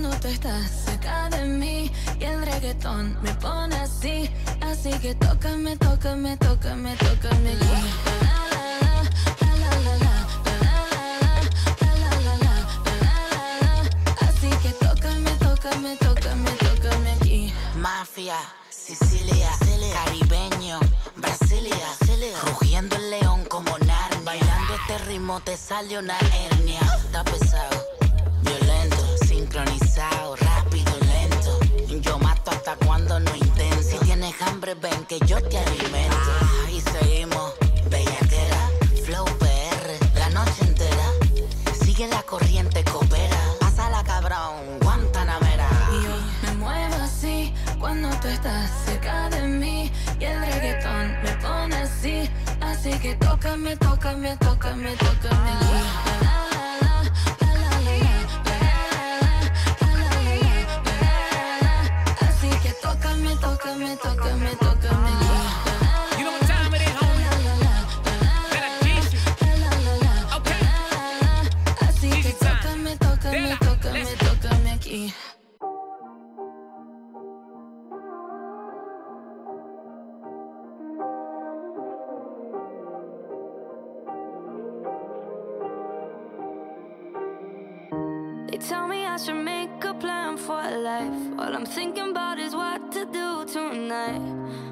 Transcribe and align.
cuando 0.00 0.20
tú 0.20 0.28
estás 0.28 0.70
cerca 0.84 1.28
de 1.30 1.44
mí. 1.44 1.90
Y 2.20 2.24
el 2.24 2.44
reggaetón 2.44 3.16
me 3.22 3.32
pone 3.34 3.74
así, 3.76 4.30
así 4.60 4.90
que 5.00 5.14
tócame, 5.14 5.76
tócame, 5.76 6.36
tócame, 6.36 6.96
tócame. 6.96 7.54
La, 7.54 7.66
Mafia, 17.76 18.36
Sicilia, 18.70 19.50
caribeño, 19.92 20.80
Brasilia, 21.16 21.76
Brasilia, 21.98 22.38
rugiendo 22.46 22.96
el 22.96 23.10
león 23.10 23.44
como 23.46 23.78
Narnia, 23.78 24.20
bailando 24.24 24.74
este 24.74 24.98
ritmo 25.06 25.40
te 25.40 25.56
sale 25.56 25.98
una 25.98 26.18
hernia, 26.18 26.80
está 27.04 27.24
pesado 27.24 28.07
sincronizado, 29.48 30.36
rápido, 30.36 30.92
lento. 31.00 31.58
Yo 32.00 32.18
mato 32.18 32.50
hasta 32.50 32.76
cuando 32.76 33.18
no 33.18 33.34
intento. 33.34 33.82
Si 33.82 33.96
tienes 33.98 34.34
hambre, 34.42 34.74
ven 34.74 35.04
que 35.06 35.18
yo 35.26 35.40
te 35.42 35.58
alimento. 35.58 36.32
Y 36.70 36.80
seguimos, 36.80 37.54
bellaquera, 37.88 38.70
flow 39.04 39.24
PR, 39.38 40.18
la 40.18 40.30
noche 40.30 40.62
entera. 40.62 41.12
Sigue 41.82 42.08
la 42.08 42.22
corriente, 42.22 42.84
coopera. 42.84 43.38
Pásala, 43.60 44.04
cabrón, 44.04 44.78
Guantanamera. 44.82 45.68
Y 45.92 46.04
yo 46.04 46.16
me 46.42 46.52
muevo 46.58 46.96
así 46.96 47.54
cuando 47.78 48.10
tú 48.20 48.28
estás 48.28 48.70
cerca 48.84 49.30
de 49.30 49.42
mí. 49.42 49.90
Y 50.20 50.24
el 50.24 50.40
reggaetón 50.40 51.22
me 51.22 51.32
pone 51.36 51.76
así. 51.76 52.30
Así 52.60 52.90
que 52.98 53.14
tócame, 53.16 53.76
tócame, 53.76 54.36
tócame, 54.36 54.94
tócame. 54.96 55.50
Ah. 56.22 56.47
You 63.98 64.10
know 66.24 66.30
what 66.30 66.42
time 66.46 66.72
it 66.74 66.82
is, 66.82 66.94
homie? 67.00 67.26
Teach 68.82 69.12
you. 69.14 69.20
Okay. 70.36 70.62
They 88.50 88.58
tell 88.58 88.86
me 88.86 89.04
I 89.04 89.16
should 89.16 89.42
make 89.44 89.84
a 89.84 89.94
plan 89.94 90.36
for 90.36 90.62
life. 90.62 91.20
All 91.38 91.52
I'm 91.56 91.66
thinking 91.66 92.10
about 92.10 92.38
is 92.38 92.54
what 92.54 92.92
to 92.92 93.04
do 93.06 93.17
night. 93.88 94.20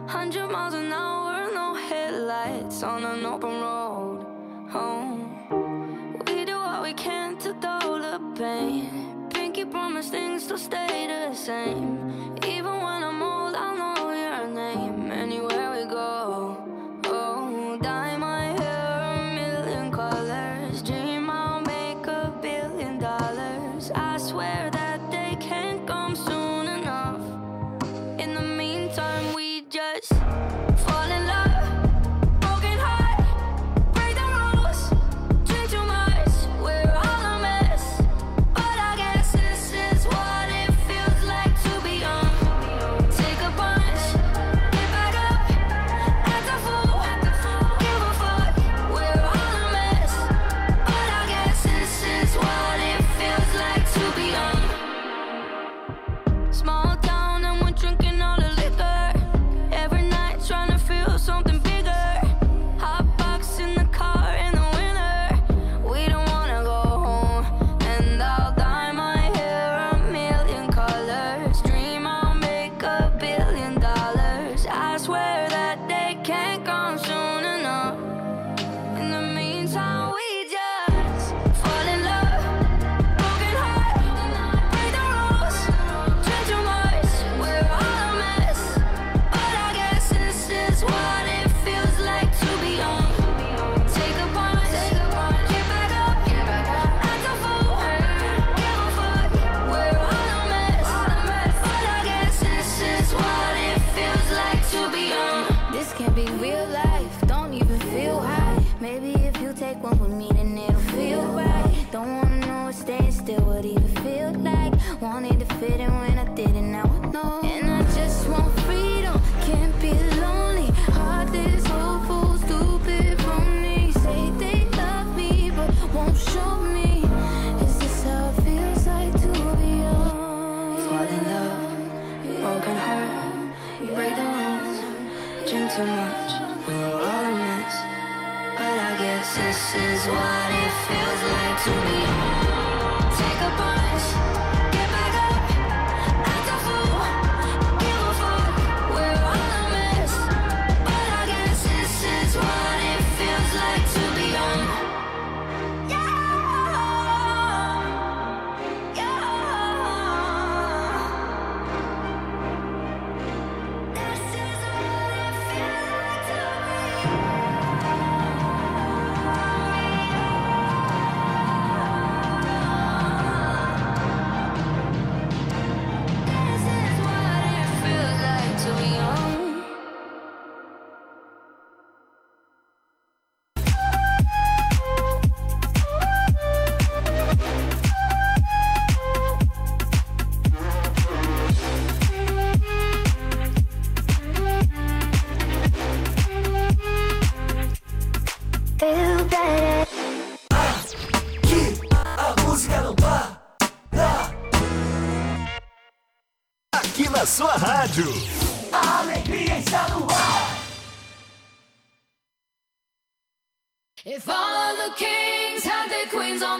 Hundred 0.06 0.48
miles 0.48 0.74
an 0.74 0.92
hour, 0.92 1.50
no 1.54 1.74
headlights 1.74 2.82
on 2.82 3.02
an 3.04 3.24
open 3.24 3.60
road. 3.60 4.26
Home. 4.70 6.22
We 6.26 6.44
do 6.44 6.56
what 6.56 6.82
we 6.82 6.92
can 6.92 7.38
to 7.38 7.54
dull 7.54 7.98
the 7.98 8.20
pain. 8.36 9.28
Pinky 9.30 9.64
promise 9.64 10.10
things 10.10 10.44
still 10.44 10.58
stay 10.58 11.06
the 11.06 11.34
same, 11.34 12.36
even 12.44 12.74
when 12.84 13.02
I'm. 13.04 13.15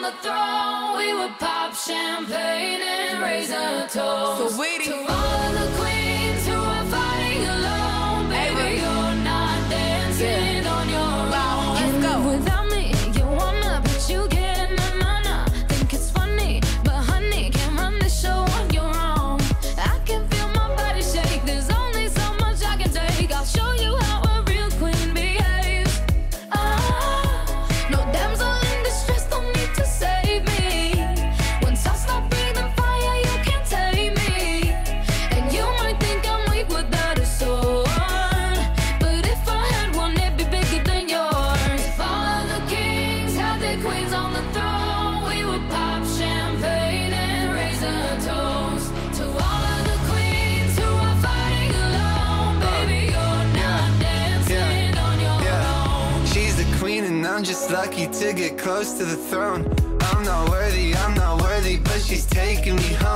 the 0.07 0.13
throne, 0.23 0.99
we 0.99 1.13
would 1.15 1.37
pop 1.41 1.75
champagne. 1.75 2.96
close 58.77 58.93
to 58.93 59.07
the 59.07 59.17
throne. 59.17 59.65
I'm 60.03 60.23
not 60.23 60.51
worthy, 60.51 60.95
I'm 60.95 61.15
not 61.15 61.41
worthy, 61.41 61.79
but 61.79 61.99
she's 61.99 62.27
taking 62.27 62.77
me 62.77 62.93
home. 63.01 63.16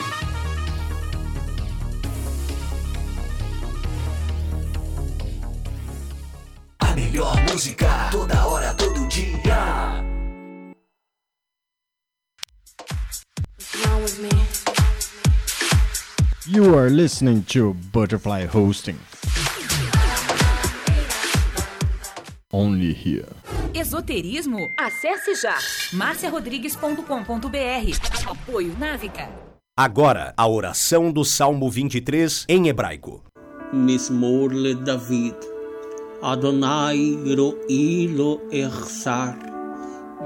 You 16.53 16.77
are 16.77 16.89
listening 16.89 17.43
to 17.53 17.73
Butterfly 17.93 18.47
Hosting. 18.47 18.99
Only 22.51 22.91
here. 22.91 23.29
Esoterismo? 23.73 24.59
Acesse 24.77 25.33
já 25.35 25.57
marciarodrigues.com.br. 25.93 28.29
Apoio 28.29 28.75
Návica. 28.77 29.29
Agora, 29.77 30.33
a 30.35 30.45
oração 30.45 31.09
do 31.09 31.23
Salmo 31.23 31.71
23 31.71 32.43
em 32.49 32.67
hebraico. 32.67 33.23
Mismorle 33.71 34.75
David. 34.75 35.37
Adonai 36.21 37.17
ro'i 37.33 38.07
lo 38.07 38.41
echsar. 38.51 39.37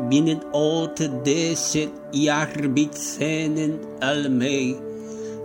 Binet 0.10 0.42
ot 0.52 1.08
deset 1.24 1.94
yarbit 2.12 2.98
senen 2.98 3.80
almei. 4.02 4.85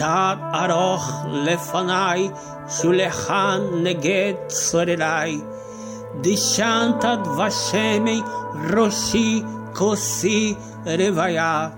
Atar 0.00 0.38
aroch 0.60 1.08
lefanai, 1.44 2.32
shulechan 2.66 3.82
neget 3.82 4.48
de 4.86 5.42
Dishantad 6.22 7.22
vashemi 7.36 8.22
roshi 8.70 9.42
kosi 9.74 10.56
revaya. 10.86 11.72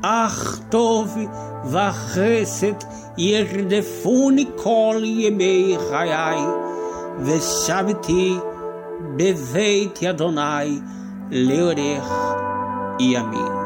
Ach 0.00 0.60
tov 0.70 1.10
vacheset 1.72 2.80
yerdefuni 3.18 4.46
kol 4.56 5.00
yemei 5.02 5.76
chayai. 5.76 6.46
Veshaviti 7.18 8.40
beveit 9.16 9.96
yadonai 9.98 10.80
leorech 11.32 12.12
yamin. 13.00 13.65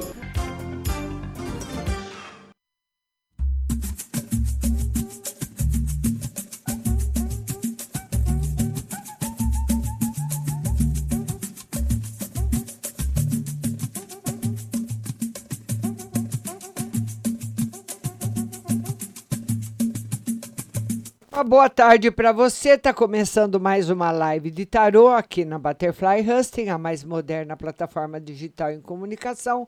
Boa 21.51 21.69
tarde 21.69 22.09
para 22.09 22.31
você. 22.31 22.77
Tá 22.77 22.93
começando 22.93 23.59
mais 23.59 23.89
uma 23.89 24.09
live 24.09 24.49
de 24.49 24.65
tarô 24.65 25.09
aqui 25.09 25.43
na 25.43 25.59
Butterfly 25.59 26.21
Husting, 26.21 26.69
a 26.69 26.77
mais 26.77 27.03
moderna 27.03 27.57
plataforma 27.57 28.21
digital 28.21 28.71
em 28.71 28.79
comunicação. 28.79 29.67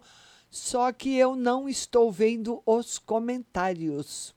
Só 0.50 0.94
que 0.94 1.18
eu 1.18 1.36
não 1.36 1.68
estou 1.68 2.10
vendo 2.10 2.64
os 2.66 2.98
comentários. 2.98 4.34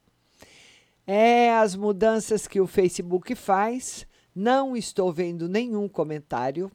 É 1.07 1.55
as 1.55 1.77
mudanças 1.77 2.49
que 2.49 2.61
o 2.61 2.67
Facebook 2.67 3.33
faz. 3.37 4.09
Não 4.35 4.77
estou 4.77 5.13
vendo 5.13 5.49
nenhum 5.49 5.89
comentário. 5.89 6.69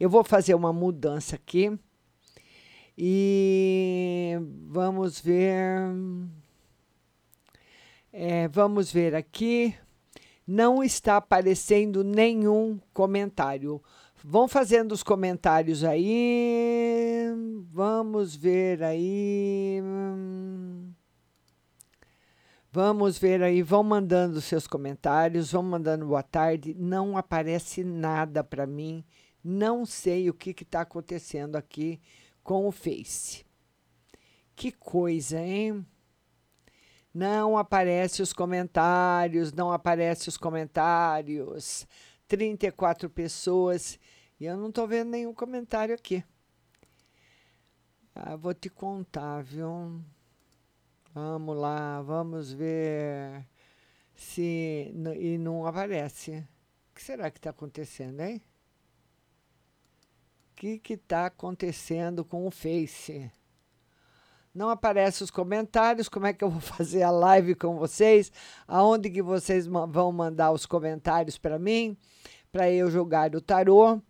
Eu 0.00 0.08
vou 0.08 0.24
fazer 0.24 0.54
uma 0.54 0.72
mudança 0.72 1.36
aqui. 1.36 1.78
E 2.96 4.34
vamos 4.66 5.20
ver. 5.20 5.92
É, 8.10 8.48
vamos 8.48 8.90
ver 8.90 9.14
aqui. 9.14 9.76
Não 10.52 10.82
está 10.82 11.16
aparecendo 11.16 12.02
nenhum 12.02 12.80
comentário. 12.92 13.80
Vão 14.16 14.48
fazendo 14.48 14.90
os 14.90 15.00
comentários 15.00 15.84
aí. 15.84 17.24
Vamos 17.70 18.34
ver 18.34 18.82
aí. 18.82 19.80
Vamos 22.72 23.16
ver 23.16 23.44
aí. 23.44 23.62
Vão 23.62 23.84
mandando 23.84 24.40
seus 24.40 24.66
comentários. 24.66 25.52
Vão 25.52 25.62
mandando 25.62 26.06
boa 26.06 26.24
tarde. 26.24 26.74
Não 26.76 27.16
aparece 27.16 27.84
nada 27.84 28.42
para 28.42 28.66
mim. 28.66 29.04
Não 29.44 29.86
sei 29.86 30.28
o 30.28 30.34
que 30.34 30.50
está 30.50 30.80
acontecendo 30.80 31.54
aqui 31.54 32.00
com 32.42 32.66
o 32.66 32.72
Face. 32.72 33.46
Que 34.56 34.72
coisa, 34.72 35.38
hein? 35.38 35.86
Não 37.12 37.58
aparece 37.58 38.22
os 38.22 38.32
comentários, 38.32 39.52
não 39.52 39.72
aparece 39.72 40.28
os 40.28 40.36
comentários. 40.36 41.86
34 42.28 43.10
pessoas 43.10 43.98
e 44.38 44.44
eu 44.44 44.56
não 44.56 44.68
estou 44.68 44.86
vendo 44.86 45.10
nenhum 45.10 45.34
comentário 45.34 45.94
aqui. 45.94 46.24
Ah, 48.14 48.36
vou 48.36 48.54
te 48.54 48.70
contar, 48.70 49.42
viu? 49.42 50.00
Vamos 51.12 51.56
lá, 51.56 52.00
vamos 52.02 52.52
ver 52.52 53.46
se 54.14 54.92
e 55.18 55.38
não 55.38 55.66
aparece. 55.66 56.46
O 56.90 56.94
que 56.94 57.02
será 57.02 57.30
que 57.30 57.38
está 57.38 57.50
acontecendo, 57.50 58.20
hein? 58.20 58.40
O 60.52 60.54
que 60.54 60.80
está 60.92 61.26
acontecendo 61.26 62.24
com 62.24 62.46
o 62.46 62.50
Face? 62.50 63.30
Não 64.54 64.68
aparecem 64.68 65.24
os 65.24 65.30
comentários. 65.30 66.08
Como 66.08 66.26
é 66.26 66.32
que 66.32 66.42
eu 66.42 66.50
vou 66.50 66.60
fazer 66.60 67.02
a 67.02 67.10
live 67.10 67.54
com 67.54 67.76
vocês? 67.76 68.32
Aonde 68.66 69.10
que 69.10 69.22
vocês 69.22 69.66
vão 69.66 70.12
mandar 70.12 70.52
os 70.52 70.66
comentários 70.66 71.38
para 71.38 71.58
mim? 71.58 71.96
Para 72.50 72.70
eu 72.70 72.90
jogar 72.90 73.34
o 73.34 73.40
tarô. 73.40 74.00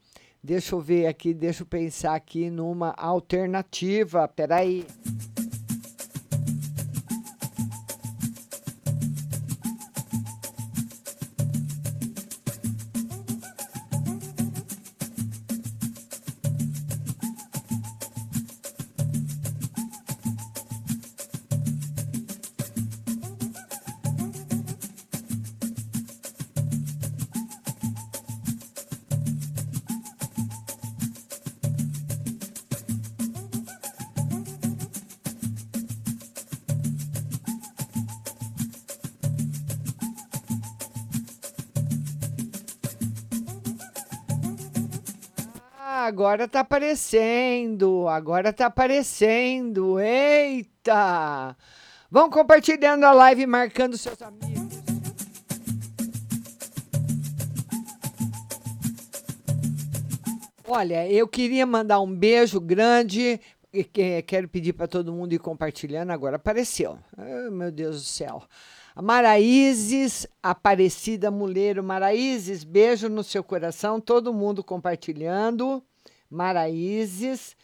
Deixa 0.42 0.74
eu 0.74 0.80
ver 0.80 1.06
aqui, 1.06 1.34
deixa 1.34 1.62
eu 1.62 1.66
pensar 1.66 2.14
aqui 2.14 2.48
numa 2.48 2.94
alternativa. 2.96 4.26
Peraí. 4.26 4.86
aí. 5.04 5.39
Agora 46.30 46.46
tá 46.46 46.60
aparecendo, 46.60 48.06
agora 48.06 48.52
tá 48.52 48.66
aparecendo. 48.66 49.98
Eita! 49.98 51.56
Vão 52.08 52.30
compartilhando 52.30 53.04
a 53.04 53.10
live, 53.10 53.46
marcando 53.46 53.98
seus 53.98 54.22
amigos. 54.22 54.78
Olha, 60.68 61.10
eu 61.10 61.26
queria 61.26 61.66
mandar 61.66 61.98
um 61.98 62.14
beijo 62.14 62.60
grande. 62.60 63.40
Quero 64.24 64.48
pedir 64.48 64.72
para 64.72 64.86
todo 64.86 65.12
mundo 65.12 65.32
ir 65.32 65.40
compartilhando. 65.40 66.12
Agora 66.12 66.36
apareceu. 66.36 66.96
Oh, 67.18 67.50
meu 67.50 67.72
Deus 67.72 67.96
do 67.96 68.06
céu. 68.06 68.44
Maraízes, 68.94 70.28
Aparecida 70.40 71.28
Muleiro. 71.28 71.82
Maraízes, 71.82 72.62
beijo 72.62 73.08
no 73.08 73.24
seu 73.24 73.42
coração. 73.42 74.00
Todo 74.00 74.32
mundo 74.32 74.62
compartilhando. 74.62 75.82
Maraízes. 76.30 77.56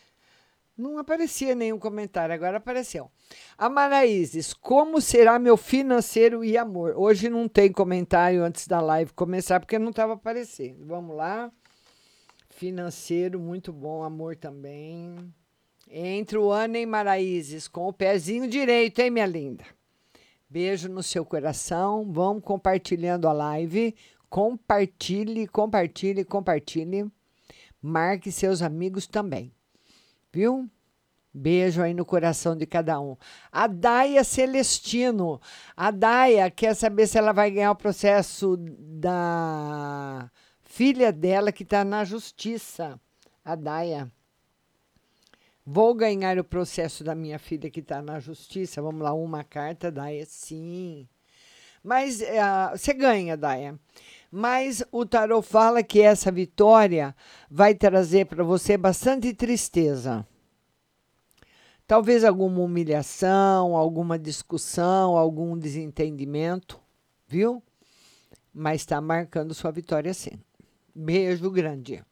Não 0.77 0.99
aparecia 0.99 1.55
nenhum 1.55 1.79
comentário, 1.79 2.35
agora 2.35 2.59
apareceu. 2.59 3.11
A 3.57 3.69
Maraízes, 3.71 4.53
como 4.53 5.01
será 5.01 5.39
meu 5.39 5.57
financeiro 5.57 6.45
e 6.45 6.59
amor? 6.59 6.95
Hoje 6.97 7.31
não 7.31 7.49
tem 7.49 7.73
comentário 7.73 8.45
antes 8.45 8.69
da 8.69 8.81
live 8.81 9.13
começar, 9.15 9.59
porque 9.59 9.79
não 9.79 9.89
estava 9.89 10.13
aparecendo. 10.13 10.85
Vamos 10.85 11.17
lá. 11.17 11.51
Financeiro, 12.51 13.41
muito 13.41 13.73
bom. 13.73 14.03
Amor 14.03 14.37
também. 14.37 15.17
Entre 15.89 16.37
o 16.37 16.51
ano 16.51 16.77
em 16.77 16.85
Maraízes, 16.85 17.69
com 17.69 17.87
o 17.87 17.93
pezinho 17.93 18.49
direito, 18.49 18.99
hein, 18.99 19.11
minha 19.11 19.27
linda? 19.27 19.65
Beijo 20.49 20.89
no 20.89 21.03
seu 21.03 21.25
coração. 21.25 22.13
Vamos 22.13 22.43
compartilhando 22.43 23.27
a 23.29 23.33
live. 23.33 23.95
Compartilhe, 24.29 25.47
compartilhe, 25.47 26.25
compartilhe. 26.25 27.11
Marque 27.87 28.33
seus 28.33 28.63
amigos 28.63 29.07
também. 29.07 29.55
Viu? 30.33 30.69
Beijo 31.33 31.81
aí 31.81 31.95
no 31.95 32.05
coração 32.05 32.57
de 32.57 32.67
cada 32.67 32.99
um. 32.99 33.17
A 33.53 33.69
Daia 33.69 34.25
Celestino. 34.25 35.41
A 35.77 35.93
Daia 35.93 36.51
quer 36.51 36.75
saber 36.75 37.07
se 37.07 37.17
ela 37.17 37.31
vai 37.31 37.49
ganhar 37.49 37.71
o 37.71 37.77
processo 37.77 38.57
da 38.59 40.29
filha 40.65 41.13
dela 41.13 41.53
que 41.53 41.63
está 41.63 41.85
na 41.85 42.03
justiça. 42.03 43.01
A 43.45 43.55
Daia. 43.55 44.11
Vou 45.65 45.95
ganhar 45.95 46.39
o 46.41 46.45
processo 46.45 47.05
da 47.05 47.15
minha 47.15 47.39
filha 47.39 47.71
que 47.71 47.79
está 47.79 48.03
na 48.03 48.19
justiça. 48.19 48.83
Vamos 48.83 49.03
lá, 49.03 49.13
uma 49.15 49.45
carta, 49.45 49.93
Daia, 49.93 50.27
sim. 50.27 51.09
Mas 51.85 52.21
uh, 52.21 52.77
você 52.77 52.93
ganha, 52.93 53.37
Daia. 53.37 53.79
Mas 54.39 54.85
o 54.93 55.07
tarot 55.07 55.41
fala 55.49 55.83
que 55.83 56.03
essa 56.03 56.31
vitória 56.31 57.17
vai 57.51 57.75
trazer 57.75 58.27
para 58.27 58.45
você 58.45 58.77
bastante 58.77 59.33
tristeza. 59.33 60.27
Talvez 61.87 62.23
alguma 62.23 62.61
humilhação, 62.61 63.75
alguma 63.75 64.19
discussão, 64.19 65.17
algum 65.17 65.57
desentendimento, 65.57 66.79
viu? 67.27 67.63
Mas 68.53 68.83
está 68.83 69.01
marcando 69.01 69.55
sua 69.55 69.71
vitória 69.71 70.13
sim. 70.13 70.39
Beijo 70.95 71.51
grande. 71.51 72.05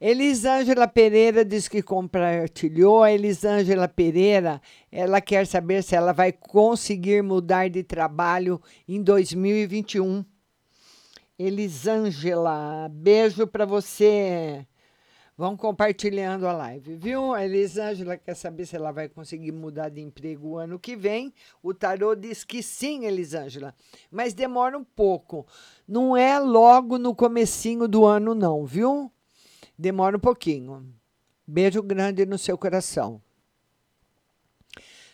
Elisângela 0.00 0.88
Pereira 0.88 1.44
diz 1.44 1.68
que 1.68 1.80
compartilhou. 1.80 3.04
A 3.04 3.12
Elisângela 3.12 3.86
Pereira, 3.86 4.60
ela 4.90 5.20
quer 5.20 5.46
saber 5.46 5.84
se 5.84 5.94
ela 5.94 6.12
vai 6.12 6.32
conseguir 6.32 7.22
mudar 7.22 7.70
de 7.70 7.84
trabalho 7.84 8.60
em 8.88 9.00
2021. 9.00 10.24
Elisângela, 11.38 12.88
beijo 12.90 13.46
para 13.46 13.66
você. 13.66 14.66
Vão 15.36 15.54
compartilhando 15.54 16.46
a 16.48 16.52
live, 16.52 16.96
viu? 16.96 17.34
A 17.34 17.44
Elisângela 17.44 18.16
quer 18.16 18.34
saber 18.34 18.64
se 18.64 18.74
ela 18.74 18.90
vai 18.90 19.06
conseguir 19.06 19.52
mudar 19.52 19.90
de 19.90 20.00
emprego 20.00 20.48
o 20.48 20.56
ano 20.56 20.78
que 20.78 20.96
vem. 20.96 21.34
O 21.62 21.74
tarô 21.74 22.14
diz 22.14 22.42
que 22.42 22.62
sim, 22.62 23.04
Elisângela, 23.04 23.74
mas 24.10 24.32
demora 24.32 24.78
um 24.78 24.84
pouco. 24.84 25.46
Não 25.86 26.16
é 26.16 26.38
logo 26.38 26.96
no 26.96 27.14
comecinho 27.14 27.86
do 27.86 28.06
ano 28.06 28.34
não, 28.34 28.64
viu? 28.64 29.12
Demora 29.78 30.16
um 30.16 30.20
pouquinho. 30.20 30.90
Beijo 31.46 31.82
grande 31.82 32.24
no 32.24 32.38
seu 32.38 32.56
coração. 32.56 33.20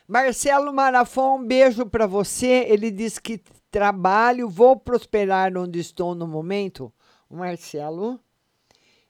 Marcelo 0.07 0.73
Marafon, 0.73 1.45
beijo 1.45 1.85
para 1.85 2.07
você. 2.07 2.65
Ele 2.69 2.93
diz 2.93 3.19
que 3.19 3.41
trabalho, 3.73 4.49
vou 4.49 4.79
prosperar 4.79 5.57
onde 5.57 5.81
estou 5.81 6.15
no 6.15 6.29
momento. 6.29 6.93
O 7.29 7.37
Marcelo, 7.37 8.21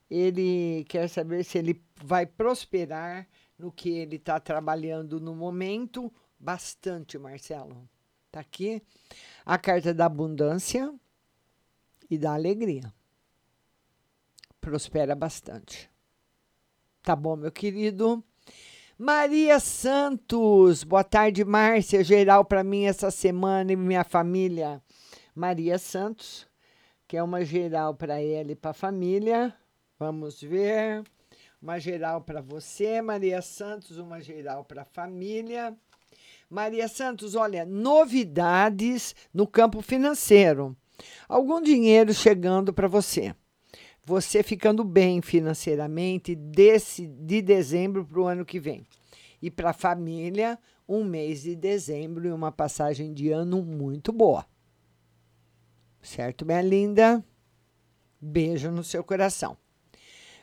ele 0.09 0.87
quer 0.88 1.09
saber 1.09 1.44
se 1.44 1.59
ele 1.59 1.85
vai 2.03 2.25
prosperar 2.25 3.29
no 3.59 3.70
que 3.70 3.90
ele 3.90 4.16
está 4.16 4.40
trabalhando 4.40 5.20
no 5.20 5.35
momento. 5.35 6.11
Bastante, 6.38 7.18
Marcelo. 7.18 7.87
Tá 8.31 8.40
aqui 8.40 8.83
a 9.44 9.59
carta 9.59 9.92
da 9.92 10.07
abundância 10.07 10.90
e 12.09 12.16
da 12.16 12.33
alegria 12.33 12.90
prospera 14.62 15.14
bastante. 15.16 15.90
Tá 17.03 17.16
bom, 17.16 17.35
meu 17.35 17.51
querido? 17.51 18.25
Maria 19.05 19.59
Santos, 19.59 20.85
boa 20.85 21.03
tarde, 21.03 21.45
Márcia. 21.45 22.05
Geral 22.05 22.45
para 22.45 22.62
mim 22.62 22.85
essa 22.85 23.11
semana 23.11 23.73
e 23.73 23.75
minha 23.75 24.05
família. 24.05 24.81
Maria 25.35 25.77
Santos, 25.77 26.47
que 27.09 27.17
é 27.17 27.23
uma 27.23 27.45
geral 27.45 27.97
para 27.97 28.23
ela 28.23 28.53
e 28.53 28.55
para 28.55 28.71
a 28.71 28.75
família. 28.75 29.53
Vamos 29.99 30.41
ver. 30.41 31.03
Uma 31.61 31.81
geral 31.81 32.21
para 32.21 32.41
você, 32.41 33.03
Maria 33.03 33.43
Santos, 33.43 33.99
uma 33.99 34.21
geral 34.21 34.65
para 34.65 34.83
a 34.83 34.85
família. 34.85 35.77
Maria 36.49 36.87
Santos, 36.87 37.35
olha, 37.35 37.67
novidades 37.67 39.17
no 39.35 39.49
campo 39.49 39.83
financeiro. 39.83 40.77
Algum 41.29 41.61
dinheiro 41.61 42.15
chegando 42.15 42.73
para 42.73 42.87
você 42.87 43.35
você 44.05 44.43
ficando 44.43 44.83
bem 44.83 45.23
financeiramente 45.23 46.35
desse, 46.35 47.07
de 47.07 47.41
dezembro 47.41 48.05
para 48.05 48.21
o 48.21 48.27
ano 48.27 48.45
que 48.45 48.59
vem. 48.59 48.87
E 49.41 49.51
para 49.51 49.71
a 49.71 49.75
família, 49.75 50.59
um 50.88 51.05
mês 51.05 51.43
de 51.43 51.55
dezembro 51.55 52.27
e 52.27 52.33
uma 52.33 52.53
passagem 52.53 53.12
de 53.12 53.31
ano 53.31 53.62
muito 53.62 54.12
boa. 54.12 54.47
Certo, 56.01 56.45
minha 56.45 56.62
linda? 56.62 57.25
Beijo 58.21 58.71
no 58.71 58.83
seu 58.83 59.05
coração. 59.05 59.57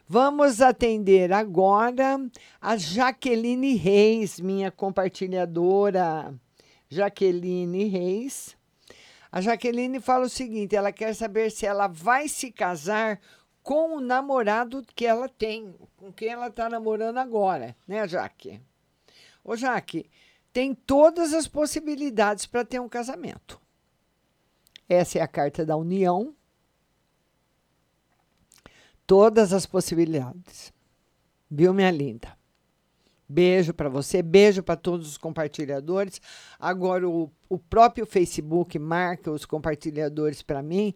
Vamos 0.08 0.60
atender 0.60 1.32
agora 1.32 2.18
a 2.60 2.76
Jaqueline 2.78 3.76
Reis, 3.76 4.40
minha 4.40 4.72
compartilhadora. 4.72 6.34
Jaqueline 6.90 7.86
Reis. 7.86 8.58
A 9.32 9.40
Jaqueline 9.42 10.00
fala 10.00 10.26
o 10.26 10.30
seguinte: 10.30 10.76
ela 10.76 10.92
quer 10.92 11.14
saber 11.14 11.52
se 11.52 11.66
ela 11.66 11.88
vai 11.88 12.28
se 12.28 12.52
casar 12.52 13.22
com 13.70 13.98
o 13.98 14.00
namorado 14.00 14.84
que 14.96 15.06
ela 15.06 15.30
tem, 15.30 15.76
com 15.96 16.12
quem 16.12 16.30
ela 16.30 16.48
está 16.48 16.68
namorando 16.68 17.20
agora, 17.20 17.76
né, 17.88 18.08
Jaque? 18.08 18.60
Ô, 19.44 19.56
Jaque, 19.56 20.10
tem 20.52 20.74
todas 20.74 21.36
as 21.36 21.48
possibilidades 21.48 22.48
para 22.48 22.66
ter 22.66 22.82
um 22.82 22.90
casamento. 22.90 23.62
Essa 24.90 25.20
é 25.20 25.22
a 25.22 25.28
carta 25.28 25.64
da 25.64 25.78
união. 25.78 26.34
Todas 29.06 29.54
as 29.54 29.68
possibilidades. 29.68 30.74
Viu, 31.48 31.72
minha 31.72 31.92
linda? 31.92 32.36
Beijo 33.32 33.72
para 33.72 33.88
você, 33.88 34.24
beijo 34.24 34.64
para 34.64 34.78
todos 34.78 35.08
os 35.08 35.18
compartilhadores. 35.18 36.20
Agora, 36.60 37.08
o, 37.08 37.32
o 37.48 37.60
próprio 37.60 38.08
Facebook 38.08 38.80
marca 38.80 39.30
os 39.30 39.46
compartilhadores 39.46 40.42
para 40.42 40.64
mim. 40.64 40.96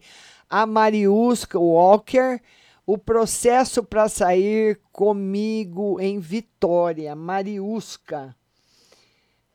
A 0.50 0.66
Mariusca 0.66 1.56
Walker 1.56 2.40
o 2.86 2.98
processo 2.98 3.82
para 3.82 4.08
sair 4.08 4.80
comigo 4.92 6.00
em 6.00 6.18
Vitória, 6.18 7.14
Mariusca. 7.14 8.36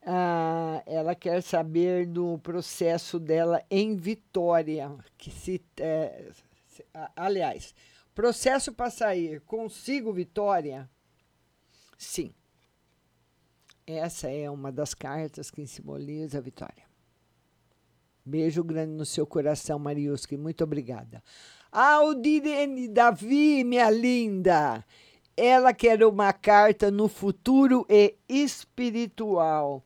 Ah, 0.02 0.82
ela 0.86 1.14
quer 1.14 1.44
saber 1.44 2.08
do 2.08 2.40
processo 2.40 3.20
dela 3.20 3.64
em 3.70 3.96
Vitória. 3.96 4.92
Que 5.18 5.30
se, 5.30 5.62
é, 5.78 6.32
se 6.68 6.84
aliás, 7.16 7.76
processo 8.16 8.74
para 8.74 8.90
sair 8.90 9.42
consigo 9.42 10.12
Vitória? 10.12 10.90
Sim. 11.98 12.34
Essa 13.86 14.30
é 14.30 14.50
uma 14.50 14.72
das 14.72 14.94
cartas 14.94 15.50
que 15.50 15.66
simboliza 15.66 16.38
a 16.38 16.42
vitória. 16.42 16.84
Beijo 18.24 18.64
grande 18.64 18.94
no 18.94 19.06
seu 19.06 19.26
coração, 19.26 19.80
Mariuski. 19.80 20.38
Muito 20.38 20.64
obrigada. 20.64 21.24
Aldirene 21.72 22.88
Davi, 22.88 23.64
minha 23.64 23.90
linda. 23.92 24.84
Ela 25.38 25.74
quer 25.74 26.04
uma 26.04 26.34
carta 26.34 26.90
no 26.90 27.08
futuro 27.08 27.86
e 27.88 28.16
espiritual. 28.28 29.84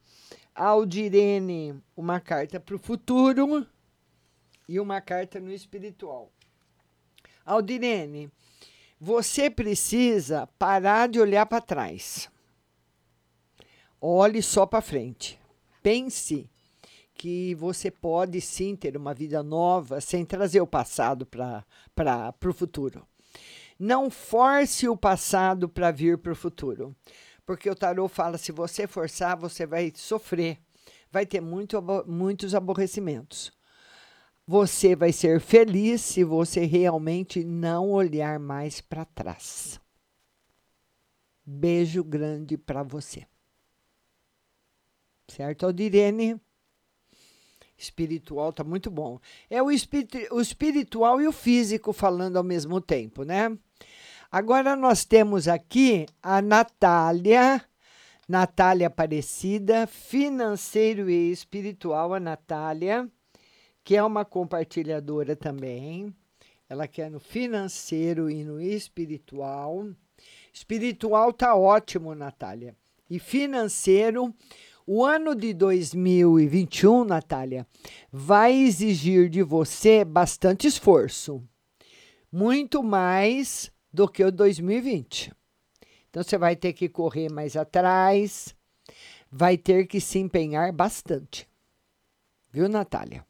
Aldirene, 0.56 1.76
uma 1.96 2.20
carta 2.20 2.60
para 2.60 2.76
o 2.76 2.80
futuro 2.80 3.68
e 4.68 4.80
uma 4.80 5.02
carta 5.02 5.40
no 5.40 5.52
espiritual. 5.52 6.32
Aldirene, 7.46 8.32
você 9.00 9.50
precisa 9.50 10.48
parar 10.58 11.10
de 11.10 11.20
olhar 11.20 11.46
para 11.46 11.60
trás. 11.60 12.32
Olhe 14.00 14.42
só 14.42 14.66
para 14.66 14.82
frente. 14.82 15.38
Pense 15.82 16.50
que 17.14 17.56
você 17.56 17.92
pode 17.92 18.42
sim 18.42 18.76
ter 18.76 18.98
uma 18.98 19.14
vida 19.14 19.44
nova 19.44 20.02
sem 20.02 20.26
trazer 20.26 20.62
o 20.62 20.68
passado 20.68 21.26
para 21.26 22.36
o 22.46 22.54
futuro. 22.54 23.08
Não 23.80 24.10
force 24.10 24.88
o 24.88 24.98
passado 24.98 25.68
para 25.68 25.92
vir 25.92 26.18
para 26.18 26.32
o 26.32 26.36
futuro, 26.36 26.96
porque 27.46 27.70
o 27.70 27.76
tarô 27.76 28.08
fala: 28.08 28.38
se 28.38 28.52
você 28.52 28.88
forçar, 28.88 29.38
você 29.38 29.66
vai 29.66 29.92
sofrer, 29.96 30.60
vai 31.12 31.26
ter 31.26 31.42
muito, 31.42 31.82
muitos 32.08 32.56
aborrecimentos. 32.56 33.52
Você 34.46 34.96
vai 34.96 35.14
ser 35.14 35.40
feliz 35.40 36.02
se 36.02 36.24
você 36.24 36.66
realmente 36.66 37.44
não 37.44 37.92
olhar 37.92 38.40
mais 38.40 38.82
para 38.82 39.06
trás. 39.06 39.80
Beijo 41.46 42.04
grande 42.04 42.58
para 42.58 42.84
você. 42.84 43.26
Certo, 45.28 45.66
Aldirene? 45.66 46.40
Espiritual 47.84 48.52
tá 48.52 48.64
muito 48.64 48.90
bom. 48.90 49.20
É 49.50 49.62
o, 49.62 49.68
o 49.68 50.42
espiritual 50.42 51.22
e 51.22 51.28
o 51.28 51.32
físico 51.32 51.94
falando 51.94 52.38
ao 52.38 52.44
mesmo 52.44 52.82
tempo, 52.82 53.24
né? 53.24 53.56
Agora 54.32 54.76
nós 54.76 55.06
temos 55.06 55.48
aqui 55.48 56.08
a 56.22 56.42
Natália, 56.42 57.64
Natália 58.28 58.88
Aparecida, 58.88 59.86
financeiro 59.86 61.10
e 61.10 61.32
espiritual, 61.32 62.14
a 62.14 62.20
Natália, 62.20 63.08
que 63.84 63.96
é 63.96 64.04
uma 64.04 64.26
compartilhadora 64.26 65.36
também. 65.36 66.14
Ela 66.68 66.88
quer 66.88 67.12
no 67.12 67.20
financeiro 67.20 68.30
e 68.30 68.44
no 68.44 68.60
espiritual. 68.60 69.88
Espiritual 70.52 71.32
tá 71.32 71.56
ótimo, 71.56 72.16
Natália. 72.16 72.76
E 73.08 73.20
financeiro, 73.20 74.34
o 74.86 75.04
ano 75.04 75.36
de 75.36 75.54
2021, 75.54 77.04
Natália, 77.04 77.66
vai 78.12 78.54
exigir 78.54 79.30
de 79.30 79.42
você 79.42 80.04
bastante 80.04 80.68
esforço. 80.68 81.42
Muito 82.32 82.84
mais 82.84 83.72
do 83.92 84.08
que 84.08 84.24
o 84.24 84.32
2020. 84.32 85.32
Então 86.10 86.24
você 86.24 86.38
vai 86.38 86.56
ter 86.56 86.74
que 86.74 86.90
correr 86.90 87.32
mais 87.32 87.56
atrás, 87.56 88.56
vai 89.32 89.58
ter 89.58 89.88
que 89.88 90.02
se 90.02 90.20
empenhar 90.20 90.72
bastante. 90.72 91.48
Viu, 92.52 92.70
Natália? 92.70 93.26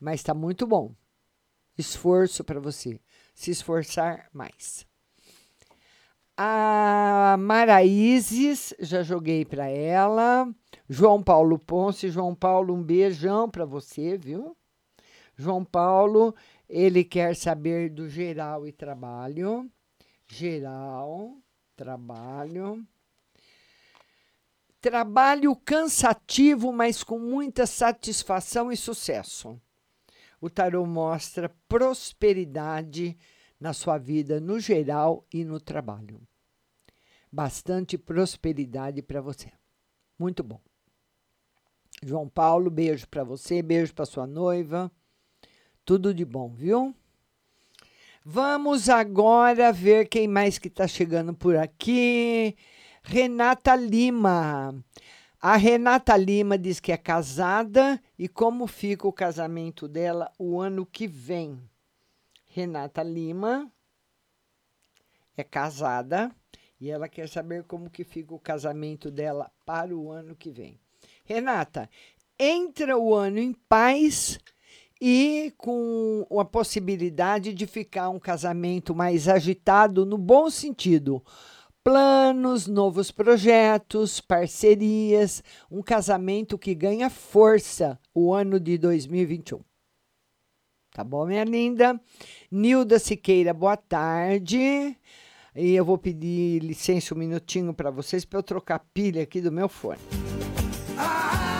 Mas 0.00 0.20
está 0.20 0.32
muito 0.32 0.66
bom. 0.66 0.94
Esforço 1.76 2.44
para 2.44 2.60
você 2.60 2.98
se 3.34 3.50
esforçar 3.50 4.28
mais. 4.32 4.86
A 6.44 7.36
Maraízes, 7.38 8.74
já 8.80 9.04
joguei 9.04 9.44
para 9.44 9.68
ela. 9.68 10.52
João 10.88 11.22
Paulo 11.22 11.56
Ponce, 11.56 12.10
João 12.10 12.34
Paulo, 12.34 12.74
um 12.74 12.82
beijão 12.82 13.48
para 13.48 13.64
você, 13.64 14.18
viu? 14.18 14.56
João 15.36 15.64
Paulo, 15.64 16.34
ele 16.68 17.04
quer 17.04 17.36
saber 17.36 17.90
do 17.90 18.08
geral 18.08 18.66
e 18.66 18.72
trabalho. 18.72 19.70
Geral, 20.26 21.36
trabalho. 21.76 22.84
Trabalho 24.80 25.54
cansativo, 25.54 26.72
mas 26.72 27.04
com 27.04 27.20
muita 27.20 27.66
satisfação 27.66 28.72
e 28.72 28.76
sucesso. 28.76 29.60
O 30.40 30.50
tarô 30.50 30.84
mostra 30.86 31.54
prosperidade 31.68 33.16
na 33.60 33.72
sua 33.72 33.96
vida 33.96 34.40
no 34.40 34.58
geral 34.58 35.24
e 35.32 35.44
no 35.44 35.60
trabalho. 35.60 36.20
Bastante 37.32 37.96
prosperidade 37.96 39.00
para 39.00 39.22
você. 39.22 39.50
Muito 40.18 40.42
bom. 40.42 40.60
João 42.02 42.28
Paulo, 42.28 42.70
beijo 42.70 43.08
para 43.08 43.24
você, 43.24 43.62
beijo 43.62 43.94
para 43.94 44.04
sua 44.04 44.26
noiva. 44.26 44.92
Tudo 45.82 46.12
de 46.12 46.26
bom, 46.26 46.52
viu? 46.52 46.94
Vamos 48.22 48.88
agora 48.88 49.72
ver 49.72 50.08
quem 50.08 50.28
mais 50.28 50.58
que 50.58 50.68
está 50.68 50.86
chegando 50.86 51.32
por 51.32 51.56
aqui. 51.56 52.54
Renata 53.02 53.74
Lima. 53.74 54.84
A 55.40 55.56
Renata 55.56 56.16
Lima 56.16 56.58
diz 56.58 56.78
que 56.80 56.92
é 56.92 56.96
casada 56.96 58.00
e 58.18 58.28
como 58.28 58.66
fica 58.66 59.08
o 59.08 59.12
casamento 59.12 59.88
dela 59.88 60.30
o 60.38 60.60
ano 60.60 60.84
que 60.84 61.08
vem. 61.08 61.58
Renata 62.44 63.02
Lima 63.02 63.72
é 65.36 65.42
casada 65.42 66.30
e 66.82 66.90
ela 66.90 67.08
quer 67.08 67.28
saber 67.28 67.62
como 67.62 67.88
que 67.88 68.02
fica 68.02 68.34
o 68.34 68.40
casamento 68.40 69.08
dela 69.08 69.48
para 69.64 69.94
o 69.96 70.10
ano 70.10 70.34
que 70.34 70.50
vem. 70.50 70.80
Renata, 71.24 71.88
entra 72.36 72.98
o 72.98 73.14
ano 73.14 73.38
em 73.38 73.52
paz 73.52 74.40
e 75.00 75.54
com 75.56 76.26
a 76.40 76.44
possibilidade 76.44 77.54
de 77.54 77.68
ficar 77.68 78.08
um 78.08 78.18
casamento 78.18 78.96
mais 78.96 79.28
agitado 79.28 80.04
no 80.04 80.18
bom 80.18 80.50
sentido 80.50 81.22
planos, 81.84 82.66
novos 82.66 83.12
projetos, 83.12 84.20
parcerias, 84.20 85.40
um 85.70 85.82
casamento 85.82 86.58
que 86.58 86.74
ganha 86.74 87.08
força 87.08 87.96
o 88.12 88.34
ano 88.34 88.58
de 88.58 88.76
2021. 88.76 89.60
Tá 90.92 91.04
bom, 91.04 91.26
minha 91.26 91.44
linda? 91.44 92.00
Nilda 92.50 92.98
Siqueira, 92.98 93.54
boa 93.54 93.76
tarde. 93.76 94.96
E 95.54 95.74
eu 95.74 95.84
vou 95.84 95.98
pedir 95.98 96.60
licença 96.62 97.14
um 97.14 97.18
minutinho 97.18 97.74
para 97.74 97.90
vocês 97.90 98.24
para 98.24 98.38
eu 98.38 98.42
trocar 98.42 98.78
pilha 98.94 99.22
aqui 99.22 99.40
do 99.40 99.52
meu 99.52 99.68
fone. 99.68 100.00
Vamos 100.96 101.51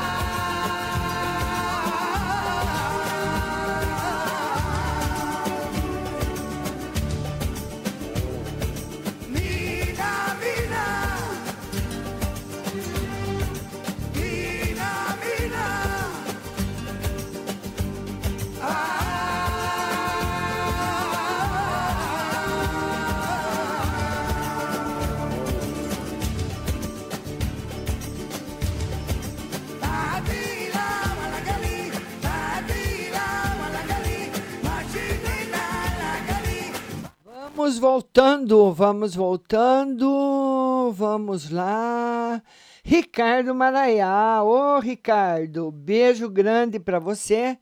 vamos 38.93 39.15
voltando, 39.15 40.93
vamos 40.93 41.49
lá. 41.49 42.43
Ricardo 42.85 43.55
Maraiá, 43.55 44.43
ô 44.45 44.79
Ricardo, 44.81 45.71
beijo 45.71 46.29
grande 46.29 46.79
para 46.79 46.99
você. 46.99 47.57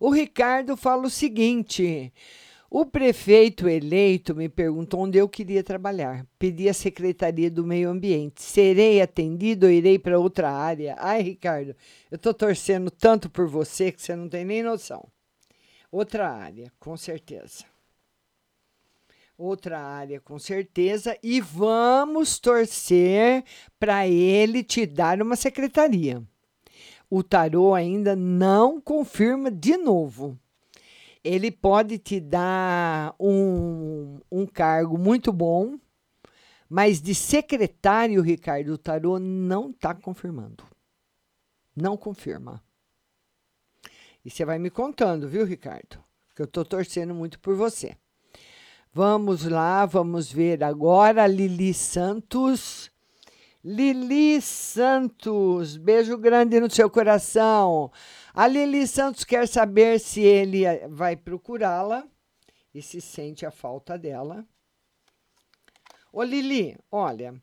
O 0.00 0.10
Ricardo 0.10 0.76
fala 0.76 1.06
o 1.06 1.10
seguinte: 1.10 2.12
o 2.68 2.84
prefeito 2.84 3.68
eleito 3.68 4.34
me 4.34 4.48
perguntou 4.48 5.02
onde 5.02 5.18
eu 5.18 5.28
queria 5.28 5.62
trabalhar. 5.62 6.26
Pedi 6.36 6.68
a 6.68 6.74
Secretaria 6.74 7.48
do 7.48 7.64
Meio 7.64 7.88
Ambiente. 7.88 8.42
Serei 8.42 9.00
atendido 9.00 9.66
ou 9.66 9.72
irei 9.72 10.00
para 10.00 10.18
outra 10.18 10.50
área? 10.50 10.96
Ai, 10.98 11.22
Ricardo, 11.22 11.76
eu 12.10 12.16
estou 12.16 12.34
torcendo 12.34 12.90
tanto 12.90 13.30
por 13.30 13.46
você 13.46 13.92
que 13.92 14.02
você 14.02 14.16
não 14.16 14.28
tem 14.28 14.44
nem 14.44 14.64
noção. 14.64 15.06
Outra 15.92 16.28
área, 16.28 16.72
com 16.80 16.96
certeza 16.96 17.71
outra 19.36 19.80
área 19.80 20.20
com 20.20 20.38
certeza 20.38 21.16
e 21.22 21.40
vamos 21.40 22.38
torcer 22.38 23.44
para 23.78 24.06
ele 24.06 24.62
te 24.62 24.86
dar 24.86 25.20
uma 25.20 25.36
secretaria. 25.36 26.22
O 27.10 27.22
tarô 27.22 27.74
ainda 27.74 28.16
não 28.16 28.80
confirma 28.80 29.50
de 29.50 29.76
novo. 29.76 30.38
Ele 31.22 31.50
pode 31.50 31.98
te 31.98 32.18
dar 32.18 33.14
um, 33.18 34.18
um 34.30 34.46
cargo 34.46 34.98
muito 34.98 35.32
bom, 35.32 35.78
mas 36.68 37.00
de 37.00 37.14
secretário, 37.14 38.22
Ricardo, 38.22 38.72
o 38.72 38.78
tarô 38.78 39.18
não 39.18 39.70
está 39.70 39.94
confirmando. 39.94 40.64
Não 41.76 41.96
confirma. 41.96 42.62
E 44.24 44.30
você 44.30 44.44
vai 44.44 44.58
me 44.58 44.70
contando, 44.70 45.28
viu, 45.28 45.44
Ricardo? 45.44 46.02
Que 46.34 46.42
eu 46.42 46.46
estou 46.46 46.64
torcendo 46.64 47.14
muito 47.14 47.38
por 47.40 47.54
você. 47.54 47.96
Vamos 48.94 49.46
lá, 49.46 49.86
vamos 49.86 50.30
ver 50.30 50.62
agora 50.62 51.26
Lili 51.26 51.72
Santos. 51.72 52.92
Lili 53.64 54.38
Santos, 54.42 55.78
beijo 55.78 56.18
grande 56.18 56.60
no 56.60 56.70
seu 56.70 56.90
coração. 56.90 57.90
A 58.34 58.46
Lili 58.46 58.86
Santos 58.86 59.24
quer 59.24 59.48
saber 59.48 59.98
se 59.98 60.20
ele 60.20 60.66
eh, 60.66 60.86
vai 60.88 61.16
procurá-la 61.16 62.06
e 62.74 62.82
se 62.82 63.00
sente 63.00 63.46
a 63.46 63.50
falta 63.50 63.96
dela. 63.96 64.46
Ô 66.12 66.22
Lili, 66.22 66.76
olha, 66.90 67.34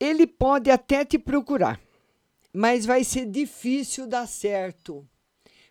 ele 0.00 0.26
pode 0.26 0.68
até 0.68 1.04
te 1.04 1.16
procurar, 1.16 1.80
mas 2.52 2.84
vai 2.84 3.04
ser 3.04 3.26
difícil 3.26 4.08
dar 4.08 4.26
certo, 4.26 5.08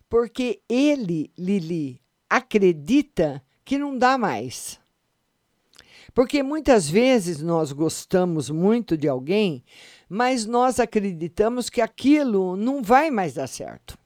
porque 0.08 0.62
ele, 0.70 1.30
Lili, 1.36 2.00
acredita 2.30 3.44
que 3.66 3.76
não 3.76 3.98
dá 3.98 4.16
mais. 4.16 4.80
Porque 6.14 6.42
muitas 6.42 6.88
vezes 6.88 7.42
nós 7.42 7.72
gostamos 7.72 8.48
muito 8.48 8.96
de 8.96 9.08
alguém, 9.08 9.62
mas 10.08 10.46
nós 10.46 10.80
acreditamos 10.80 11.68
que 11.68 11.82
aquilo 11.82 12.56
não 12.56 12.82
vai 12.82 13.10
mais 13.10 13.34
dar 13.34 13.48
certo. 13.48 13.98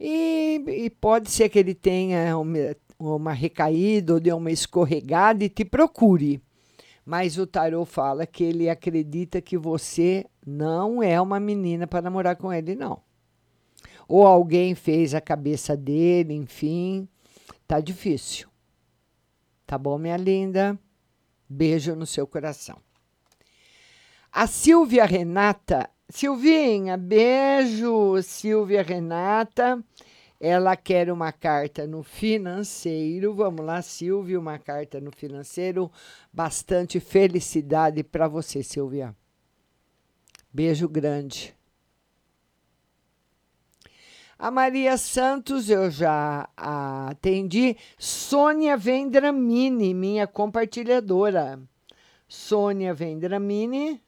E, 0.00 0.62
e 0.66 0.90
pode 0.90 1.30
ser 1.30 1.48
que 1.48 1.58
ele 1.58 1.74
tenha 1.74 2.38
uma, 2.38 2.76
uma 2.98 3.32
recaída 3.32 4.14
ou 4.14 4.20
dê 4.20 4.32
uma 4.32 4.50
escorregada 4.50 5.44
e 5.44 5.48
te 5.48 5.64
procure. 5.64 6.40
Mas 7.04 7.36
o 7.36 7.46
tarô 7.46 7.84
fala 7.84 8.26
que 8.26 8.44
ele 8.44 8.70
acredita 8.70 9.42
que 9.42 9.58
você 9.58 10.24
não 10.46 11.02
é 11.02 11.20
uma 11.20 11.38
menina 11.38 11.86
para 11.86 12.00
namorar 12.00 12.36
com 12.36 12.52
ele, 12.52 12.74
não. 12.74 13.02
Ou 14.08 14.26
alguém 14.26 14.74
fez 14.74 15.14
a 15.14 15.20
cabeça 15.20 15.76
dele, 15.76 16.32
enfim. 16.32 17.08
Tá 17.66 17.80
difícil. 17.80 18.48
Tá 19.66 19.78
bom, 19.78 19.98
minha 19.98 20.16
linda? 20.16 20.78
Beijo 21.48 21.94
no 21.94 22.06
seu 22.06 22.26
coração. 22.26 22.78
A 24.30 24.46
Silvia 24.46 25.04
Renata, 25.04 25.88
Silvinha, 26.08 26.96
beijo, 26.96 28.20
Silvia 28.22 28.82
Renata. 28.82 29.82
Ela 30.40 30.76
quer 30.76 31.10
uma 31.10 31.32
carta 31.32 31.86
no 31.86 32.02
financeiro. 32.02 33.32
Vamos 33.32 33.64
lá, 33.64 33.80
Silvia, 33.80 34.38
uma 34.38 34.58
carta 34.58 35.00
no 35.00 35.10
financeiro. 35.10 35.90
Bastante 36.32 37.00
felicidade 37.00 38.02
para 38.02 38.28
você, 38.28 38.62
Silvia. 38.62 39.16
Beijo 40.52 40.88
grande. 40.88 41.54
A 44.38 44.50
Maria 44.50 44.96
Santos 44.96 45.70
eu 45.70 45.90
já 45.90 46.48
atendi. 46.56 47.76
Sônia 47.96 48.76
Vendramini, 48.76 49.94
minha 49.94 50.26
compartilhadora. 50.26 51.60
Sônia 52.28 52.92
Vendramini. 52.92 54.02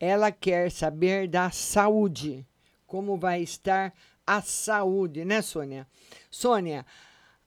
Ela 0.00 0.32
quer 0.32 0.70
saber 0.70 1.28
da 1.28 1.50
saúde. 1.50 2.46
Como 2.86 3.16
vai 3.16 3.42
estar 3.42 3.92
a 4.26 4.40
saúde, 4.40 5.24
né, 5.24 5.42
Sônia? 5.42 5.86
Sônia, 6.30 6.86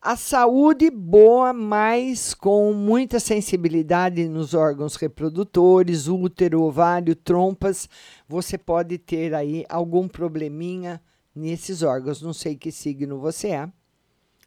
a 0.01 0.15
saúde 0.15 0.89
boa, 0.91 1.51
mas 1.51 2.33
com 2.33 2.71
muita 2.71 3.19
sensibilidade 3.19 4.27
nos 4.27 4.53
órgãos 4.53 4.95
reprodutores, 4.95 6.07
útero, 6.07 6.61
ovário, 6.61 7.15
trompas, 7.15 7.89
você 8.27 8.57
pode 8.57 8.97
ter 8.97 9.33
aí 9.33 9.65
algum 9.67 10.07
probleminha 10.07 11.01
nesses 11.35 11.81
órgãos. 11.81 12.21
Não 12.21 12.31
sei 12.31 12.55
que 12.55 12.71
signo 12.71 13.19
você 13.19 13.49
é, 13.49 13.69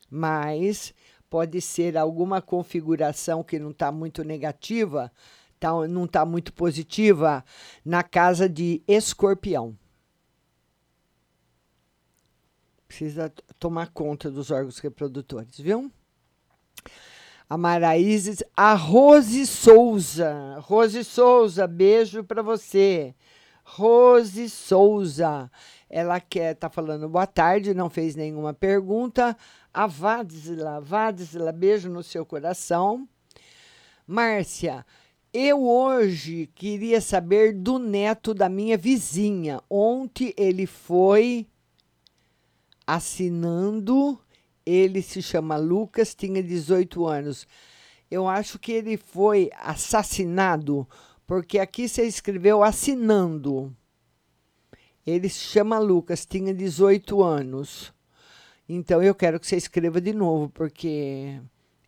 mas 0.09 0.95
pode 1.29 1.61
ser 1.61 1.97
alguma 1.97 2.41
configuração 2.41 3.43
que 3.43 3.59
não 3.59 3.71
está 3.71 3.91
muito 3.91 4.23
negativa, 4.23 5.13
tá, 5.59 5.71
não 5.89 6.05
está 6.05 6.25
muito 6.25 6.53
positiva 6.53 7.45
na 7.85 8.03
casa 8.03 8.49
de 8.49 8.83
escorpião. 8.87 9.77
Precisa 12.91 13.33
tomar 13.57 13.91
conta 13.93 14.29
dos 14.29 14.51
órgãos 14.51 14.81
reprodutores, 14.81 15.61
viu? 15.61 15.93
A 17.49 17.57
Maraízes, 17.57 18.43
a 18.57 18.75
Rose 18.75 19.47
Souza. 19.47 20.59
Rose 20.59 21.05
Souza, 21.05 21.69
beijo 21.69 22.25
para 22.25 22.43
você. 22.43 23.15
Rose 23.63 24.51
Souza. 24.51 25.49
Ela 25.89 26.19
quer, 26.19 26.57
tá 26.57 26.69
falando 26.69 27.09
boa 27.09 27.29
tarde, 27.29 27.73
não 27.73 27.89
fez 27.89 28.17
nenhuma 28.17 28.53
pergunta. 28.53 29.37
A 29.73 29.87
Vadzila, 29.87 30.81
Vadzila, 30.81 31.53
beijo 31.53 31.89
no 31.89 32.03
seu 32.03 32.27
coração. 32.27 33.09
Márcia, 34.05 34.85
eu 35.33 35.63
hoje 35.65 36.51
queria 36.57 37.01
saber 37.01 37.53
do 37.55 37.79
neto 37.79 38.35
da 38.35 38.49
minha 38.49 38.77
vizinha. 38.77 39.61
Ontem 39.71 40.35
ele 40.37 40.67
foi 40.67 41.47
assinando. 42.87 44.19
Ele 44.65 45.03
se 45.03 45.23
chama 45.23 45.57
Lucas, 45.57 46.15
tinha 46.15 46.43
18 46.43 47.07
anos. 47.07 47.47
Eu 48.11 48.29
acho 48.29 48.59
que 48.59 48.73
ele 48.73 48.97
foi 48.97 49.51
assassinado, 49.57 50.89
porque 51.27 51.59
aqui 51.59 51.89
você 51.89 52.05
escreveu 52.05 52.63
assinando. 52.63 53.75
Ele 55.07 55.29
se 55.29 55.41
chama 55.41 55.79
Lucas, 55.79 56.27
tinha 56.27 56.53
18 56.53 57.23
anos. 57.23 57.93
Então 58.69 59.03
eu 59.03 59.15
quero 59.15 59.41
que 59.41 59.47
você 59.47 59.57
escreva 59.57 60.01
de 60.01 60.13
novo, 60.13 60.49
porque 60.51 61.41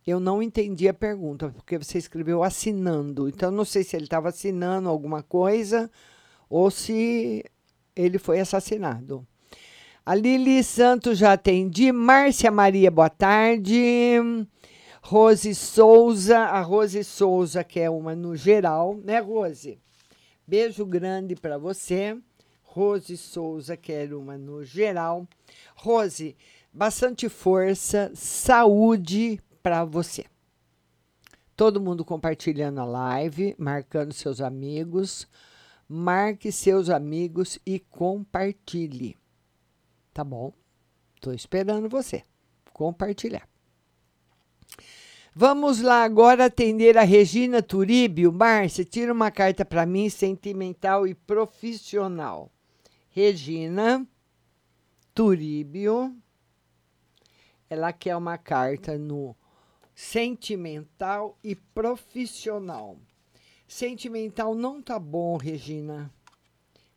eu 0.05 0.19
não 0.19 0.41
entendi 0.43 0.87
a 0.87 0.93
pergunta, 0.93 1.49
porque 1.49 1.77
você 1.77 1.97
escreveu 1.97 2.43
assinando. 2.43 3.29
Então 3.29 3.51
não 3.51 3.63
sei 3.63 3.83
se 3.83 3.95
ele 3.95 4.05
estava 4.05 4.29
assinando 4.29 4.89
alguma 4.89 5.23
coisa 5.23 5.89
ou 6.49 6.69
se 6.69 7.45
ele 7.95 8.17
foi 8.17 8.39
assassinado. 8.39 9.25
A 10.05 10.15
Lili 10.15 10.61
Santos 10.65 11.17
já 11.17 11.31
atendi. 11.31 11.89
Márcia 11.93 12.51
Maria, 12.51 12.91
boa 12.91 13.09
tarde. 13.09 14.19
Rose 15.01 15.55
Souza, 15.55 16.39
a 16.39 16.59
Rose 16.59 17.01
Souza, 17.05 17.63
que 17.63 17.79
é 17.79 17.89
uma 17.89 18.13
no 18.13 18.35
geral, 18.35 18.97
né, 18.97 19.19
Rose? 19.19 19.79
Beijo 20.45 20.85
grande 20.85 21.37
para 21.37 21.57
você. 21.57 22.17
Rose 22.63 23.15
Souza, 23.15 23.77
que 23.77 23.93
é 23.93 24.13
uma 24.13 24.37
no 24.37 24.61
geral. 24.61 25.25
Rose, 25.73 26.35
bastante 26.73 27.29
força, 27.29 28.11
saúde 28.13 29.39
para 29.61 29.85
você. 29.85 30.25
Todo 31.55 31.79
mundo 31.79 32.03
compartilhando 32.03 32.81
a 32.81 32.85
live, 32.85 33.55
marcando 33.57 34.11
seus 34.11 34.41
amigos. 34.41 35.25
Marque 35.87 36.51
seus 36.51 36.89
amigos 36.89 37.57
e 37.65 37.79
compartilhe. 37.79 39.15
Tá 40.13 40.23
bom? 40.23 40.53
Estou 41.15 41.33
esperando 41.33 41.89
você 41.89 42.23
compartilhar. 42.73 43.47
Vamos 45.35 45.81
lá 45.81 46.03
agora 46.03 46.45
atender 46.45 46.97
a 46.97 47.03
Regina 47.03 47.63
Turíbio. 47.63 48.31
Márcia, 48.31 48.85
tira 48.85 49.11
uma 49.11 49.31
carta 49.31 49.65
para 49.65 49.85
mim, 49.85 50.09
sentimental 50.09 51.07
e 51.07 51.15
profissional. 51.15 52.51
Regina 53.09 54.05
Turíbio. 55.13 56.15
Ela 57.67 57.91
quer 57.91 58.15
uma 58.15 58.37
carta 58.37 58.97
no 58.97 59.35
sentimental 59.95 61.37
e 61.43 61.55
profissional. 61.55 62.99
Sentimental 63.67 64.53
não 64.53 64.81
tá 64.81 64.99
bom, 64.99 65.37
Regina. 65.37 66.13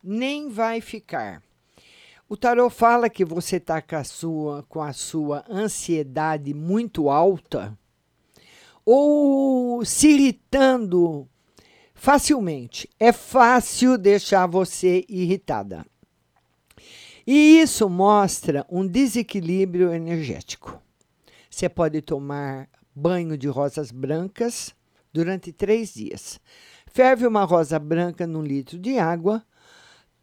Nem 0.02 0.50
vai 0.50 0.82
ficar. 0.82 1.42
O 2.28 2.36
tarot 2.36 2.74
fala 2.74 3.08
que 3.08 3.24
você 3.24 3.56
está 3.56 3.80
com 3.80 3.94
a 3.94 4.02
sua, 4.02 4.62
com 4.64 4.82
a 4.82 4.92
sua 4.92 5.44
ansiedade 5.48 6.52
muito 6.52 7.08
alta 7.08 7.78
ou 8.84 9.84
se 9.84 10.08
irritando 10.08 11.28
facilmente. 11.94 12.90
É 12.98 13.12
fácil 13.12 13.96
deixar 13.96 14.46
você 14.46 15.04
irritada. 15.08 15.86
E 17.24 17.60
isso 17.60 17.88
mostra 17.88 18.66
um 18.68 18.84
desequilíbrio 18.84 19.92
energético. 19.92 20.82
Você 21.48 21.68
pode 21.68 22.00
tomar 22.02 22.68
banho 22.92 23.38
de 23.38 23.46
rosas 23.46 23.92
brancas 23.92 24.74
durante 25.12 25.52
três 25.52 25.94
dias. 25.94 26.40
Ferve 26.92 27.24
uma 27.24 27.44
rosa 27.44 27.78
branca 27.78 28.26
num 28.26 28.42
litro 28.42 28.78
de 28.78 28.98
água 28.98 29.44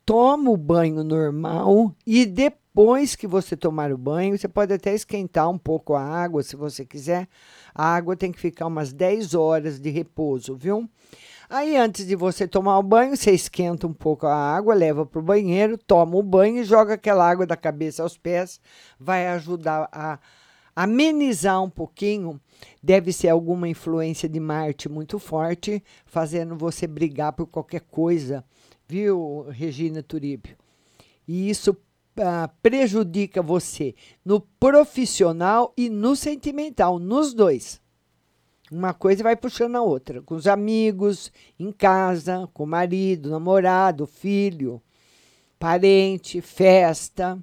toma 0.06 0.50
o 0.50 0.58
banho 0.58 1.04
normal 1.04 1.96
e 2.06 2.26
depois 2.26 3.16
que 3.16 3.28
você 3.28 3.56
tomar 3.56 3.92
o 3.92 3.98
banho, 3.98 4.38
você 4.38 4.48
pode 4.48 4.74
até 4.74 4.94
esquentar 4.94 5.50
um 5.50 5.58
pouco 5.58 5.94
a 5.94 6.02
água, 6.02 6.44
se 6.44 6.56
você 6.56 6.86
quiser. 6.86 7.28
A 7.74 7.86
água 7.96 8.16
tem 8.16 8.32
que 8.32 8.40
ficar 8.40 8.68
umas 8.68 8.92
10 8.92 9.34
horas 9.34 9.80
de 9.80 9.90
repouso, 9.90 10.56
viu? 10.56 10.90
Aí, 11.50 11.78
antes 11.78 12.08
de 12.08 12.16
você 12.16 12.48
tomar 12.48 12.80
o 12.80 12.84
banho, 12.84 13.16
você 13.16 13.32
esquenta 13.32 13.86
um 13.86 13.94
pouco 13.94 14.26
a 14.26 14.36
água, 14.36 14.74
leva 14.74 15.06
para 15.06 15.20
o 15.20 15.24
banheiro, 15.24 15.78
toma 15.78 16.16
o 16.16 16.24
banho 16.24 16.62
e 16.62 16.64
joga 16.64 16.96
aquela 16.96 17.30
água 17.30 17.46
da 17.46 17.56
cabeça 17.56 18.02
aos 18.02 18.18
pés. 18.18 18.60
Vai 19.00 19.28
ajudar 19.28 19.88
a 19.92 20.20
amenizar 20.76 21.62
um 21.62 21.70
pouquinho. 21.70 22.42
Deve 22.82 23.14
ser 23.14 23.30
alguma 23.30 23.68
influência 23.68 24.28
de 24.28 24.40
Marte 24.40 24.90
muito 24.90 25.20
forte, 25.20 25.84
fazendo 26.06 26.56
você 26.56 26.88
brigar 26.88 27.34
por 27.34 27.46
qualquer 27.46 27.82
coisa 27.82 28.44
viu, 28.88 29.48
Regina 29.50 30.04
Turíbio? 30.04 30.58
E 31.28 31.50
isso 31.50 31.76
ah, 32.18 32.50
prejudica 32.62 33.42
você 33.42 33.96
no 34.24 34.40
profissional 34.40 35.74
e 35.76 35.90
no 35.90 36.16
sentimental, 36.16 37.00
nos 37.00 37.34
dois. 37.34 37.82
Uma 38.72 38.94
coisa 38.94 39.24
vai 39.24 39.36
puxando 39.36 39.76
a 39.76 39.82
outra, 39.82 40.22
com 40.22 40.36
os 40.36 40.48
amigos, 40.48 41.32
em 41.60 41.72
casa, 41.72 42.50
com 42.54 42.64
o 42.64 42.68
marido, 42.68 43.30
namorado, 43.30 44.08
filho, 44.08 44.82
parente, 45.60 46.42
festa. 46.42 47.38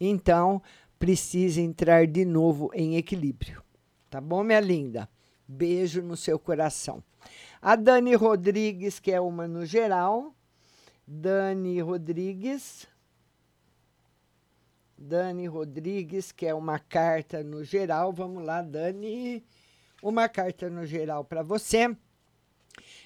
Então, 0.00 0.62
precisa 0.98 1.60
entrar 1.60 2.06
de 2.06 2.24
novo 2.24 2.70
em 2.74 2.96
equilíbrio. 2.96 3.62
Tá 4.10 4.20
bom, 4.20 4.42
minha 4.42 4.60
linda? 4.60 5.08
Beijo 5.46 6.02
no 6.02 6.16
seu 6.16 6.38
coração. 6.38 7.02
A 7.60 7.76
Dani 7.76 8.14
Rodrigues, 8.14 8.98
que 8.98 9.12
é 9.12 9.20
uma 9.20 9.46
no 9.46 9.64
geral, 9.64 10.34
Dani 11.10 11.80
Rodrigues. 11.80 12.86
Dani 14.96 15.46
Rodrigues, 15.46 16.30
que 16.30 16.44
é 16.44 16.52
uma 16.52 16.78
carta 16.78 17.42
no 17.42 17.64
geral. 17.64 18.12
Vamos 18.12 18.44
lá, 18.44 18.60
Dani. 18.60 19.42
Uma 20.02 20.28
carta 20.28 20.68
no 20.68 20.84
geral 20.84 21.24
para 21.24 21.42
você. 21.42 21.96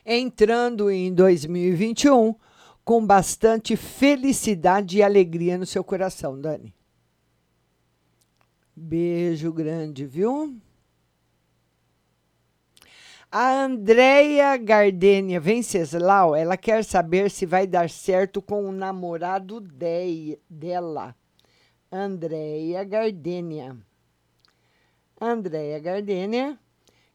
Entrando 0.05 0.91
em 0.91 1.15
2021 1.15 2.35
com 2.85 3.07
bastante 3.07 3.77
felicidade 3.77 4.99
e 4.99 5.03
alegria 5.05 5.57
no 5.57 5.65
seu 5.65 5.85
coração, 5.85 6.41
Dani. 6.41 6.75
Beijo 8.75 9.53
grande, 9.53 10.05
viu? 10.05 10.61
A 13.35 13.65
Andrea 13.65 14.59
Gardenia 14.59 15.41
Venceslau, 15.41 16.37
ela 16.37 16.55
quer 16.55 16.85
saber 16.85 17.31
se 17.31 17.47
vai 17.47 17.67
dar 17.67 17.89
certo 17.89 18.43
com 18.43 18.69
o 18.69 18.71
namorado 18.71 19.59
de, 19.59 20.39
dela. 20.51 21.17
Andrea 21.91 22.85
Gardenia. 22.85 23.75
Andrea 25.19 25.79
Gardenia 25.79 26.59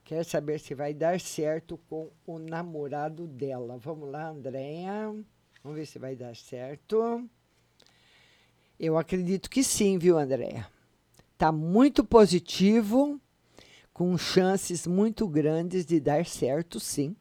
quer 0.03 0.25
saber 0.25 0.59
se 0.59 0.73
vai 0.73 0.91
dar 0.91 1.19
certo 1.19 1.77
com 1.87 2.09
o 2.25 2.39
namorado 2.39 3.27
dela. 3.27 3.77
Vamos 3.77 4.09
lá, 4.09 4.29
Andrea. 4.29 5.13
Vamos 5.63 5.77
ver 5.77 5.85
se 5.85 5.99
vai 5.99 6.15
dar 6.15 6.35
certo. 6.35 7.29
Eu 8.79 8.97
acredito 8.97 9.51
que 9.51 9.63
sim, 9.63 9.99
viu, 9.99 10.17
Andrea? 10.17 10.67
Tá 11.37 11.51
muito 11.51 12.03
positivo 12.03 13.21
com 13.97 14.15
chances 14.15 14.85
muito 14.85 15.27
grandes 15.27 15.83
de 15.83 15.99
dar 15.99 16.23
certo, 16.23 16.79
sim. 16.79 17.15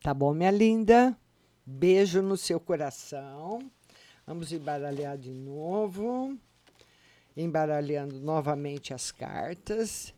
Tá 0.00 0.14
bom, 0.14 0.32
minha 0.32 0.52
linda? 0.52 1.18
Beijo 1.66 2.22
no 2.22 2.36
seu 2.36 2.60
coração. 2.60 3.58
Vamos 4.24 4.52
embaralhar 4.52 5.18
de 5.18 5.32
novo. 5.32 6.38
Embaralhando 7.36 8.20
novamente 8.20 8.94
as 8.94 9.10
cartas. 9.10 10.14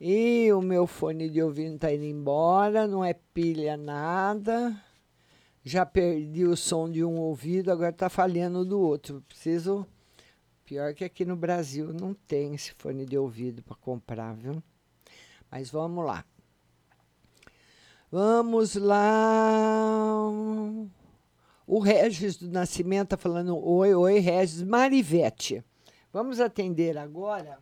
E 0.00 0.52
o 0.52 0.62
meu 0.62 0.86
fone 0.86 1.28
de 1.28 1.42
ouvido 1.42 1.74
está 1.74 1.92
indo 1.92 2.04
embora, 2.04 2.86
não 2.86 3.04
é 3.04 3.12
pilha 3.12 3.76
nada. 3.76 4.80
Já 5.64 5.84
perdi 5.84 6.44
o 6.44 6.56
som 6.56 6.88
de 6.88 7.04
um 7.04 7.18
ouvido, 7.18 7.72
agora 7.72 7.90
está 7.90 8.08
falhando 8.08 8.64
do 8.64 8.78
outro. 8.78 9.24
Preciso. 9.26 9.84
Pior 10.70 10.94
que 10.94 11.04
aqui 11.04 11.24
no 11.24 11.34
Brasil 11.34 11.92
não 11.92 12.14
tem 12.14 12.54
esse 12.54 12.72
fone 12.74 13.04
de 13.04 13.18
ouvido 13.18 13.60
para 13.60 13.74
comprar, 13.74 14.36
viu? 14.36 14.62
Mas 15.50 15.68
vamos 15.68 16.06
lá. 16.06 16.24
Vamos 18.08 18.76
lá. 18.76 20.30
O 21.66 21.80
Regis 21.80 22.36
do 22.36 22.48
Nascimento 22.48 23.06
está 23.06 23.16
falando: 23.16 23.58
Oi, 23.58 23.92
oi, 23.96 24.20
Regis. 24.20 24.62
Marivete. 24.62 25.64
Vamos 26.12 26.38
atender 26.38 26.96
agora 26.96 27.58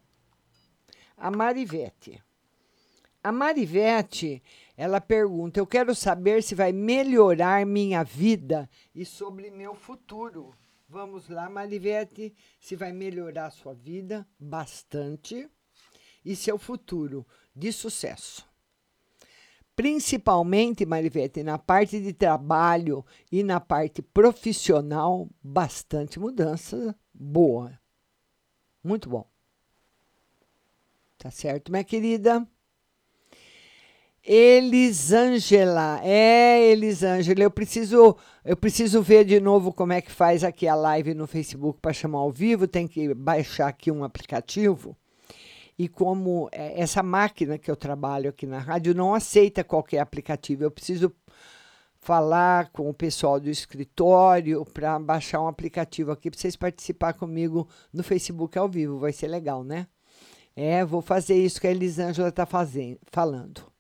a 1.16 1.30
Marivete. 1.30 2.22
A 3.24 3.32
Marivete, 3.32 4.42
ela 4.76 5.00
pergunta: 5.00 5.58
Eu 5.58 5.66
quero 5.66 5.94
saber 5.94 6.42
se 6.42 6.54
vai 6.54 6.72
melhorar 6.72 7.64
minha 7.64 8.02
vida 8.02 8.68
e 8.94 9.02
sobre 9.06 9.50
meu 9.50 9.74
futuro. 9.74 10.54
Vamos 10.88 11.28
lá, 11.28 11.50
Marivete, 11.50 12.34
se 12.58 12.74
vai 12.74 12.92
melhorar 12.92 13.50
sua 13.50 13.74
vida 13.74 14.26
bastante 14.40 15.46
e 16.24 16.34
seu 16.34 16.58
futuro 16.58 17.26
de 17.54 17.70
sucesso. 17.72 18.48
Principalmente, 19.76 20.86
Marivete, 20.86 21.42
na 21.42 21.58
parte 21.58 22.00
de 22.00 22.14
trabalho 22.14 23.04
e 23.30 23.42
na 23.44 23.60
parte 23.60 24.00
profissional, 24.00 25.28
bastante 25.42 26.18
mudança 26.18 26.98
boa. 27.12 27.78
Muito 28.82 29.10
bom. 29.10 29.30
Tá 31.18 31.30
certo, 31.30 31.70
minha 31.70 31.84
querida? 31.84 32.48
Elisângela, 34.30 36.00
é 36.04 36.70
Elisângela, 36.70 37.40
eu 37.40 37.50
preciso, 37.50 38.14
eu 38.44 38.56
preciso 38.58 39.00
ver 39.00 39.24
de 39.24 39.40
novo 39.40 39.72
como 39.72 39.94
é 39.94 40.02
que 40.02 40.12
faz 40.12 40.44
aqui 40.44 40.68
a 40.68 40.74
live 40.74 41.14
no 41.14 41.26
Facebook 41.26 41.80
para 41.80 41.94
chamar 41.94 42.18
ao 42.18 42.30
vivo, 42.30 42.68
tem 42.68 42.86
que 42.86 43.14
baixar 43.14 43.68
aqui 43.68 43.90
um 43.90 44.04
aplicativo. 44.04 44.94
E 45.78 45.88
como 45.88 46.46
é, 46.52 46.78
essa 46.78 47.02
máquina 47.02 47.56
que 47.56 47.70
eu 47.70 47.76
trabalho 47.76 48.28
aqui 48.28 48.46
na 48.46 48.58
rádio 48.58 48.94
não 48.94 49.14
aceita 49.14 49.64
qualquer 49.64 50.00
aplicativo, 50.00 50.62
eu 50.62 50.70
preciso 50.70 51.10
falar 51.98 52.68
com 52.70 52.90
o 52.90 52.92
pessoal 52.92 53.40
do 53.40 53.48
escritório 53.48 54.62
para 54.66 54.98
baixar 54.98 55.40
um 55.40 55.48
aplicativo 55.48 56.12
aqui 56.12 56.30
para 56.30 56.38
vocês 56.38 56.54
participar 56.54 57.14
comigo 57.14 57.66
no 57.90 58.02
Facebook 58.02 58.58
ao 58.58 58.68
vivo, 58.68 58.98
vai 58.98 59.12
ser 59.12 59.28
legal, 59.28 59.64
né? 59.64 59.86
É, 60.54 60.84
vou 60.84 61.00
fazer 61.00 61.36
isso 61.36 61.58
que 61.58 61.66
a 61.66 61.70
Elisângela 61.70 62.28
está 62.28 62.46
falando. 62.46 63.77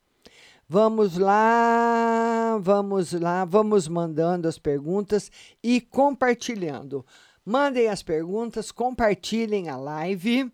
Vamos 0.70 1.16
lá, 1.16 2.58
vamos 2.60 3.14
lá, 3.14 3.46
vamos 3.46 3.88
mandando 3.88 4.46
as 4.46 4.58
perguntas 4.58 5.32
e 5.62 5.80
compartilhando. 5.80 7.06
Mandem 7.42 7.88
as 7.88 8.02
perguntas, 8.02 8.70
compartilhem 8.70 9.70
a 9.70 9.78
live 9.78 10.52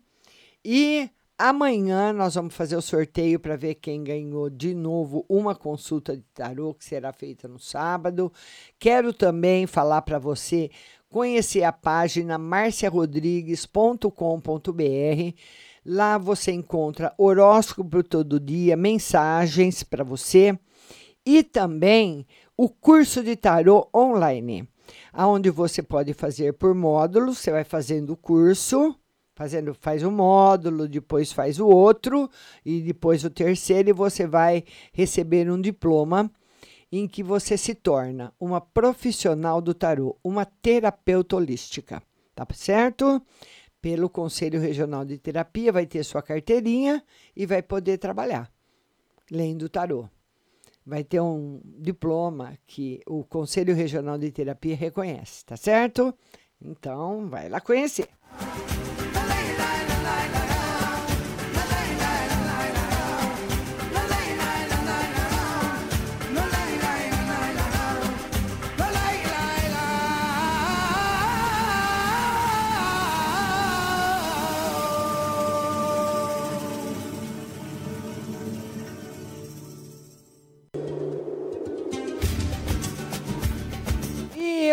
e 0.63 1.09
amanhã 1.37 2.13
nós 2.13 2.35
vamos 2.35 2.55
fazer 2.55 2.77
o 2.77 2.81
sorteio 2.81 3.41
para 3.41 3.57
ver 3.57 3.75
quem 3.75 4.05
ganhou 4.05 4.49
de 4.49 4.73
novo 4.73 5.25
uma 5.27 5.53
consulta 5.53 6.15
de 6.15 6.23
tarô 6.33 6.73
que 6.73 6.85
será 6.85 7.11
feita 7.11 7.49
no 7.49 7.59
sábado. 7.59 8.31
Quero 8.79 9.11
também 9.11 9.67
falar 9.67 10.01
para 10.03 10.17
você 10.17 10.71
conhecer 11.09 11.63
a 11.63 11.73
página 11.73 12.37
marciarodrigues.com.br 12.37 15.35
Lá 15.85 16.17
você 16.17 16.51
encontra 16.51 17.13
horóscopo 17.15 18.01
todo 18.01 18.39
dia, 18.39 18.75
mensagens 18.75 19.83
para 19.83 20.03
você 20.03 20.57
e 21.23 21.43
também 21.43 22.25
o 22.57 22.67
curso 22.67 23.23
de 23.23 23.35
tarô 23.35 23.87
online, 23.95 24.67
aonde 25.13 25.51
você 25.51 25.83
pode 25.83 26.11
fazer 26.15 26.53
por 26.53 26.73
módulos, 26.73 27.37
você 27.37 27.51
vai 27.51 27.63
fazendo 27.63 28.13
o 28.13 28.17
curso, 28.17 28.95
fazendo 29.35 29.75
faz 29.75 30.01
um 30.01 30.09
módulo, 30.09 30.87
depois 30.87 31.31
faz 31.31 31.59
o 31.59 31.67
outro 31.67 32.31
e 32.65 32.81
depois 32.81 33.23
o 33.23 33.29
terceiro 33.29 33.89
e 33.89 33.93
você 33.93 34.25
vai 34.25 34.63
receber 34.91 35.51
um 35.51 35.61
diploma 35.61 36.31
em 36.91 37.07
que 37.07 37.21
você 37.21 37.57
se 37.57 37.75
torna 37.75 38.33
uma 38.39 38.59
profissional 38.59 39.61
do 39.61 39.73
tarô, 39.73 40.17
uma 40.23 40.45
terapeuta 40.45 41.35
holística, 41.35 42.01
tá 42.33 42.47
certo? 42.55 43.21
Pelo 43.85 44.09
Conselho 44.09 44.59
Regional 44.59 45.05
de 45.05 45.15
Terapia, 45.15 45.71
vai 45.71 45.85
ter 45.85 46.03
sua 46.03 46.19
carteirinha 46.19 47.03
e 47.35 47.45
vai 47.45 47.61
poder 47.61 47.99
trabalhar 47.99 48.51
lendo 49.29 49.69
tarô. 49.69 50.09
Vai 50.83 51.03
ter 51.03 51.19
um 51.19 51.61
diploma 51.63 52.57
que 52.65 52.99
o 53.05 53.23
Conselho 53.23 53.75
Regional 53.75 54.17
de 54.17 54.31
Terapia 54.31 54.75
reconhece, 54.75 55.45
tá 55.45 55.55
certo? 55.55 56.11
Então, 56.59 57.29
vai 57.29 57.47
lá 57.47 57.61
conhecer. 57.61 58.09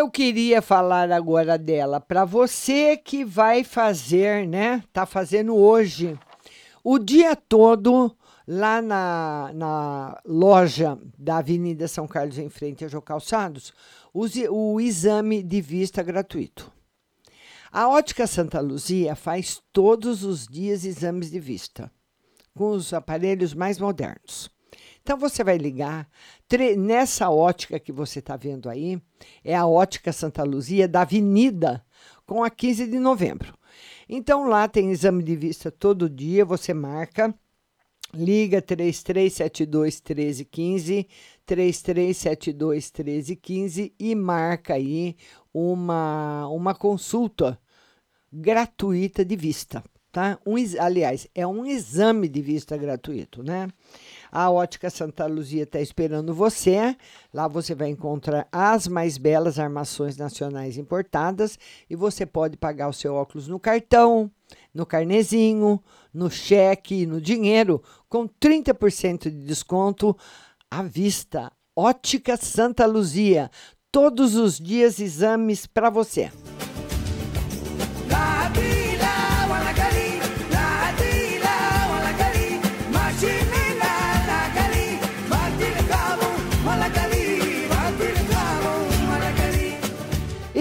Eu 0.03 0.11
queria 0.11 0.61
falar 0.61 1.12
agora 1.12 1.57
dela 1.57 2.00
para 2.00 2.24
você 2.24 2.96
que 2.96 3.24
vai 3.24 3.62
fazer, 3.62 4.48
né? 4.48 4.82
Tá 4.92 5.07
fazendo 5.07 5.55
hoje 5.55 6.18
o 6.82 6.98
dia 6.98 7.36
todo 7.36 8.12
lá 8.46 8.82
na, 8.82 9.53
na 9.55 10.20
loja 10.26 10.98
da 11.16 11.36
Avenida 11.36 11.86
São 11.86 12.09
Carlos, 12.09 12.36
em 12.36 12.48
frente 12.48 12.84
a 12.84 12.88
Jô 12.88 13.00
Calçados, 13.00 13.72
use 14.12 14.48
o 14.48 14.80
exame 14.80 15.40
de 15.40 15.61
vista 15.61 16.03
gratuito. 16.03 16.72
A 17.70 17.88
Ótica 17.88 18.26
Santa 18.26 18.59
Luzia 18.59 19.14
faz 19.14 19.62
todos 19.72 20.24
os 20.24 20.48
dias 20.48 20.84
exames 20.84 21.30
de 21.30 21.38
vista, 21.38 21.88
com 22.57 22.72
os 22.72 22.92
aparelhos 22.92 23.55
mais 23.55 23.78
modernos. 23.78 24.50
Então 25.03 25.18
você 25.18 25.42
vai 25.42 25.59
ligar 25.59 26.09
nessa 26.78 27.28
ótica 27.28 27.80
que 27.80 27.90
você 27.90 28.20
está 28.20 28.36
vendo 28.36 28.68
aí, 28.68 29.00
é 29.44 29.55
a 29.55 29.66
ótica 29.66 30.12
Santa 30.12 30.44
Luzia 30.44 30.86
da 30.86 31.03
Avenida, 31.03 31.84
com 32.24 32.44
a 32.44 32.50
15 32.50 32.86
de 32.86 32.98
novembro. 32.98 33.53
Então 34.09 34.48
lá 34.48 34.68
tem 34.68 34.90
exame 34.90 35.22
de 35.22 35.34
vista 35.34 35.70
todo 35.70 36.09
dia, 36.09 36.44
você 36.44 36.72
marca, 36.72 37.34
liga 38.14 38.62
3372 38.62 40.00
1315, 40.00 41.09
3372 41.46 42.92
1315 42.92 43.94
e 43.98 44.14
marca 44.14 44.74
aí 44.74 45.16
uma, 45.53 46.46
uma 46.48 46.74
consulta 46.74 47.59
gratuita 48.32 49.24
de 49.24 49.36
vista, 49.36 49.82
tá? 50.11 50.38
Um, 50.46 50.55
aliás, 50.78 51.26
é 51.34 51.46
um 51.46 51.66
exame 51.66 52.28
de 52.28 52.40
vista 52.40 52.76
gratuito, 52.76 53.42
né? 53.42 53.68
A 54.35 54.51
Ótica 54.51 54.89
Santa 54.89 55.26
Luzia 55.26 55.64
está 55.64 55.78
esperando 55.78 56.33
você. 56.33 56.97
Lá 57.35 57.47
você 57.47 57.74
vai 57.74 57.91
encontrar 57.91 58.49
as 58.51 58.89
mais 58.89 59.18
belas 59.18 59.59
armações 59.59 60.16
nacionais 60.16 60.78
importadas 60.78 61.59
e 61.91 61.95
você 61.95 62.24
pode 62.24 62.57
pagar 62.57 62.89
o 62.89 62.95
seu 62.95 63.14
óculos 63.14 63.47
no 63.47 63.61
cartão, 63.61 64.30
no 64.72 64.87
carnezinho, 64.87 65.78
no 66.14 66.30
cheque, 66.30 67.05
no 67.05 67.20
dinheiro, 67.20 67.83
com 68.09 68.26
30% 68.26 69.24
de 69.24 69.47
desconto 69.47 70.16
à 70.70 70.83
vista. 70.83 71.53
Ótica 71.76 72.39
Santa 72.39 72.87
Luzia. 72.87 73.51
Todos 73.91 74.35
os 74.35 74.59
dias 74.59 74.99
exames 74.99 75.66
para 75.66 75.91
você. 75.91 76.33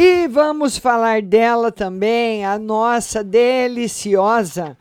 E 0.03 0.27
vamos 0.27 0.79
falar 0.79 1.21
dela 1.21 1.71
também, 1.71 2.43
a 2.43 2.57
nossa 2.57 3.23
deliciosa 3.23 4.75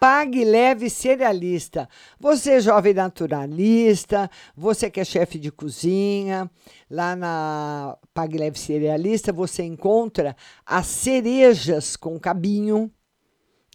Pague 0.00 0.44
Leve 0.44 0.90
Cerealista. 0.90 1.88
Você 2.18 2.54
é 2.54 2.60
jovem 2.60 2.92
naturalista, 2.92 4.28
você 4.56 4.90
que 4.90 4.98
é 4.98 5.04
chefe 5.04 5.38
de 5.38 5.52
cozinha, 5.52 6.50
lá 6.90 7.14
na 7.14 7.96
Pague 8.12 8.38
Leve 8.38 8.58
Cerealista 8.58 9.32
você 9.32 9.62
encontra 9.62 10.34
as 10.66 10.88
cerejas 10.88 11.94
com 11.94 12.18
cabinho, 12.18 12.90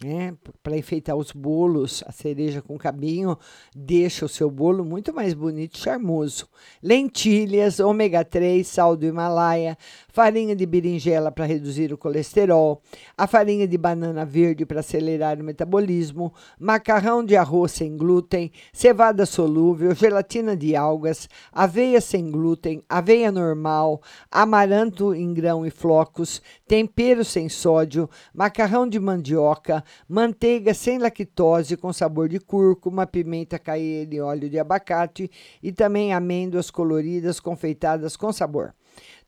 né, 0.02 0.34
para 0.62 0.76
enfeitar 0.76 1.16
os 1.16 1.32
bolos, 1.32 2.02
a 2.06 2.12
cereja 2.12 2.60
com 2.60 2.76
cabinho 2.76 3.38
deixa 3.74 4.24
o 4.24 4.28
seu 4.28 4.50
bolo 4.50 4.84
muito 4.84 5.14
mais 5.14 5.34
bonito 5.34 5.76
e 5.76 5.78
charmoso. 5.78 6.48
Lentilhas, 6.82 7.80
ômega 7.80 8.24
3, 8.24 8.66
sal 8.66 8.96
do 8.96 9.06
Himalaia, 9.06 9.78
farinha 10.08 10.56
de 10.56 10.66
berinjela 10.66 11.30
para 11.30 11.46
reduzir 11.46 11.92
o 11.92 11.98
colesterol, 11.98 12.82
a 13.16 13.26
farinha 13.26 13.66
de 13.66 13.78
banana 13.78 14.24
verde 14.24 14.66
para 14.66 14.80
acelerar 14.80 15.40
o 15.40 15.44
metabolismo, 15.44 16.32
macarrão 16.58 17.24
de 17.24 17.36
arroz 17.36 17.72
sem 17.72 17.96
glúten, 17.96 18.50
cevada 18.72 19.24
solúvel, 19.24 19.94
gelatina 19.94 20.56
de 20.56 20.74
algas, 20.74 21.28
aveia 21.52 22.00
sem 22.00 22.30
glúten, 22.30 22.82
aveia 22.88 23.30
normal, 23.30 24.02
amaranto 24.30 25.14
em 25.14 25.32
grão 25.32 25.64
e 25.64 25.70
flocos, 25.70 26.42
tempero 26.66 27.24
sem 27.24 27.48
sódio, 27.48 28.08
macarrão 28.34 28.88
de 28.88 28.98
mandioca, 28.98 29.84
manteiga 30.08 30.74
sem 30.74 30.98
lactose 30.98 31.76
com 31.76 31.92
sabor 31.92 32.28
de 32.28 32.38
cúrcuma, 32.38 33.06
pimenta 33.06 33.58
caída 33.58 34.14
e 34.14 34.20
óleo 34.20 34.48
de 34.48 34.58
abacate 34.58 35.30
e 35.62 35.72
também 35.72 36.12
amêndoas 36.12 36.70
coloridas 36.70 37.40
confeitadas 37.40 38.16
com 38.16 38.32
sabor. 38.32 38.74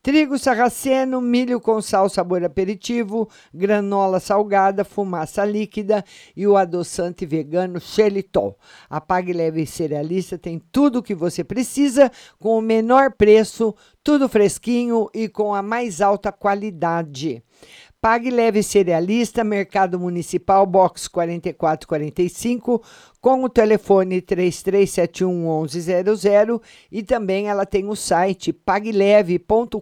Trigo 0.05 0.39
sarraceno, 0.39 1.19
milho 1.19 1.59
com 1.59 1.81
sal 1.81 2.11
sabor 2.11 2.45
aperitivo, 2.45 3.27
granola 3.55 4.21
salgada, 4.21 4.85
fumaça 4.85 5.47
líquida 5.47 6.05
e 6.37 6.47
o 6.47 6.59
adoçante 6.59 7.25
vegano 7.25 7.81
xelitol. 7.81 8.59
A 8.91 9.01
Pague 9.01 9.33
Leve 9.33 9.65
Cerealista 9.65 10.37
tem 10.37 10.61
tudo 10.71 10.99
o 10.99 11.03
que 11.03 11.15
você 11.15 11.43
precisa 11.43 12.13
com 12.39 12.59
o 12.59 12.61
menor 12.61 13.13
preço, 13.13 13.75
tudo 14.03 14.29
fresquinho 14.29 15.09
e 15.15 15.27
com 15.27 15.55
a 15.55 15.63
mais 15.63 16.03
alta 16.03 16.31
qualidade. 16.31 17.43
Pague 18.05 18.29
Leve 18.29 18.61
Cerealista, 18.63 19.43
Mercado 19.43 19.99
Municipal, 19.99 20.67
box 20.67 21.09
4445, 21.09 22.83
com 23.19 23.43
o 23.43 23.49
telefone 23.49 24.21
3371 24.21 25.63
1100 25.63 26.61
e 26.93 27.03
também 27.03 27.49
ela 27.49 27.65
tem 27.65 27.89
o 27.89 27.97
site 27.97 28.53
pagleve.com.br. 28.53 29.79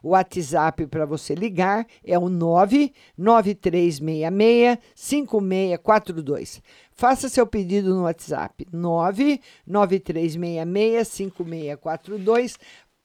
O 0.00 0.10
WhatsApp 0.10 0.86
para 0.86 1.04
você 1.04 1.34
ligar 1.34 1.84
é 2.04 2.16
o 2.16 2.28
99366 2.28 4.78
5642. 4.94 6.62
Faça 6.92 7.28
seu 7.28 7.44
pedido 7.44 7.92
no 7.92 8.04
WhatsApp 8.04 8.64
99366 8.72 11.08
5642. 11.08 12.56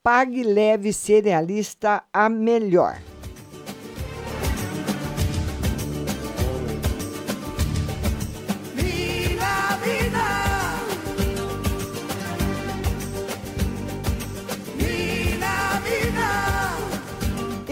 Pague 0.03 0.43
Leve 0.43 0.93
Cerealista 0.93 2.03
a 2.13 2.29
melhor. 2.29 3.01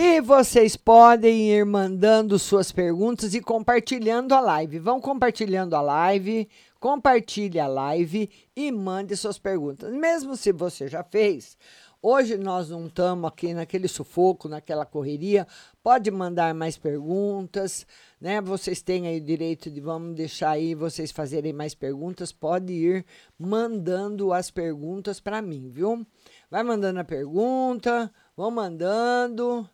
E 0.03 0.19
vocês 0.19 0.75
podem 0.75 1.51
ir 1.51 1.63
mandando 1.63 2.39
suas 2.39 2.71
perguntas 2.71 3.35
e 3.35 3.39
compartilhando 3.39 4.33
a 4.33 4.39
live. 4.39 4.79
Vão 4.79 4.99
compartilhando 4.99 5.75
a 5.75 5.81
live, 5.81 6.49
compartilhe 6.79 7.59
a 7.59 7.67
live 7.67 8.27
e 8.55 8.71
mande 8.71 9.15
suas 9.15 9.37
perguntas. 9.37 9.93
Mesmo 9.93 10.35
se 10.35 10.51
você 10.51 10.87
já 10.87 11.03
fez, 11.03 11.55
hoje 12.01 12.35
nós 12.35 12.71
não 12.71 12.87
estamos 12.87 13.27
aqui 13.27 13.53
naquele 13.53 13.87
sufoco, 13.87 14.49
naquela 14.49 14.87
correria. 14.87 15.45
Pode 15.83 16.09
mandar 16.09 16.51
mais 16.55 16.79
perguntas, 16.79 17.85
né? 18.19 18.41
Vocês 18.41 18.81
têm 18.81 19.05
aí 19.07 19.19
o 19.19 19.23
direito 19.23 19.69
de 19.69 19.79
vamos 19.79 20.15
deixar 20.15 20.49
aí 20.49 20.73
vocês 20.73 21.11
fazerem 21.11 21.53
mais 21.53 21.75
perguntas. 21.75 22.31
Pode 22.31 22.73
ir 22.73 23.05
mandando 23.37 24.33
as 24.33 24.49
perguntas 24.49 25.19
para 25.19 25.43
mim, 25.43 25.69
viu? 25.69 26.03
Vai 26.49 26.63
mandando 26.63 26.99
a 26.99 27.03
pergunta, 27.03 28.11
vão 28.35 28.49
mandando. 28.49 29.69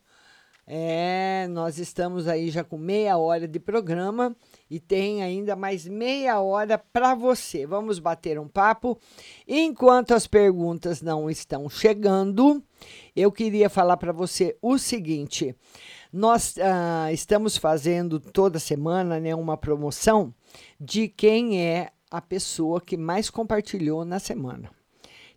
É, 0.69 1.47
nós 1.49 1.79
estamos 1.79 2.27
aí 2.27 2.49
já 2.49 2.61
com 2.61 2.77
meia 2.77 3.17
hora 3.17 3.47
de 3.47 3.57
programa 3.57 4.35
e 4.69 4.81
tem 4.81 5.23
ainda 5.23 5.55
mais 5.55 5.87
meia 5.87 6.41
hora 6.41 6.77
para 6.77 7.15
você. 7.15 7.65
Vamos 7.65 7.99
bater 7.99 8.37
um 8.37 8.49
papo. 8.49 8.99
Enquanto 9.47 10.13
as 10.13 10.27
perguntas 10.27 11.01
não 11.01 11.29
estão 11.29 11.69
chegando, 11.69 12.61
eu 13.15 13.31
queria 13.31 13.69
falar 13.69 13.95
para 13.95 14.11
você 14.11 14.57
o 14.61 14.77
seguinte: 14.77 15.55
nós 16.11 16.55
ah, 16.57 17.13
estamos 17.13 17.55
fazendo 17.55 18.19
toda 18.19 18.59
semana 18.59 19.21
né, 19.21 19.33
uma 19.33 19.55
promoção 19.55 20.33
de 20.77 21.07
quem 21.07 21.61
é 21.61 21.91
a 22.11 22.19
pessoa 22.21 22.81
que 22.81 22.97
mais 22.97 23.29
compartilhou 23.29 24.03
na 24.03 24.19
semana. 24.19 24.76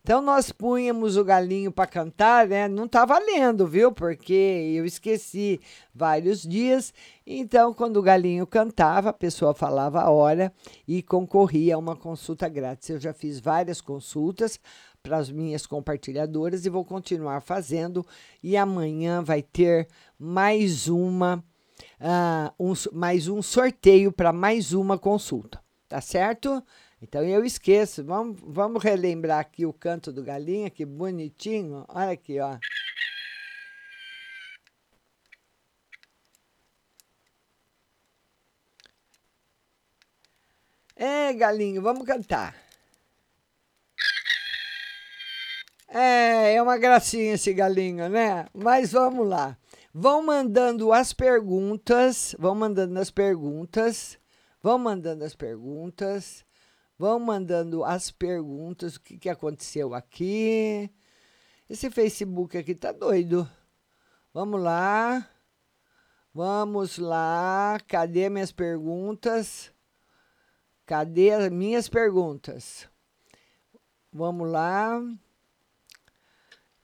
Então 0.02 0.22
nós 0.22 0.50
punhamos 0.50 1.16
o 1.16 1.24
galinho 1.24 1.70
para 1.70 1.86
cantar, 1.86 2.48
né? 2.48 2.66
Não 2.66 2.88
tá 2.88 3.04
valendo, 3.04 3.66
viu? 3.66 3.92
Porque 3.92 4.32
eu 4.74 4.84
esqueci 4.84 5.60
vários 5.94 6.42
dias. 6.42 6.92
Então, 7.26 7.74
quando 7.74 7.98
o 7.98 8.02
galinho 8.02 8.46
cantava, 8.46 9.10
a 9.10 9.12
pessoa 9.12 9.54
falava 9.54 10.00
a 10.00 10.10
hora 10.10 10.52
e 10.88 11.02
concorria 11.02 11.74
a 11.74 11.78
uma 11.78 11.94
consulta 11.94 12.48
grátis. 12.48 12.88
Eu 12.88 12.98
já 12.98 13.12
fiz 13.12 13.38
várias 13.38 13.80
consultas 13.80 14.58
para 15.02 15.18
as 15.18 15.30
minhas 15.30 15.66
compartilhadoras 15.66 16.64
e 16.64 16.70
vou 16.70 16.84
continuar 16.84 17.40
fazendo. 17.42 18.04
E 18.42 18.56
amanhã 18.56 19.22
vai 19.22 19.42
ter 19.42 19.86
mais 20.18 20.88
uma, 20.88 21.44
uh, 22.00 22.52
um, 22.58 22.72
mais 22.92 23.28
um 23.28 23.42
sorteio 23.42 24.10
para 24.10 24.32
mais 24.32 24.72
uma 24.72 24.98
consulta, 24.98 25.62
tá 25.88 26.00
certo? 26.00 26.62
Então 27.02 27.22
eu 27.24 27.44
esqueço. 27.44 28.04
Vamos, 28.04 28.38
vamos 28.42 28.82
relembrar 28.82 29.38
aqui 29.40 29.64
o 29.66 29.72
canto 29.72 30.12
do 30.12 30.22
galinha, 30.22 30.70
que 30.70 30.84
bonitinho. 30.84 31.84
Olha 31.88 32.12
aqui, 32.12 32.38
ó. 32.40 32.58
É, 40.94 41.32
galinho, 41.32 41.80
vamos 41.80 42.04
cantar. 42.04 42.54
É, 45.88 46.54
é 46.54 46.62
uma 46.62 46.76
gracinha 46.76 47.34
esse 47.34 47.52
galinho, 47.52 48.08
né? 48.08 48.46
Mas 48.54 48.92
vamos 48.92 49.26
lá. 49.26 49.56
Vão 49.92 50.22
mandando 50.22 50.92
as 50.92 51.12
perguntas, 51.12 52.36
vão 52.38 52.54
mandando 52.54 52.98
as 53.00 53.10
perguntas, 53.10 54.18
vão 54.62 54.78
mandando 54.78 55.24
as 55.24 55.34
perguntas. 55.34 56.44
Vão 57.00 57.18
mandando 57.18 57.82
as 57.82 58.10
perguntas, 58.10 58.96
o 58.96 59.00
que, 59.00 59.16
que 59.16 59.30
aconteceu 59.30 59.94
aqui. 59.94 60.90
Esse 61.66 61.90
Facebook 61.90 62.58
aqui 62.58 62.74
tá 62.74 62.92
doido. 62.92 63.50
Vamos 64.34 64.60
lá. 64.60 65.26
Vamos 66.34 66.98
lá. 66.98 67.78
Cadê 67.88 68.28
minhas 68.28 68.52
perguntas? 68.52 69.72
Cadê 70.84 71.30
as 71.30 71.50
minhas 71.50 71.88
perguntas? 71.88 72.86
Vamos 74.12 74.50
lá. 74.50 75.02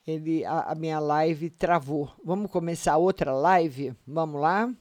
Ele, 0.06 0.46
a, 0.46 0.72
a 0.72 0.74
minha 0.74 0.98
live 0.98 1.50
travou. 1.50 2.10
Vamos 2.24 2.50
começar 2.50 2.96
outra 2.96 3.34
live? 3.34 3.94
Vamos 4.06 4.40
lá. 4.40 4.74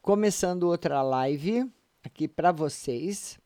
Começando 0.00 0.68
outra 0.68 1.02
live 1.02 1.68
aqui 2.04 2.28
para 2.28 2.52
vocês 2.52 3.42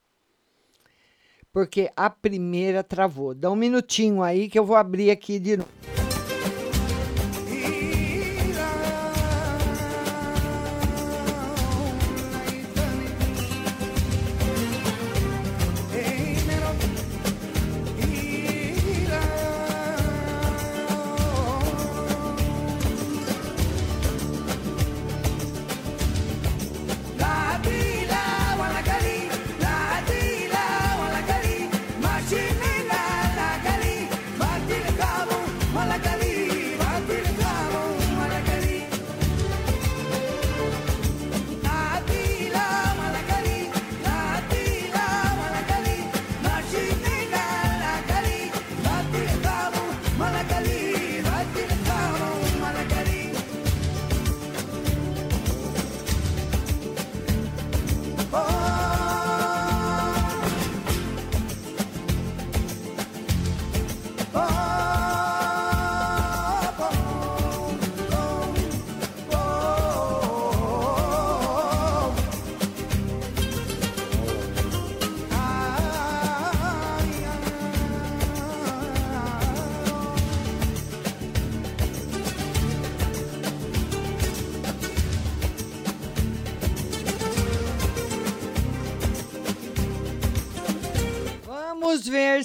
porque 1.52 1.90
a 1.96 2.10
primeira 2.10 2.82
travou. 2.82 3.34
Dá 3.34 3.50
um 3.50 3.56
minutinho 3.56 4.22
aí 4.22 4.48
que 4.48 4.58
eu 4.58 4.64
vou 4.64 4.76
abrir 4.76 5.10
aqui 5.10 5.38
de 5.38 5.56
novo. 5.56 6.07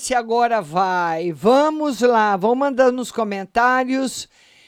Se 0.04 0.14
agora 0.14 0.62
vai. 0.62 1.32
Vamos 1.32 2.02
lá, 2.02 2.36
vão 2.36 2.54
mandando 2.54 2.98
nos 2.98 3.10
comentários. 3.10 4.28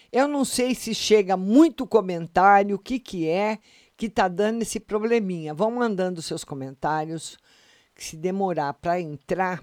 Eu 0.10 0.30
não 0.30 0.46
sei 0.46 0.74
se 0.74 0.96
chega 0.96 1.36
muito 1.36 1.86
comentário, 1.86 2.78
o 2.78 2.80
que, 2.80 2.98
que 2.98 3.28
é 3.28 3.60
que 3.98 4.10
tá 4.10 4.30
dando 4.30 4.62
esse 4.62 4.80
probleminha. 4.80 5.54
Vão 5.54 5.72
mandando 5.72 6.22
seus 6.22 6.46
comentários, 6.46 7.38
que 7.94 8.02
se 8.02 8.16
demorar 8.16 8.76
para 8.76 9.02
entrar, 9.02 9.62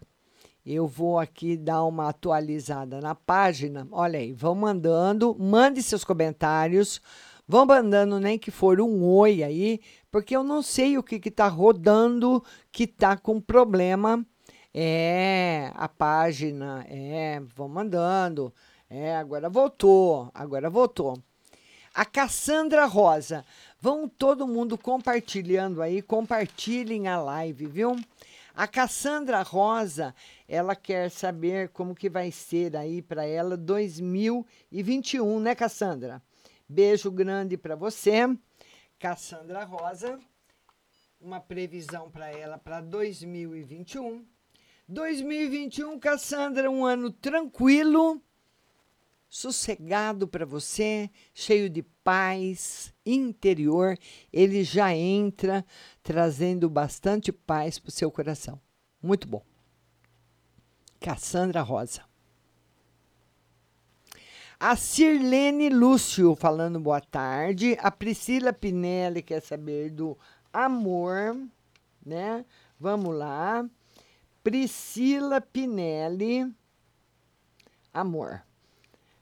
eu 0.65 0.87
vou 0.87 1.19
aqui 1.19 1.57
dar 1.57 1.85
uma 1.85 2.11
atualizada 2.11 3.01
na 3.01 3.15
página. 3.15 3.89
Olha 3.91 4.19
aí, 4.19 4.31
vão 4.31 4.55
mandando, 4.55 5.35
mande 5.39 5.83
seus 5.83 6.05
comentários. 6.05 7.01
Vão 7.49 7.65
mandando 7.65 8.21
nem 8.21 8.39
que 8.39 8.51
for 8.51 8.79
um 8.79 9.03
oi 9.07 9.43
aí, 9.43 9.81
porque 10.11 10.37
eu 10.37 10.45
não 10.45 10.61
sei 10.61 10.99
o 10.99 11.03
que 11.03 11.17
está 11.17 11.49
rodando 11.49 12.45
que 12.71 12.85
está 12.85 13.17
com 13.17 13.41
problema. 13.41 14.23
É, 14.75 15.71
a 15.75 15.89
página, 15.89 16.87
é, 16.89 17.41
vão 17.41 17.69
mandando. 17.69 18.53
É, 18.89 19.17
agora 19.17 19.49
voltou, 19.49 20.31
agora 20.35 20.71
voltou. 20.71 21.19
A 21.95 22.07
Cassandra 22.07 22.87
Rosa, 22.87 23.45
vão 23.79 24.09
todo 24.09 24.49
mundo 24.49 24.79
compartilhando 24.79 25.83
aí, 25.83 26.01
compartilhem 26.01 27.07
a 27.07 27.21
live, 27.21 27.67
viu? 27.67 27.97
A 28.55 28.67
Cassandra 28.67 29.43
Rosa, 29.43 30.15
ela 30.49 30.75
quer 30.75 31.11
saber 31.11 31.69
como 31.71 31.95
que 31.95 32.09
vai 32.09 32.31
ser 32.31 32.77
aí 32.77 33.03
para 33.03 33.27
ela 33.27 33.57
2021, 33.57 35.41
né, 35.41 35.55
Cassandra? 35.55 36.23
Beijo 36.69 37.11
grande 37.11 37.57
para 37.57 37.77
você. 37.77 38.23
Cassandra 38.99 39.65
Rosa, 39.65 40.19
uma 41.21 41.41
previsão 41.41 42.11
para 42.11 42.31
ela 42.31 42.57
para 42.57 42.81
2021. 42.81 44.32
2021, 44.93 45.99
Cassandra, 45.99 46.71
um 46.71 46.85
ano 46.85 47.11
tranquilo, 47.11 48.21
sossegado 49.27 50.29
para 50.29 50.45
você, 50.45 51.11
cheio 51.33 51.71
de 51.71 51.83
paz 51.83 52.93
interior. 53.05 53.97
Ele 54.31 54.63
já 54.63 54.95
entra 54.95 55.65
trazendo 56.03 56.69
bastante 56.69 57.33
paz 57.33 57.79
para 57.79 57.89
o 57.89 57.93
seu 57.93 58.11
coração. 58.11 58.61
Muito 59.03 59.27
bom. 59.27 59.43
Cassandra 61.01 61.63
Rosa. 61.63 62.03
A 64.61 64.77
Sirlene 64.77 65.71
Lúcio 65.71 66.37
falando 66.37 66.79
boa 66.79 67.01
tarde. 67.01 67.79
A 67.81 67.91
Priscila 67.91 68.53
Pinelli 68.53 69.23
quer 69.23 69.41
saber 69.41 69.91
do 69.91 70.19
amor, 70.53 71.35
né? 72.05 72.45
Vamos 72.79 73.17
lá. 73.17 73.67
Priscila 74.43 75.41
Pinelli. 75.41 76.53
Amor. 77.93 78.43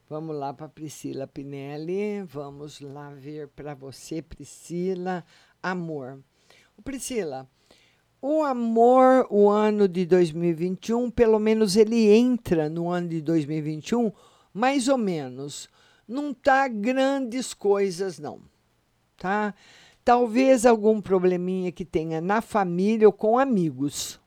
Vamos 0.08 0.36
lá 0.36 0.52
para 0.52 0.68
Priscila 0.68 1.26
Pinelli. 1.26 2.22
Vamos 2.22 2.80
lá 2.80 3.10
ver 3.10 3.48
para 3.48 3.74
você, 3.74 4.22
Priscila. 4.22 5.24
Amor. 5.62 6.20
Priscila, 6.82 7.48
o 8.22 8.42
amor, 8.42 9.26
o 9.30 9.48
ano 9.48 9.88
de 9.88 10.04
2021, 10.04 11.10
pelo 11.10 11.38
menos 11.38 11.74
ele 11.74 12.08
entra 12.10 12.68
no 12.68 12.90
ano 12.90 13.08
de 13.08 13.20
2021 13.22 14.12
mais 14.52 14.88
ou 14.88 14.98
menos. 14.98 15.70
Não 16.06 16.34
tá 16.34 16.68
grandes 16.68 17.54
coisas, 17.54 18.18
não. 18.18 18.40
Tá? 19.16 19.54
Talvez 20.04 20.66
algum 20.66 21.00
probleminha 21.00 21.72
que 21.72 21.84
tenha 21.84 22.20
na 22.20 22.42
família 22.42 23.08
ou 23.08 23.12
com 23.12 23.38
amigos. 23.38 24.19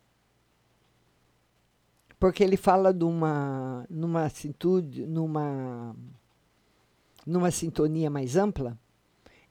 Porque 2.24 2.42
ele 2.42 2.56
fala 2.56 2.94
numa, 2.94 3.86
cintude, 4.30 5.06
numa, 5.06 5.94
numa 7.26 7.52
sintonia 7.52 8.10
mais 8.10 8.38
ampla. 8.38 8.80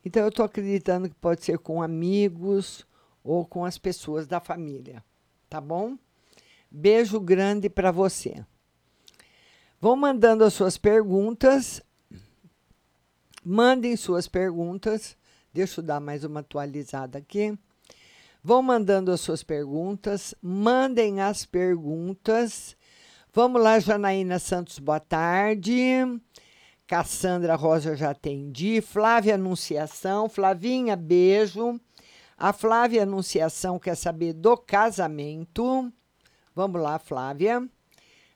Então, 0.02 0.22
eu 0.22 0.30
estou 0.30 0.42
acreditando 0.42 1.06
que 1.06 1.14
pode 1.16 1.44
ser 1.44 1.58
com 1.58 1.82
amigos 1.82 2.86
ou 3.22 3.44
com 3.44 3.66
as 3.66 3.76
pessoas 3.76 4.26
da 4.26 4.40
família. 4.40 5.04
Tá 5.50 5.60
bom? 5.60 5.98
Beijo 6.70 7.20
grande 7.20 7.68
para 7.68 7.90
você. 7.90 8.42
Vão 9.78 9.94
mandando 9.94 10.42
as 10.42 10.54
suas 10.54 10.78
perguntas. 10.78 11.82
Mandem 13.44 13.94
suas 13.98 14.26
perguntas. 14.26 15.14
Deixa 15.52 15.82
eu 15.82 15.84
dar 15.84 16.00
mais 16.00 16.24
uma 16.24 16.40
atualizada 16.40 17.18
aqui. 17.18 17.54
Vão 18.45 18.61
mandando 18.61 19.12
as 19.12 19.20
suas 19.20 19.45
perguntas. 19.45 20.34
Mandem 20.43 21.20
as 21.20 21.47
perguntas. 21.47 22.76
Vamos 23.32 23.62
lá, 23.62 23.78
Janaína 23.78 24.40
Santos, 24.40 24.80
boa 24.80 24.99
tarde. 24.99 25.80
Cassandra 26.84 27.55
Rosa, 27.55 27.95
já 27.95 28.11
atendi. 28.11 28.80
Flávia 28.80 29.36
Anunciação. 29.36 30.28
Flavinha, 30.28 30.97
beijo. 30.97 31.80
A 32.36 32.53
Flávia 32.53 33.05
Anunciação 33.05 33.78
quer 33.78 33.95
saber 33.95 34.32
do 34.32 34.57
casamento. 34.57 35.93
Vamos 36.53 36.82
lá, 36.82 36.99
Flávia. 36.99 37.64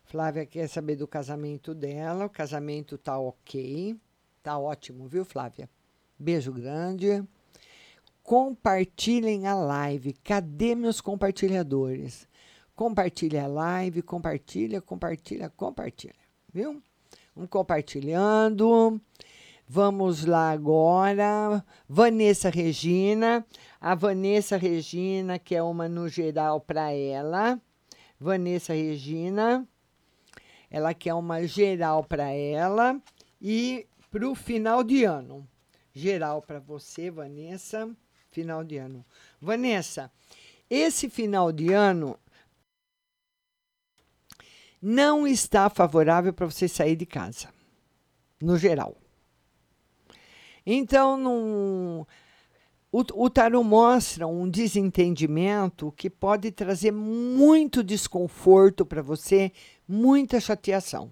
Flávia 0.05 0.47
quer 0.47 0.69
saber 0.69 0.95
do 0.95 1.09
casamento 1.09 1.75
dela. 1.75 2.27
O 2.27 2.31
casamento 2.31 2.97
tá 2.97 3.19
ok. 3.19 3.97
Tá 4.41 4.57
ótimo, 4.57 5.09
viu, 5.09 5.25
Flávia? 5.25 5.69
Beijo 6.17 6.53
grande. 6.53 7.25
Compartilhem 8.27 9.47
a 9.47 9.55
live. 9.55 10.13
Cadê 10.13 10.75
meus 10.75 11.01
compartilhadores? 11.01 12.27
Compartilha 12.75 13.45
a 13.45 13.47
live, 13.47 14.03
compartilha, 14.03 14.81
compartilha, 14.83 15.49
compartilha. 15.49 16.17
Viu? 16.53 16.83
Vamos 17.37 17.49
compartilhando. 17.49 19.01
Vamos 19.69 20.25
lá 20.25 20.51
agora. 20.51 21.65
Vanessa 21.89 22.51
Regina. 22.51 23.47
A 23.81 23.95
Vanessa 23.95 24.57
Regina, 24.57 25.39
que 25.39 25.55
é 25.55 25.63
uma 25.63 25.89
no 25.89 26.09
geral 26.09 26.61
para 26.61 26.91
ela. 26.91 27.61
Vanessa 28.19 28.73
Regina. 28.73 29.65
Ela 30.69 30.93
quer 30.93 31.15
uma 31.15 31.47
geral 31.47 32.03
para 32.03 32.33
ela 32.33 33.01
e 33.41 33.87
para 34.11 34.29
o 34.29 34.35
final 34.35 34.83
de 34.83 35.05
ano. 35.05 35.47
Geral 35.95 36.43
para 36.43 36.59
você, 36.59 37.09
Vanessa, 37.09 37.89
final 38.37 38.63
de 38.63 38.77
ano. 38.77 39.03
Vanessa, 39.41 40.13
esse 40.69 41.09
final 41.09 41.51
de 41.51 41.73
ano 41.73 42.19
não 44.81 45.27
está 45.27 45.71
favorável 45.71 46.35
para 46.35 46.45
você 46.45 46.69
sair 46.69 46.97
de 46.97 47.07
casa, 47.07 47.49
no 48.39 48.59
geral. 48.59 48.95
Então, 50.67 52.07
o, 52.93 53.05
o 53.15 53.31
tarot 53.31 53.65
mostra 53.65 54.27
um 54.27 54.47
desentendimento 54.47 55.91
que 55.97 56.11
pode 56.11 56.51
trazer 56.51 56.93
muito 56.93 57.83
desconforto 57.83 58.85
para 58.85 59.01
você, 59.01 59.51
muita 59.89 60.39
chateação. 60.41 61.11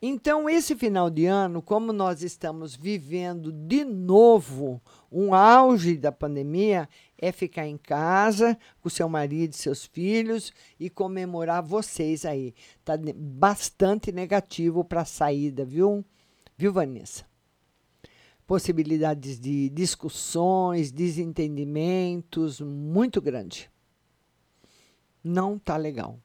Então, 0.00 0.48
esse 0.48 0.76
final 0.76 1.08
de 1.08 1.24
ano, 1.24 1.62
como 1.62 1.90
nós 1.90 2.22
estamos 2.22 2.76
vivendo 2.76 3.50
de 3.50 3.82
novo 3.82 4.80
um 5.18 5.32
auge 5.32 5.96
da 5.96 6.12
pandemia, 6.12 6.86
é 7.16 7.32
ficar 7.32 7.66
em 7.66 7.78
casa 7.78 8.58
com 8.82 8.90
seu 8.90 9.08
marido 9.08 9.52
e 9.54 9.56
seus 9.56 9.86
filhos 9.86 10.52
e 10.78 10.90
comemorar 10.90 11.62
vocês 11.62 12.26
aí. 12.26 12.54
Tá 12.84 12.98
bastante 13.16 14.12
negativo 14.12 14.84
para 14.84 15.00
a 15.00 15.06
saída, 15.06 15.64
viu? 15.64 16.04
Viu, 16.58 16.70
Vanessa? 16.70 17.24
Possibilidades 18.46 19.40
de 19.40 19.70
discussões, 19.70 20.92
desentendimentos 20.92 22.60
muito 22.60 23.20
grande. 23.22 23.70
Não 25.24 25.58
tá 25.58 25.78
legal. 25.78 26.20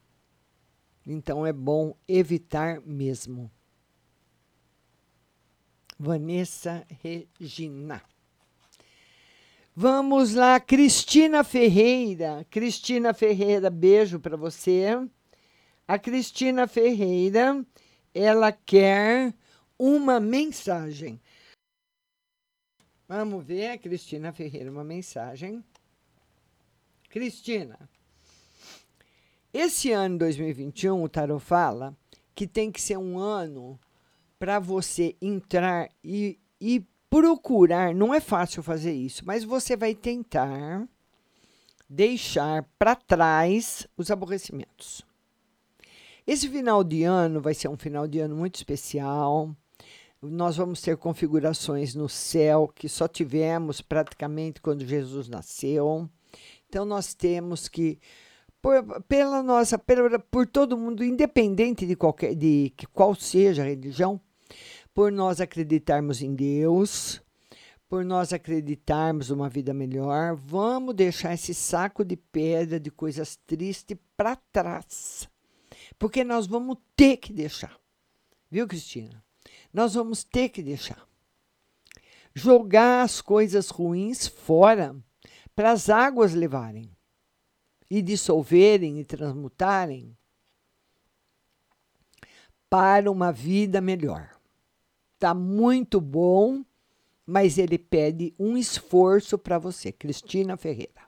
Então 1.06 1.46
é 1.46 1.52
bom 1.52 1.96
evitar 2.06 2.82
mesmo. 2.82 3.50
Vanessa 5.98 6.86
Regina. 7.02 8.02
Vamos 9.74 10.34
lá, 10.34 10.60
Cristina 10.60 11.42
Ferreira. 11.42 12.46
Cristina 12.50 13.14
Ferreira, 13.14 13.70
beijo 13.70 14.20
para 14.20 14.36
você. 14.36 14.86
A 15.88 15.98
Cristina 15.98 16.68
Ferreira, 16.68 17.64
ela 18.14 18.52
quer 18.52 19.32
uma 19.78 20.20
mensagem. 20.20 21.18
Vamos 23.08 23.46
ver, 23.46 23.78
Cristina 23.78 24.30
Ferreira, 24.30 24.70
uma 24.70 24.84
mensagem. 24.84 25.64
Cristina, 27.08 27.88
esse 29.54 29.90
ano 29.90 30.18
2021, 30.18 31.02
o 31.02 31.08
Tarot 31.08 31.42
fala 31.42 31.96
que 32.34 32.46
tem 32.46 32.70
que 32.70 32.80
ser 32.80 32.98
um 32.98 33.18
ano 33.18 33.80
para 34.38 34.58
você 34.58 35.16
entrar 35.20 35.88
e, 36.04 36.38
e 36.60 36.86
procurar. 37.12 37.94
Não 37.94 38.14
é 38.14 38.20
fácil 38.20 38.62
fazer 38.62 38.94
isso, 38.94 39.22
mas 39.26 39.44
você 39.44 39.76
vai 39.76 39.94
tentar 39.94 40.88
deixar 41.86 42.66
para 42.78 42.96
trás 42.96 43.86
os 43.98 44.10
aborrecimentos. 44.10 45.02
Esse 46.26 46.48
final 46.48 46.82
de 46.82 47.02
ano 47.02 47.38
vai 47.38 47.52
ser 47.52 47.68
um 47.68 47.76
final 47.76 48.08
de 48.08 48.18
ano 48.18 48.34
muito 48.34 48.54
especial. 48.54 49.54
Nós 50.22 50.56
vamos 50.56 50.80
ter 50.80 50.96
configurações 50.96 51.94
no 51.94 52.08
céu 52.08 52.72
que 52.74 52.88
só 52.88 53.06
tivemos 53.06 53.82
praticamente 53.82 54.62
quando 54.62 54.86
Jesus 54.86 55.28
nasceu. 55.28 56.08
Então 56.66 56.86
nós 56.86 57.12
temos 57.12 57.68
que 57.68 57.98
por, 58.62 59.02
pela 59.02 59.42
nossa, 59.42 59.78
pela, 59.78 60.18
por 60.18 60.46
todo 60.46 60.78
mundo, 60.78 61.04
independente 61.04 61.86
de 61.86 61.94
qualquer 61.94 62.34
de 62.34 62.72
qual 62.94 63.14
seja 63.14 63.62
a 63.62 63.66
religião, 63.66 64.18
por 64.94 65.10
nós 65.10 65.40
acreditarmos 65.40 66.22
em 66.22 66.34
Deus, 66.34 67.22
por 67.88 68.04
nós 68.04 68.32
acreditarmos 68.32 69.30
uma 69.30 69.48
vida 69.48 69.74
melhor, 69.74 70.34
vamos 70.34 70.94
deixar 70.94 71.34
esse 71.34 71.52
saco 71.52 72.04
de 72.04 72.16
pedra 72.16 72.80
de 72.80 72.90
coisas 72.90 73.36
tristes 73.46 73.98
para 74.16 74.36
trás. 74.36 75.28
Porque 75.98 76.24
nós 76.24 76.46
vamos 76.46 76.78
ter 76.96 77.18
que 77.18 77.32
deixar. 77.32 77.78
Viu, 78.50 78.66
Cristina? 78.66 79.22
Nós 79.72 79.94
vamos 79.94 80.24
ter 80.24 80.48
que 80.48 80.62
deixar. 80.62 81.06
Jogar 82.34 83.02
as 83.02 83.20
coisas 83.20 83.68
ruins 83.68 84.26
fora 84.26 84.96
para 85.54 85.70
as 85.70 85.90
águas 85.90 86.32
levarem 86.32 86.90
e 87.90 88.00
dissolverem 88.00 89.00
e 89.00 89.04
transmutarem 89.04 90.16
para 92.70 93.10
uma 93.10 93.30
vida 93.30 93.82
melhor. 93.82 94.41
Tá 95.22 95.34
muito 95.34 96.00
bom, 96.00 96.64
mas 97.24 97.56
ele 97.56 97.78
pede 97.78 98.34
um 98.36 98.56
esforço 98.56 99.38
para 99.38 99.56
você, 99.56 99.92
Cristina 99.92 100.56
Ferreira. 100.56 101.00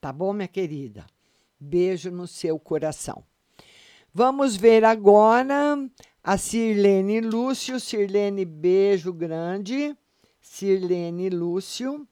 Tá 0.00 0.12
bom, 0.12 0.32
minha 0.32 0.48
querida? 0.48 1.06
Beijo 1.60 2.10
no 2.10 2.26
seu 2.26 2.58
coração. 2.58 3.22
Vamos 4.12 4.56
ver 4.56 4.84
agora 4.84 5.78
a 6.24 6.36
Sirlene 6.36 7.20
Lúcio. 7.20 7.78
Sirlene, 7.78 8.44
beijo 8.44 9.12
grande. 9.12 9.96
Sirlene 10.40 11.30
Lúcio. 11.30 12.08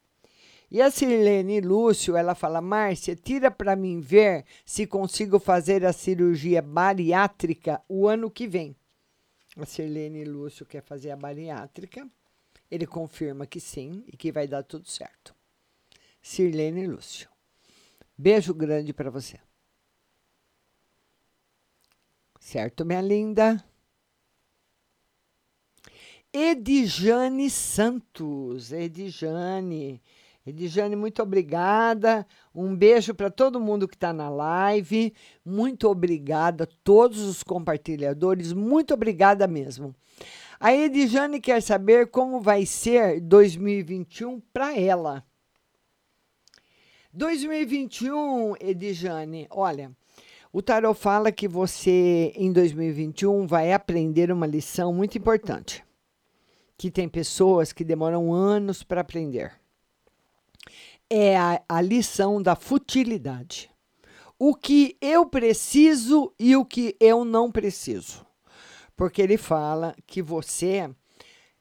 E 0.71 0.81
a 0.81 0.89
Sirlene 0.89 1.61
Lúcio, 1.61 2.17
ela 2.17 2.37
fala: 2.37 2.61
Márcia, 2.61 3.17
tira 3.17 3.51
para 3.51 3.75
mim 3.75 3.99
ver 3.99 4.45
se 4.65 4.87
consigo 4.87 5.41
fazer 5.41 5.85
a 5.85 5.93
cirurgia 5.93 6.63
bariátrica 6.63 7.83
o 7.89 8.07
ano 8.07 8.31
que 8.31 8.47
vem. 8.47 8.77
A 9.57 9.67
Sirlene 9.67 10.25
Lúcio 10.25 10.65
quer 10.65 10.83
fazer 10.83 11.11
a 11.11 11.17
bariátrica. 11.17 12.09
Ele 12.71 12.87
confirma 12.87 13.47
que 13.47 13.61
sim 13.61 14.03
e 14.07 14.17
que 14.17 14.33
vai 14.33 14.49
dar 14.49 14.63
tudo 14.63 14.89
certo. 14.89 15.35
Sirlene 16.23 16.87
Lúcio. 16.87 17.29
Beijo 18.17 18.55
grande 18.55 18.93
para 18.93 19.11
você. 19.11 19.39
Certo, 22.41 22.85
minha 22.85 23.01
linda? 23.01 23.63
Edjane 26.33 27.51
Santos. 27.51 28.73
Edjane. 28.73 30.03
Edjane, 30.45 30.97
muito 30.97 31.23
obrigada. 31.23 32.27
Um 32.53 32.75
beijo 32.75 33.15
para 33.15 33.31
todo 33.31 33.61
mundo 33.61 33.87
que 33.87 33.95
está 33.95 34.13
na 34.13 34.29
live. 34.29 35.15
Muito 35.45 35.89
obrigada 35.89 36.65
a 36.65 36.69
todos 36.83 37.21
os 37.21 37.45
compartilhadores. 37.45 38.53
Muito 38.53 38.93
obrigada 38.93 39.47
mesmo. 39.47 39.95
A 40.59 40.75
Edjane 40.75 41.41
quer 41.41 41.63
saber 41.63 42.09
como 42.09 42.41
vai 42.41 42.67
ser 42.67 43.21
2021 43.21 44.41
para 44.53 44.77
ela. 44.77 45.25
2021, 47.13 48.55
Edjane, 48.61 49.47
olha, 49.51 49.93
o 50.53 50.61
Tarot 50.61 50.99
fala 50.99 51.31
que 51.31 51.47
você 51.47 52.33
em 52.35 52.53
2021 52.53 53.47
vai 53.47 53.73
aprender 53.73 54.33
uma 54.33 54.47
lição 54.47 54.93
muito 54.93 55.17
importante. 55.17 55.85
Que 56.77 56.91
tem 56.91 57.09
pessoas 57.09 57.73
que 57.73 57.85
demoram 57.85 58.33
anos 58.33 58.83
para 58.83 59.03
aprender 59.03 59.62
é 61.15 61.37
a, 61.37 61.63
a 61.69 61.83
lição 61.83 62.43
da 62.43 62.57
futilidade. 62.57 63.71
O 64.39 64.55
que 64.55 64.97
eu 64.99 65.27
preciso 65.27 66.33
e 66.39 66.57
o 66.57 66.65
que 66.65 66.97
eu 66.99 67.23
não 67.23 67.53
preciso. 67.53 68.27
Porque 68.97 69.21
ele 69.21 69.37
fala 69.37 69.95
que 70.07 70.23
você 70.23 70.91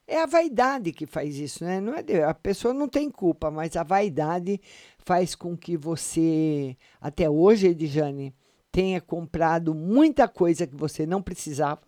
é 0.08 0.22
a 0.22 0.26
vaidade 0.26 0.94
que 0.94 1.06
faz 1.06 1.36
isso, 1.36 1.66
né? 1.66 1.82
Não 1.82 1.94
é, 1.94 2.24
a 2.24 2.34
pessoa 2.34 2.74
não 2.74 2.88
tem 2.88 3.10
culpa, 3.10 3.52
mas 3.52 3.76
a 3.76 3.84
vaidade 3.84 4.62
faz 5.00 5.36
com 5.36 5.58
que 5.58 5.76
você, 5.76 6.78
até 7.02 7.30
hoje, 7.30 7.68
Edjane, 7.68 8.34
tenha 8.72 9.02
comprado 9.02 9.76
muita 9.76 10.30
coisa 10.30 10.66
que 10.66 10.76
você 10.76 11.06
não 11.06 11.22
precisava, 11.22 11.82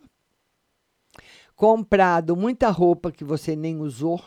comprado 1.56 2.36
muita 2.36 2.70
roupa 2.70 3.10
que 3.10 3.24
você 3.24 3.56
nem 3.56 3.80
usou, 3.80 4.22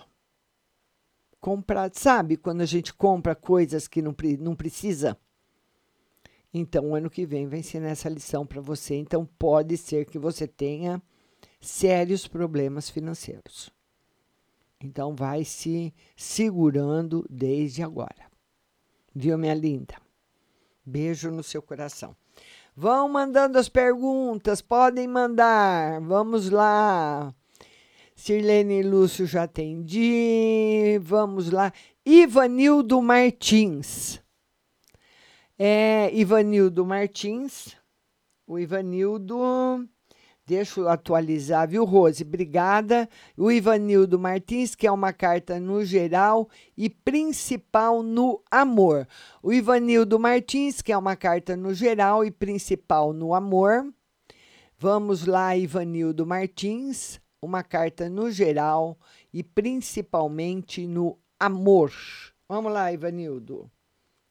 comprar, 1.47 1.92
sabe, 1.94 2.36
quando 2.36 2.62
a 2.62 2.66
gente 2.66 2.92
compra 2.92 3.32
coisas 3.32 3.86
que 3.86 4.03
não, 4.03 4.12
não 4.40 4.57
precisa? 4.57 5.16
Então, 6.53 6.92
ano 6.92 7.09
que 7.09 7.24
vem 7.24 7.47
vai 7.47 7.62
ser 7.62 7.78
nessa 7.78 8.09
lição 8.09 8.44
para 8.44 8.61
você. 8.61 8.97
Então, 8.97 9.24
pode 9.38 9.76
ser 9.76 10.07
que 10.07 10.18
você 10.18 10.49
tenha 10.49 11.01
sérios 11.61 12.26
problemas 12.26 12.90
financeiros. 12.90 13.70
Então, 14.80 15.14
vai 15.14 15.44
se 15.44 15.94
segurando 16.16 17.24
desde 17.30 17.80
agora. 17.80 18.28
Viu, 19.14 19.38
minha 19.38 19.55
linda? 19.55 19.94
Beijo 20.84 21.30
no 21.30 21.44
seu 21.44 21.62
coração. 21.62 22.16
Vão 22.74 23.09
mandando 23.09 23.57
as 23.57 23.68
perguntas, 23.68 24.61
podem 24.61 25.07
mandar. 25.07 26.01
Vamos 26.01 26.51
lá. 26.51 27.32
Sirlene 28.16 28.82
Lúcio 28.82 29.26
já 29.26 29.42
atendi. 29.42 30.98
Vamos 31.02 31.50
lá. 31.50 31.70
Ivanildo 32.04 33.00
Martins. 33.02 34.22
É, 35.58 36.10
Ivanildo 36.14 36.84
Martins. 36.86 37.76
O 38.46 38.58
Ivanildo. 38.58 39.86
Deixa 40.46 40.80
eu 40.80 40.88
atualizar, 40.88 41.68
viu, 41.68 41.84
Rose? 41.84 42.22
Obrigada. 42.24 43.06
O 43.36 43.52
Ivanildo 43.52 44.18
Martins, 44.18 44.74
que 44.74 44.86
é 44.86 44.90
uma 44.90 45.12
carta 45.12 45.60
no 45.60 45.84
geral 45.84 46.48
e 46.74 46.88
principal 46.88 48.02
no 48.02 48.42
amor. 48.50 49.06
O 49.42 49.52
Ivanildo 49.52 50.18
Martins, 50.18 50.80
que 50.80 50.90
é 50.90 50.96
uma 50.96 51.16
carta 51.16 51.54
no 51.54 51.74
geral 51.74 52.24
e 52.24 52.30
principal 52.30 53.12
no 53.12 53.34
amor. 53.34 53.92
Vamos 54.78 55.26
lá, 55.26 55.54
Ivanildo 55.54 56.24
Martins 56.24 57.20
uma 57.41 57.62
carta 57.62 58.09
no 58.09 58.30
geral 58.30 58.99
e 59.32 59.43
principalmente 59.43 60.87
no 60.87 61.18
amor. 61.39 61.93
Vamos 62.49 62.72
lá, 62.72 62.93
Ivanildo. 62.93 63.70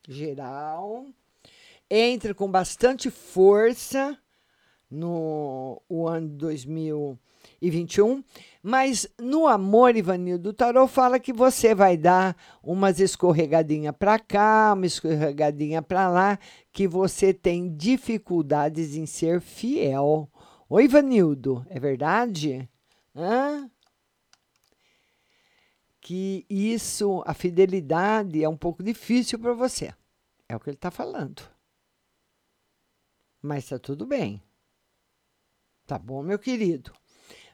Geral. 0.08 1.06
Entre 1.90 2.34
com 2.34 2.50
bastante 2.50 3.12
força 3.12 4.18
no 4.90 5.82
o 5.90 6.08
ano 6.08 6.30
2021, 6.30 8.24
mas 8.64 9.08
no 9.20 9.48
amor, 9.48 9.96
Ivanildo, 9.96 10.50
o 10.50 10.54
tarot 10.54 10.92
fala 10.92 11.20
que 11.20 11.34
você 11.34 11.76
vai 11.76 11.98
dar 11.98 12.36
umas 12.64 13.00
escorregadinha 13.00 13.94
para 13.94 14.18
cá, 14.18 14.74
uma 14.74 14.86
escorregadinha 14.86 15.82
para 15.82 16.08
lá, 16.08 16.40
que 16.72 16.88
você 16.88 17.34
tem 17.34 17.76
dificuldades 17.76 18.96
em 18.96 19.06
ser 19.06 19.42
fiel. 19.42 20.30
Oi, 20.70 20.86
Ivanildo, 20.86 21.66
é 21.70 21.80
verdade? 21.80 22.68
Hã? 23.16 23.70
Que 26.02 26.46
isso, 26.50 27.24
a 27.26 27.34
fidelidade 27.34 28.44
é 28.44 28.50
um 28.50 28.58
pouco 28.58 28.84
difícil 28.84 29.40
para 29.40 29.54
você. 29.54 29.94
É 30.48 30.56
o 30.56 30.60
que 30.60 30.70
ele 30.70 30.76
está 30.76 30.92
falando. 30.92 31.42
Mas 33.42 33.64
está 33.64 33.80
tudo 33.80 34.06
bem. 34.06 34.42
Tá 35.88 35.98
bom, 35.98 36.22
meu 36.22 36.38
querido? 36.38 36.92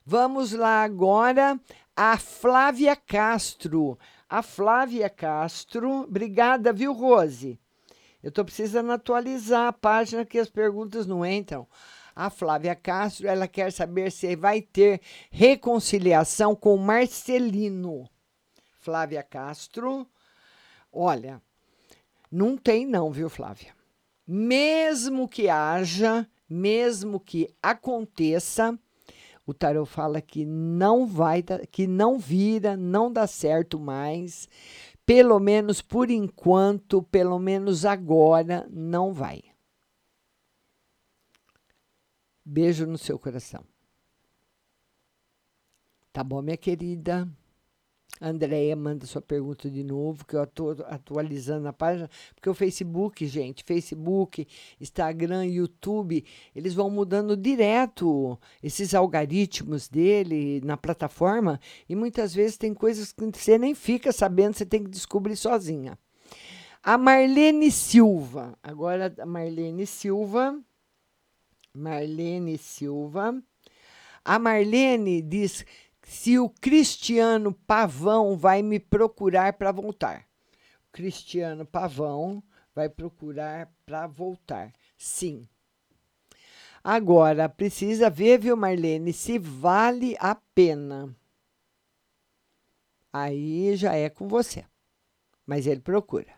Vamos 0.05 0.51
lá 0.51 0.83
agora 0.83 1.59
a 1.95 2.17
Flávia 2.17 2.95
Castro. 2.95 3.99
A 4.27 4.41
Flávia 4.41 5.09
Castro, 5.09 6.03
obrigada, 6.03 6.73
viu, 6.73 6.93
Rose? 6.93 7.59
Eu 8.23 8.29
estou 8.29 8.45
precisando 8.45 8.91
atualizar 8.91 9.67
a 9.67 9.73
página 9.73 10.25
que 10.25 10.39
as 10.39 10.49
perguntas 10.49 11.05
não 11.05 11.25
entram. 11.25 11.67
A 12.15 12.29
Flávia 12.29 12.75
Castro, 12.75 13.27
ela 13.27 13.47
quer 13.47 13.71
saber 13.71 14.11
se 14.11 14.35
vai 14.35 14.61
ter 14.61 15.01
reconciliação 15.29 16.55
com 16.55 16.75
Marcelino. 16.77 18.09
Flávia 18.79 19.23
Castro, 19.23 20.07
olha, 20.91 21.41
não 22.31 22.57
tem 22.57 22.85
não, 22.85 23.11
viu, 23.11 23.29
Flávia? 23.29 23.75
Mesmo 24.25 25.27
que 25.27 25.49
haja, 25.49 26.27
mesmo 26.49 27.19
que 27.19 27.53
aconteça, 27.61 28.77
o 29.45 29.53
tarot 29.53 29.89
fala 29.89 30.21
que 30.21 30.45
não 30.45 31.05
vai, 31.05 31.43
que 31.71 31.85
não 31.85 32.17
vira, 32.17 32.77
não 32.77 33.11
dá 33.11 33.27
certo 33.27 33.79
mais. 33.79 34.47
Pelo 35.05 35.39
menos 35.39 35.81
por 35.81 36.09
enquanto, 36.09 37.01
pelo 37.03 37.37
menos 37.37 37.85
agora, 37.85 38.67
não 38.71 39.11
vai. 39.11 39.50
Beijo 42.43 42.85
no 42.85 42.97
seu 42.97 43.19
coração. 43.19 43.63
Tá 46.11 46.23
bom, 46.23 46.41
minha 46.41 46.57
querida? 46.57 47.27
Andréia 48.19 48.75
manda 48.75 49.07
sua 49.07 49.21
pergunta 49.21 49.69
de 49.69 49.83
novo, 49.83 50.25
que 50.25 50.35
eu 50.35 50.43
estou 50.43 50.71
atualizando 50.85 51.67
a 51.67 51.73
página, 51.73 52.07
porque 52.35 52.49
o 52.49 52.53
Facebook, 52.53 53.25
gente, 53.25 53.63
Facebook, 53.63 54.47
Instagram, 54.79 55.45
YouTube, 55.45 56.23
eles 56.55 56.75
vão 56.75 56.89
mudando 56.89 57.35
direto 57.35 58.37
esses 58.61 58.93
algoritmos 58.93 59.87
dele 59.87 60.61
na 60.63 60.77
plataforma 60.77 61.59
e 61.89 61.95
muitas 61.95 62.33
vezes 62.33 62.57
tem 62.57 62.75
coisas 62.75 63.11
que 63.11 63.25
você 63.25 63.57
nem 63.57 63.73
fica 63.73 64.11
sabendo, 64.11 64.55
você 64.55 64.65
tem 64.65 64.83
que 64.83 64.89
descobrir 64.89 65.35
sozinha. 65.35 65.97
A 66.83 66.97
Marlene 66.97 67.71
Silva, 67.71 68.57
agora 68.61 69.13
a 69.19 69.25
Marlene 69.25 69.87
Silva, 69.87 70.59
Marlene 71.73 72.57
Silva. 72.57 73.41
A 74.23 74.37
Marlene 74.37 75.21
diz 75.21 75.65
se 76.03 76.37
o 76.37 76.49
Cristiano 76.49 77.53
Pavão 77.53 78.37
vai 78.37 78.61
me 78.61 78.79
procurar 78.79 79.53
para 79.53 79.71
voltar. 79.71 80.27
O 80.87 80.91
Cristiano 80.91 81.65
Pavão 81.65 82.43
vai 82.75 82.89
procurar 82.89 83.71
para 83.85 84.07
voltar. 84.07 84.73
Sim. 84.97 85.47
Agora, 86.83 87.47
precisa 87.47 88.09
ver, 88.09 88.39
viu, 88.39 88.57
Marlene, 88.57 89.13
se 89.13 89.37
vale 89.37 90.15
a 90.19 90.35
pena. 90.35 91.15
Aí 93.13 93.75
já 93.75 93.93
é 93.93 94.09
com 94.09 94.27
você. 94.27 94.65
Mas 95.45 95.67
ele 95.67 95.81
procura. 95.81 96.33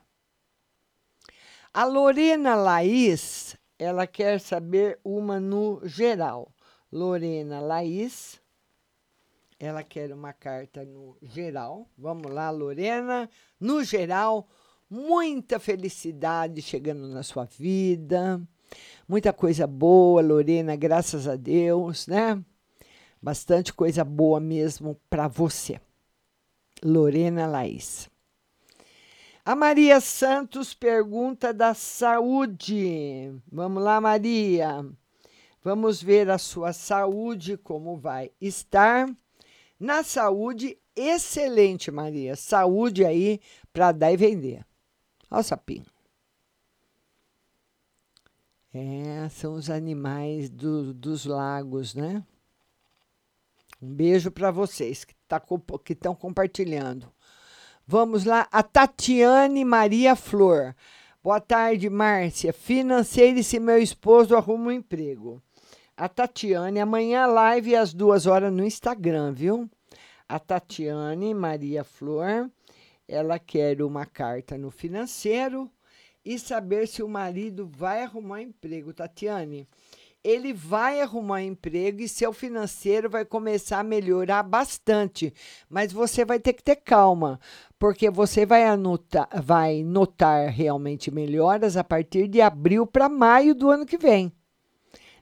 A 1.74 1.86
Lorena 1.86 2.56
Laís, 2.56 3.53
ela 3.78 4.08
quer 4.08 4.40
saber 4.40 5.00
uma 5.04 5.40
no 5.40 5.82
geral. 5.84 6.54
Lorena 6.92 7.60
Laís 7.60 8.42
ela 9.64 9.82
quer 9.82 10.12
uma 10.12 10.34
carta 10.34 10.84
no 10.84 11.16
geral. 11.22 11.88
Vamos 11.98 12.30
lá, 12.32 12.50
Lorena. 12.50 13.30
No 13.58 13.82
geral, 13.82 14.48
muita 14.90 15.58
felicidade 15.58 16.62
chegando 16.62 17.08
na 17.08 17.24
sua 17.24 17.46
vida. 17.46 18.42
Muita 19.08 19.32
coisa 19.32 19.66
boa, 19.66 20.22
Lorena, 20.22 20.76
graças 20.76 21.28
a 21.28 21.36
Deus, 21.38 22.08
né? 22.08 22.44
Bastante 23.22 23.72
coisa 23.74 24.04
boa 24.04 24.40
mesmo 24.40 25.00
para 25.10 25.30
você. 25.30 25.80
Lorena 26.84 27.48
Laís. 27.48 28.10
A 29.46 29.58
Maria 29.58 30.00
Santos 30.00 30.74
pergunta 30.74 31.54
da 31.54 31.74
saúde. 31.74 33.30
Vamos 33.52 33.84
lá, 33.84 34.00
Maria. 34.00 34.90
Vamos 35.62 36.02
ver 36.02 36.30
a 36.30 36.38
sua 36.38 36.72
saúde, 36.72 37.58
como 37.58 37.98
vai 37.98 38.32
estar. 38.40 39.06
Na 39.78 40.02
saúde, 40.02 40.78
excelente, 40.96 41.92
Maria. 41.92 42.38
Saúde 42.38 43.04
aí 43.04 43.42
para 43.74 43.92
dar 43.92 44.14
e 44.14 44.18
vender. 44.18 44.66
Olha 45.30 45.42
o 45.42 45.44
sapinho. 45.44 45.86
É, 48.74 49.28
são 49.28 49.56
os 49.56 49.70
animais 49.70 50.50
do, 50.50 50.94
dos 50.94 51.26
lagos, 51.26 51.94
né? 51.94 52.24
Um 53.82 53.94
beijo 53.94 54.32
para 54.32 54.52
vocês 54.52 55.04
que 55.04 55.14
tá, 55.28 55.44
estão 55.90 56.16
compartilhando. 56.16 57.13
Vamos 57.86 58.26
lá, 58.26 58.48
a 58.52 58.64
Tatiane 58.64 59.66
Maria 59.66 60.16
Flor. 60.16 60.76
Boa 61.24 61.40
tarde, 61.40 61.90
Márcia. 61.90 62.54
Financeira 62.54 63.44
se 63.44 63.60
meu 63.60 63.78
esposo 63.78 64.36
arruma 64.36 64.68
um 64.68 64.72
emprego 64.72 65.42
a 65.96 66.10
Tatiane. 66.10 66.80
Amanhã 66.80 67.26
live 67.26 67.76
às 67.76 67.94
duas 67.94 68.26
horas 68.26 68.52
no 68.52 68.66
Instagram, 68.66 69.32
viu? 69.34 69.70
A 70.28 70.40
Tatiane 70.40 71.34
Maria 71.34 71.84
Flor, 71.84 72.50
ela 73.08 73.38
quer 73.38 73.82
uma 73.82 74.06
carta 74.06 74.58
no 74.58 74.72
financeiro 74.72 75.70
e 76.26 76.40
saber 76.40 76.88
se 76.88 77.04
o 77.04 77.08
marido 77.08 77.70
vai 77.72 78.02
arrumar 78.02 78.42
emprego. 78.42 78.94
Tatiane, 78.94 79.68
ele 80.24 80.54
vai 80.54 81.02
arrumar 81.02 81.44
emprego 81.44 82.02
e 82.02 82.08
seu 82.08 82.32
financeiro 82.32 83.10
vai 83.10 83.26
começar 83.26 83.80
a 83.80 83.84
melhorar 83.84 84.42
bastante. 84.44 85.34
Mas 85.70 85.92
você 85.92 86.24
vai 86.24 86.40
ter 86.40 86.54
que 86.54 86.64
ter 86.64 86.78
calma, 86.78 87.40
porque 87.78 88.10
você 88.10 88.46
vai, 88.46 88.66
anotar, 88.66 89.28
vai 89.44 89.84
notar 89.84 90.50
realmente 90.50 91.12
melhoras 91.12 91.76
a 91.76 91.84
partir 91.84 92.28
de 92.28 92.40
abril 92.40 92.88
para 92.88 93.10
maio 93.10 93.54
do 93.54 93.70
ano 93.70 93.86
que 93.86 93.98
vem. 93.98 94.32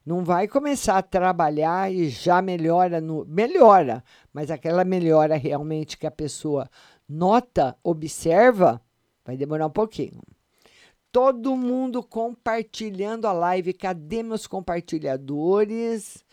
Não 0.06 0.24
vai 0.24 0.47
começar 0.47 0.97
a 0.97 1.04
trabalhar 1.04 1.91
e 1.91 2.10
já 2.10 2.41
melhora 2.41 2.99
no 2.99 3.24
melhora, 3.26 4.04
mas 4.34 4.49
aquela 4.49 4.84
melhora 4.84 5.36
realmente 5.36 5.97
que 5.97 6.08
a 6.08 6.12
pessoa 6.12 6.70
nota, 7.08 7.78
observa, 7.84 8.82
vai 9.24 9.38
demorar 9.38 9.68
um 9.68 9.72
pouquinho. 9.72 10.22
Todo 11.12 11.55
mundo 11.55 12.01
compartilhando 12.01 13.28
a 13.28 13.34
live. 13.34 13.74
Cadê 13.74 14.24
meus 14.24 14.47
compartilhadores? 14.47 16.24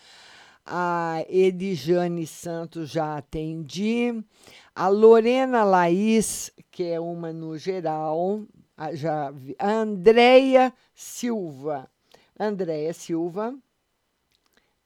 A 0.65 1.25
Edjane 1.29 2.27
Santos 2.27 2.91
já 2.91 3.17
atendi. 3.17 4.23
A 4.75 4.89
Lorena 4.89 5.65
Laís, 5.65 6.53
que 6.71 6.85
é 6.85 7.01
uma 7.01 7.33
no 7.33 7.59
geral, 7.59 8.43
já 8.93 9.31
vi. 9.31 9.57
A 9.59 9.71
Andréia 9.71 10.73
Silva 10.95 11.91
Andréia 12.41 12.93
Silva. 12.93 13.59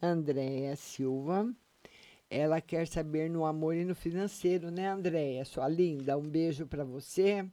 Andréia 0.01 0.75
Silva. 0.75 1.55
Ela 2.31 2.63
quer 2.63 2.89
saber 2.89 3.29
no 3.29 3.45
amor 3.45 3.77
e 3.77 3.85
no 3.85 3.95
financeiro, 3.95 4.71
né, 4.71 4.89
Andréia? 4.89 5.45
Sua 5.45 5.69
linda, 5.69 6.17
um 6.17 6.27
beijo 6.27 6.67
para 6.67 6.83
você. 6.83 7.47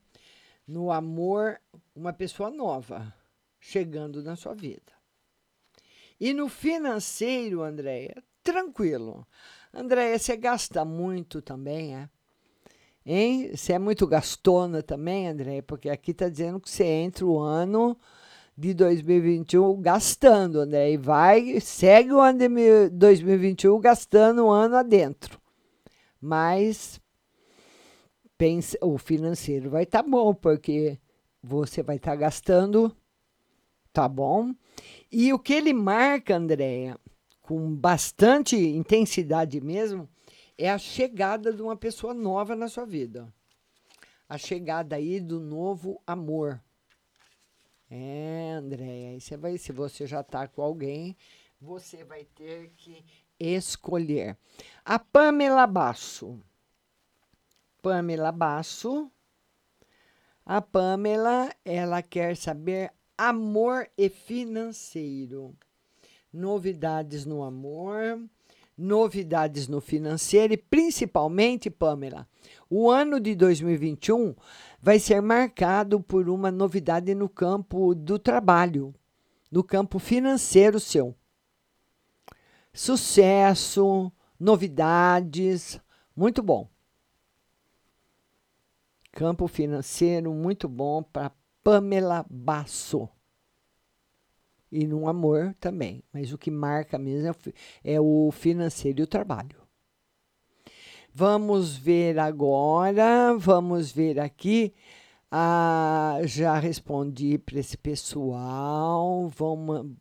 No 0.70 0.92
amor, 0.92 1.60
uma 1.96 2.14
pessoa 2.14 2.52
nova 2.52 3.12
chegando 3.60 4.22
na 4.22 4.36
sua 4.36 4.54
vida. 4.54 4.94
E 6.20 6.32
no 6.32 6.48
financeiro, 6.48 7.64
Andréia, 7.64 8.22
tranquilo. 8.44 9.26
Andréia, 9.74 10.20
você 10.20 10.38
gasta 10.38 10.86
muito 10.86 11.42
também, 11.42 11.96
é? 11.96 12.08
Hein? 13.04 13.50
Você 13.56 13.74
é 13.74 13.80
muito 13.80 14.06
gastona 14.06 14.84
também, 14.84 15.28
Andréia? 15.28 15.64
Porque 15.64 15.90
aqui 15.90 16.12
está 16.12 16.30
dizendo 16.30 16.60
que 16.60 16.70
você 16.70 16.86
entra 16.86 17.26
o 17.26 17.40
ano 17.40 17.98
de 18.56 18.72
2021 18.76 19.82
gastando, 19.82 20.68
né? 20.68 20.92
E 20.92 20.98
vai, 20.98 21.60
segue 21.62 22.14
o 22.14 22.20
ano 22.20 22.38
de 22.38 22.90
2021 22.92 23.80
gastando 23.80 24.46
um 24.46 24.52
ano 24.52 24.76
adentro. 24.76 25.42
Mas 26.22 27.02
pense, 28.40 28.78
o 28.82 28.98
financeiro 28.98 29.70
vai 29.70 29.84
estar 29.84 30.02
tá 30.02 30.10
bom, 30.10 30.34
porque 30.34 30.98
você 31.44 31.84
vai 31.84 31.98
estar 31.98 32.12
tá 32.12 32.16
gastando, 32.16 32.96
tá 33.94 34.08
bom? 34.08 34.56
E 35.12 35.32
o 35.34 35.38
que 35.38 35.54
ele 35.54 35.74
marca, 35.74 36.38
Andréia, 36.38 36.98
com 37.42 37.76
bastante 37.76 38.56
intensidade 38.56 39.60
mesmo, 39.60 40.10
é 40.58 40.72
a 40.72 40.78
chegada 40.78 41.54
de 41.54 41.62
uma 41.62 41.76
pessoa 41.76 42.14
nova 42.14 42.56
na 42.56 42.70
sua 42.70 42.86
vida. 42.86 43.32
A 44.28 44.38
chegada 44.38 44.96
aí 44.96 45.20
do 45.20 45.40
novo 45.40 46.02
amor 46.08 46.62
é, 47.92 48.52
Andréia, 48.52 49.20
você 49.20 49.36
vai, 49.36 49.58
se 49.58 49.72
você 49.72 50.06
já 50.06 50.22
está 50.22 50.48
com 50.48 50.62
alguém, 50.62 51.18
você 51.60 52.04
vai 52.04 52.24
ter 52.24 52.72
que 52.78 53.04
escolher. 53.40 54.38
A 54.86 55.00
Pamela 55.00 55.66
Basso. 55.66 56.40
Pamela 57.82 58.32
Basso. 58.32 59.12
A 60.46 60.62
Pamela, 60.62 61.54
ela 61.64 62.02
quer 62.02 62.36
saber 62.36 62.92
amor 63.18 63.88
e 63.98 64.10
financeiro. 64.10 65.56
Novidades 66.32 67.26
no 67.26 67.44
amor, 67.44 68.20
novidades 68.78 69.68
no 69.68 69.82
financeiro 69.82 70.54
e 70.54 70.58
principalmente, 70.58 71.70
Pamela, 71.70 72.28
o 72.70 72.90
ano 72.90 73.20
de 73.20 73.36
2021 73.36 74.36
vai 74.82 75.00
ser 75.00 75.22
marcado 75.22 76.00
por 76.00 76.30
uma 76.30 76.50
novidade 76.50 77.14
no 77.14 77.28
campo 77.28 77.94
do 77.94 78.18
trabalho, 78.18 78.94
no 79.52 79.64
campo 79.64 80.00
financeiro 80.00 80.80
seu. 80.80 81.16
Sucesso, 82.74 84.12
novidades, 84.40 85.80
muito 86.16 86.42
bom. 86.42 86.70
Campo 89.12 89.48
financeiro 89.48 90.34
muito 90.34 90.68
bom 90.68 91.04
para 91.04 91.32
Pamela 91.64 92.26
Basso. 92.30 93.10
E 94.72 94.86
no 94.86 95.08
amor 95.08 95.56
também, 95.60 96.04
mas 96.14 96.32
o 96.32 96.38
que 96.38 96.52
marca 96.52 96.98
mesmo 96.98 97.36
é 97.84 98.00
o 98.00 98.32
financeiro 98.32 99.00
e 99.00 99.04
o 99.04 99.08
trabalho. 99.08 99.62
Vamos 101.12 101.76
ver 101.76 102.20
agora, 102.20 103.36
vamos 103.38 103.92
ver 103.92 104.20
aqui. 104.20 104.74
Ah, 105.32 106.20
já 106.26 106.58
respondi 106.60 107.38
para 107.40 107.60
esse 107.60 107.78
pessoal. 107.78 109.28
Vamos, 109.30 109.98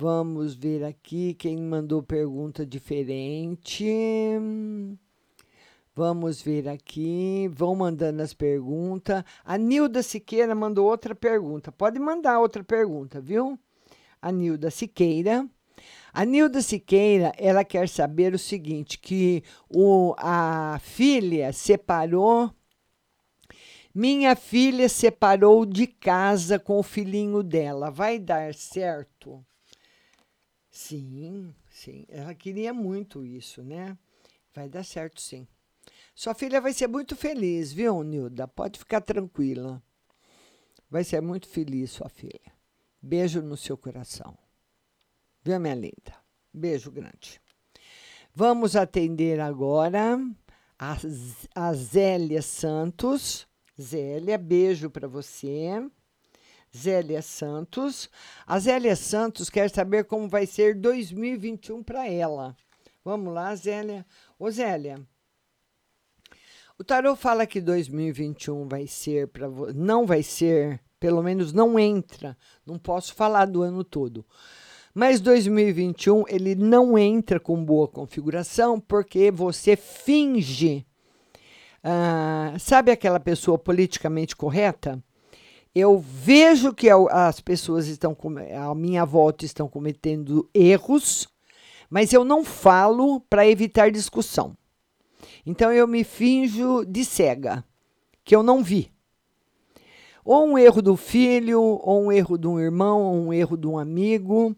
Vamos 0.00 0.54
ver 0.54 0.82
aqui 0.82 1.34
quem 1.34 1.58
mandou 1.58 2.02
pergunta 2.02 2.64
diferente. 2.64 3.84
Vamos 6.02 6.40
ver 6.40 6.66
aqui. 6.66 7.46
Vão 7.52 7.74
mandando 7.74 8.22
as 8.22 8.32
perguntas. 8.32 9.22
A 9.44 9.58
Nilda 9.58 10.02
Siqueira 10.02 10.54
mandou 10.54 10.88
outra 10.88 11.14
pergunta. 11.14 11.70
Pode 11.70 11.98
mandar 11.98 12.40
outra 12.40 12.64
pergunta, 12.64 13.20
viu? 13.20 13.58
A 14.22 14.32
Nilda 14.32 14.70
Siqueira. 14.70 15.46
A 16.10 16.24
Nilda 16.24 16.62
Siqueira, 16.62 17.34
ela 17.36 17.62
quer 17.66 17.86
saber 17.86 18.32
o 18.32 18.38
seguinte, 18.38 18.98
que 18.98 19.44
o, 19.68 20.14
a 20.16 20.80
filha 20.82 21.52
separou 21.52 22.50
minha 23.94 24.34
filha 24.34 24.88
separou 24.88 25.66
de 25.66 25.86
casa 25.86 26.58
com 26.58 26.78
o 26.78 26.82
filhinho 26.82 27.42
dela. 27.42 27.90
Vai 27.90 28.18
dar 28.18 28.54
certo? 28.54 29.44
Sim, 30.70 31.54
sim. 31.68 32.06
Ela 32.08 32.34
queria 32.34 32.72
muito 32.72 33.22
isso, 33.22 33.62
né? 33.62 33.98
Vai 34.54 34.66
dar 34.66 34.82
certo, 34.82 35.20
sim. 35.20 35.46
Sua 36.20 36.34
filha 36.34 36.60
vai 36.60 36.74
ser 36.74 36.86
muito 36.86 37.16
feliz, 37.16 37.72
viu, 37.72 38.02
Nilda? 38.02 38.46
Pode 38.46 38.78
ficar 38.78 39.00
tranquila. 39.00 39.82
Vai 40.90 41.02
ser 41.02 41.22
muito 41.22 41.48
feliz, 41.48 41.92
sua 41.92 42.10
filha. 42.10 42.52
Beijo 43.00 43.40
no 43.40 43.56
seu 43.56 43.74
coração. 43.74 44.36
Viu, 45.42 45.58
minha 45.58 45.74
linda? 45.74 46.14
Beijo 46.52 46.90
grande. 46.90 47.40
Vamos 48.34 48.76
atender 48.76 49.40
agora 49.40 50.18
a, 50.78 50.94
a 51.54 51.72
Zélia 51.72 52.42
Santos. 52.42 53.48
Zélia, 53.80 54.36
beijo 54.36 54.90
para 54.90 55.08
você. 55.08 55.90
Zélia 56.76 57.22
Santos. 57.22 58.10
A 58.46 58.58
Zélia 58.58 58.94
Santos 58.94 59.48
quer 59.48 59.70
saber 59.70 60.04
como 60.04 60.28
vai 60.28 60.44
ser 60.44 60.74
2021 60.74 61.82
para 61.82 62.06
ela. 62.06 62.54
Vamos 63.02 63.32
lá, 63.32 63.56
Zélia. 63.56 64.04
Ô, 64.38 64.50
Zélia, 64.50 65.02
o 66.80 66.84
tarô 66.84 67.14
fala 67.14 67.46
que 67.46 67.60
2021 67.60 68.66
vai 68.66 68.86
ser 68.86 69.28
para 69.28 69.46
não 69.74 70.06
vai 70.06 70.22
ser, 70.22 70.80
pelo 70.98 71.22
menos 71.22 71.52
não 71.52 71.78
entra. 71.78 72.34
Não 72.64 72.78
posso 72.78 73.14
falar 73.14 73.44
do 73.44 73.60
ano 73.60 73.84
todo. 73.84 74.24
Mas 74.94 75.20
2021 75.20 76.24
ele 76.26 76.54
não 76.54 76.96
entra 76.96 77.38
com 77.38 77.62
boa 77.62 77.86
configuração 77.86 78.80
porque 78.80 79.30
você 79.30 79.76
finge. 79.76 80.86
Ah, 81.84 82.54
sabe 82.58 82.90
aquela 82.90 83.20
pessoa 83.20 83.58
politicamente 83.58 84.34
correta? 84.34 85.04
Eu 85.74 85.98
vejo 85.98 86.72
que 86.72 86.88
as 87.10 87.42
pessoas 87.42 87.88
estão 87.88 88.16
à 88.58 88.74
minha 88.74 89.04
volta 89.04 89.44
estão 89.44 89.68
cometendo 89.68 90.48
erros, 90.54 91.28
mas 91.90 92.10
eu 92.14 92.24
não 92.24 92.42
falo 92.42 93.20
para 93.28 93.46
evitar 93.46 93.90
discussão. 93.90 94.56
Então 95.44 95.72
eu 95.72 95.86
me 95.86 96.04
finjo 96.04 96.84
de 96.84 97.04
cega, 97.04 97.64
que 98.24 98.34
eu 98.34 98.42
não 98.42 98.62
vi. 98.62 98.90
Ou 100.24 100.46
um 100.46 100.58
erro 100.58 100.82
do 100.82 100.96
filho, 100.96 101.60
ou 101.60 102.04
um 102.04 102.12
erro 102.12 102.36
de 102.36 102.46
um 102.46 102.60
irmão, 102.60 103.02
ou 103.02 103.14
um 103.14 103.32
erro 103.32 103.56
de 103.56 103.66
um 103.66 103.78
amigo. 103.78 104.54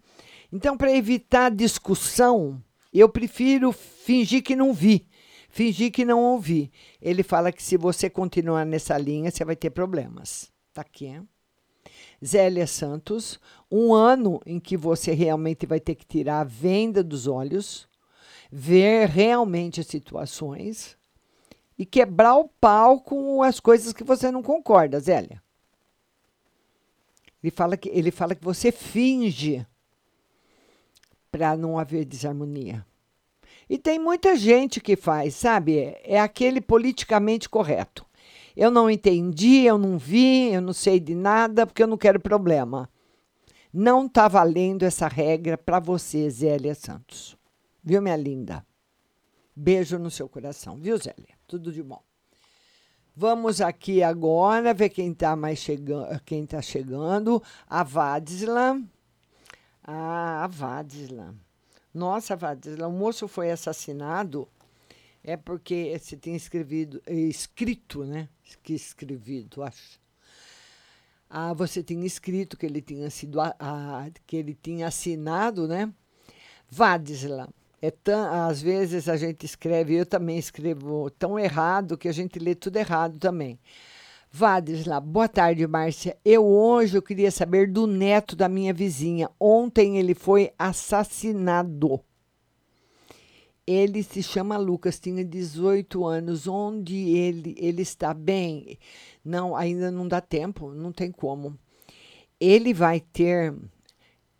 Então, 0.52 0.76
para 0.76 0.94
evitar 0.94 1.50
discussão, 1.50 2.62
eu 2.92 3.08
prefiro 3.08 3.72
fingir 3.72 4.42
que 4.42 4.54
não 4.54 4.74
vi, 4.74 5.06
fingir 5.48 5.90
que 5.90 6.04
não 6.04 6.22
ouvi. 6.22 6.70
Ele 7.00 7.22
fala 7.22 7.52
que 7.52 7.62
se 7.62 7.76
você 7.76 8.10
continuar 8.10 8.66
nessa 8.66 8.98
linha, 8.98 9.30
você 9.30 9.44
vai 9.44 9.56
ter 9.56 9.70
problemas. 9.70 10.52
Tá 10.74 10.82
aqui, 10.82 11.06
hein? 11.06 11.26
Zélia 12.24 12.66
Santos, 12.66 13.40
um 13.70 13.92
ano 13.92 14.40
em 14.46 14.60
que 14.60 14.76
você 14.76 15.12
realmente 15.12 15.66
vai 15.66 15.80
ter 15.80 15.94
que 15.94 16.06
tirar 16.06 16.40
a 16.40 16.44
venda 16.44 17.02
dos 17.02 17.26
olhos, 17.26 17.88
ver 18.54 19.08
realmente 19.08 19.80
as 19.80 19.86
situações 19.86 20.94
e 21.78 21.86
quebrar 21.86 22.36
o 22.36 22.50
pau 22.60 23.00
com 23.00 23.42
as 23.42 23.58
coisas 23.58 23.94
que 23.94 24.04
você 24.04 24.30
não 24.30 24.42
concorda, 24.42 25.00
Zélia. 25.00 25.42
Ele 27.42 27.50
fala 27.50 27.78
que, 27.78 27.88
ele 27.88 28.10
fala 28.10 28.34
que 28.34 28.44
você 28.44 28.70
finge 28.70 29.66
para 31.30 31.56
não 31.56 31.78
haver 31.78 32.04
desarmonia. 32.04 32.84
E 33.70 33.78
tem 33.78 33.98
muita 33.98 34.36
gente 34.36 34.82
que 34.82 34.96
faz, 34.96 35.34
sabe? 35.34 35.96
É 36.04 36.20
aquele 36.20 36.60
politicamente 36.60 37.48
correto. 37.48 38.04
Eu 38.54 38.70
não 38.70 38.90
entendi, 38.90 39.64
eu 39.64 39.78
não 39.78 39.96
vi, 39.96 40.52
eu 40.52 40.60
não 40.60 40.74
sei 40.74 41.00
de 41.00 41.14
nada, 41.14 41.66
porque 41.66 41.82
eu 41.82 41.86
não 41.86 41.96
quero 41.96 42.20
problema. 42.20 42.88
Não 43.72 44.04
está 44.04 44.28
valendo 44.28 44.82
essa 44.82 45.08
regra 45.08 45.56
para 45.56 45.80
você, 45.80 46.28
Zélia 46.28 46.74
Santos. 46.74 47.40
Viu, 47.82 48.00
minha 48.00 48.16
linda? 48.16 48.64
Beijo 49.54 49.98
no 49.98 50.10
seu 50.10 50.28
coração, 50.28 50.76
viu, 50.76 50.96
Zélia? 50.96 51.36
Tudo 51.46 51.72
de 51.72 51.82
bom. 51.82 52.02
Vamos 53.14 53.60
aqui 53.60 54.02
agora 54.02 54.72
ver 54.72 54.88
quem 54.88 55.12
está 55.12 55.36
mais 55.36 55.58
chegando, 55.58 56.20
quem 56.24 56.46
tá 56.46 56.62
chegando. 56.62 57.42
A 57.66 57.82
Vadisla. 57.82 58.80
Ah, 59.84 60.44
a 60.44 60.46
Vadisla. 60.46 61.34
Nossa, 61.92 62.34
Vadisla, 62.36 62.88
o 62.88 62.92
moço 62.92 63.28
foi 63.28 63.50
assassinado 63.50 64.48
é 65.24 65.36
porque 65.36 65.96
você 65.98 66.16
tem 66.16 66.34
escrevido, 66.34 67.00
escrito, 67.06 68.04
né? 68.04 68.28
Que 68.62 68.74
escrevido, 68.74 69.62
acho. 69.62 70.00
Ah, 71.30 71.54
você 71.54 71.82
tinha 71.82 72.04
escrito 72.04 72.56
que 72.56 72.66
ele 72.66 72.82
tinha 72.82 73.08
sido, 73.08 73.40
a, 73.40 73.54
a, 73.58 74.10
que 74.26 74.36
ele 74.36 74.54
tinha 74.54 74.88
assinado, 74.88 75.68
né? 75.68 75.92
Vadisla. 76.68 77.48
É 77.84 77.90
tão, 77.90 78.32
às 78.46 78.62
vezes 78.62 79.08
a 79.08 79.16
gente 79.16 79.44
escreve, 79.44 79.96
eu 79.96 80.06
também 80.06 80.38
escrevo 80.38 81.10
tão 81.10 81.36
errado 81.36 81.98
que 81.98 82.06
a 82.08 82.12
gente 82.12 82.38
lê 82.38 82.54
tudo 82.54 82.76
errado 82.76 83.18
também. 83.18 83.58
Vadisla, 84.30 85.00
boa 85.00 85.28
tarde, 85.28 85.66
Márcia. 85.66 86.16
Eu 86.24 86.46
hoje 86.46 86.96
eu 86.96 87.02
queria 87.02 87.32
saber 87.32 87.68
do 87.68 87.88
neto 87.88 88.36
da 88.36 88.48
minha 88.48 88.72
vizinha. 88.72 89.28
Ontem 89.38 89.98
ele 89.98 90.14
foi 90.14 90.52
assassinado. 90.56 92.00
Ele 93.66 94.04
se 94.04 94.22
chama 94.22 94.56
Lucas, 94.56 95.00
tinha 95.00 95.24
18 95.24 96.04
anos. 96.04 96.46
Onde 96.46 96.94
ele 96.94 97.56
ele 97.58 97.82
está 97.82 98.14
bem? 98.14 98.78
Não, 99.24 99.56
ainda 99.56 99.90
não 99.90 100.06
dá 100.06 100.20
tempo, 100.20 100.70
não 100.72 100.92
tem 100.92 101.10
como. 101.10 101.58
Ele 102.38 102.72
vai 102.72 103.00
ter 103.00 103.52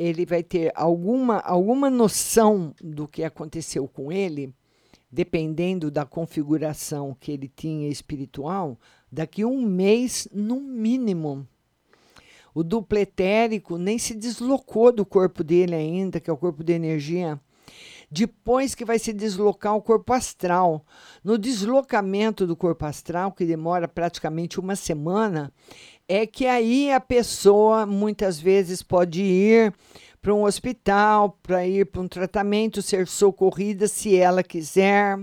ele 0.02 0.26
vai 0.26 0.42
ter 0.42 0.72
alguma, 0.74 1.38
alguma 1.38 1.88
noção 1.88 2.74
do 2.82 3.06
que 3.06 3.22
aconteceu 3.22 3.86
com 3.86 4.10
ele, 4.10 4.52
dependendo 5.10 5.90
da 5.90 6.04
configuração 6.04 7.16
que 7.18 7.30
ele 7.30 7.48
tinha 7.48 7.88
espiritual, 7.88 8.78
daqui 9.10 9.44
um 9.44 9.62
mês, 9.62 10.26
no 10.32 10.60
mínimo. 10.60 11.46
O 12.54 12.62
duplo 12.62 12.98
etérico 12.98 13.78
nem 13.78 13.98
se 13.98 14.14
deslocou 14.14 14.90
do 14.92 15.06
corpo 15.06 15.44
dele 15.44 15.74
ainda, 15.74 16.18
que 16.18 16.28
é 16.28 16.32
o 16.32 16.36
corpo 16.36 16.64
de 16.64 16.72
energia. 16.72 17.40
Depois 18.10 18.74
que 18.74 18.84
vai 18.84 18.98
se 18.98 19.10
deslocar 19.10 19.74
o 19.74 19.80
corpo 19.80 20.12
astral. 20.12 20.84
No 21.24 21.38
deslocamento 21.38 22.46
do 22.46 22.54
corpo 22.54 22.84
astral, 22.84 23.32
que 23.32 23.46
demora 23.46 23.88
praticamente 23.88 24.60
uma 24.60 24.76
semana, 24.76 25.50
é 26.08 26.26
que 26.26 26.46
aí 26.46 26.92
a 26.92 27.00
pessoa 27.00 27.86
muitas 27.86 28.38
vezes 28.38 28.82
pode 28.82 29.22
ir 29.22 29.72
para 30.20 30.34
um 30.34 30.44
hospital, 30.44 31.38
para 31.42 31.66
ir 31.66 31.86
para 31.86 32.00
um 32.00 32.08
tratamento, 32.08 32.80
ser 32.80 33.08
socorrida 33.08 33.88
se 33.88 34.16
ela 34.16 34.42
quiser. 34.42 35.18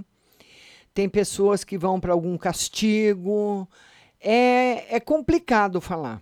Tem 0.94 1.08
pessoas 1.08 1.64
que 1.64 1.78
vão 1.78 2.00
para 2.00 2.12
algum 2.12 2.38
castigo. 2.38 3.68
É, 4.20 4.96
é 4.96 5.00
complicado 5.00 5.80
falar. 5.80 6.22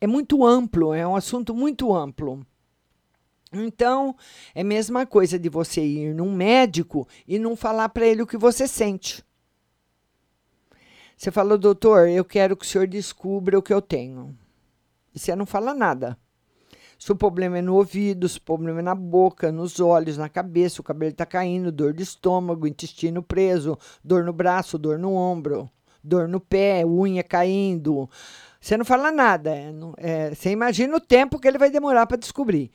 É 0.00 0.06
muito 0.06 0.44
amplo, 0.44 0.92
é 0.92 1.06
um 1.06 1.16
assunto 1.16 1.54
muito 1.54 1.94
amplo. 1.94 2.44
Então, 3.52 4.16
é 4.54 4.62
a 4.62 4.64
mesma 4.64 5.06
coisa 5.06 5.38
de 5.38 5.48
você 5.48 5.84
ir 5.84 6.14
num 6.14 6.34
médico 6.34 7.06
e 7.26 7.38
não 7.38 7.54
falar 7.54 7.88
para 7.90 8.06
ele 8.06 8.22
o 8.22 8.26
que 8.26 8.36
você 8.36 8.66
sente. 8.66 9.22
Você 11.22 11.30
falou, 11.30 11.56
doutor, 11.56 12.08
eu 12.08 12.24
quero 12.24 12.56
que 12.56 12.64
o 12.64 12.68
senhor 12.68 12.84
descubra 12.88 13.56
o 13.56 13.62
que 13.62 13.72
eu 13.72 13.80
tenho. 13.80 14.36
E 15.14 15.20
você 15.20 15.36
não 15.36 15.46
fala 15.46 15.72
nada. 15.72 16.18
Se 16.98 17.12
o 17.12 17.14
problema 17.14 17.58
é 17.58 17.62
no 17.62 17.76
ouvido, 17.76 18.28
se 18.28 18.38
o 18.38 18.42
problema 18.42 18.80
é 18.80 18.82
na 18.82 18.94
boca, 18.96 19.52
nos 19.52 19.78
olhos, 19.78 20.18
na 20.18 20.28
cabeça, 20.28 20.80
o 20.80 20.84
cabelo 20.84 21.12
está 21.12 21.24
caindo, 21.24 21.70
dor 21.70 21.92
de 21.92 22.02
estômago, 22.02 22.66
intestino 22.66 23.22
preso, 23.22 23.78
dor 24.02 24.24
no 24.24 24.32
braço, 24.32 24.76
dor 24.76 24.98
no 24.98 25.14
ombro, 25.14 25.70
dor 26.02 26.26
no 26.26 26.40
pé, 26.40 26.84
unha 26.84 27.22
caindo. 27.22 28.10
Você 28.60 28.76
não 28.76 28.84
fala 28.84 29.12
nada. 29.12 29.54
É, 29.54 29.72
é, 29.98 30.34
você 30.34 30.50
imagina 30.50 30.96
o 30.96 31.00
tempo 31.00 31.38
que 31.38 31.46
ele 31.46 31.56
vai 31.56 31.70
demorar 31.70 32.04
para 32.04 32.16
descobrir. 32.16 32.68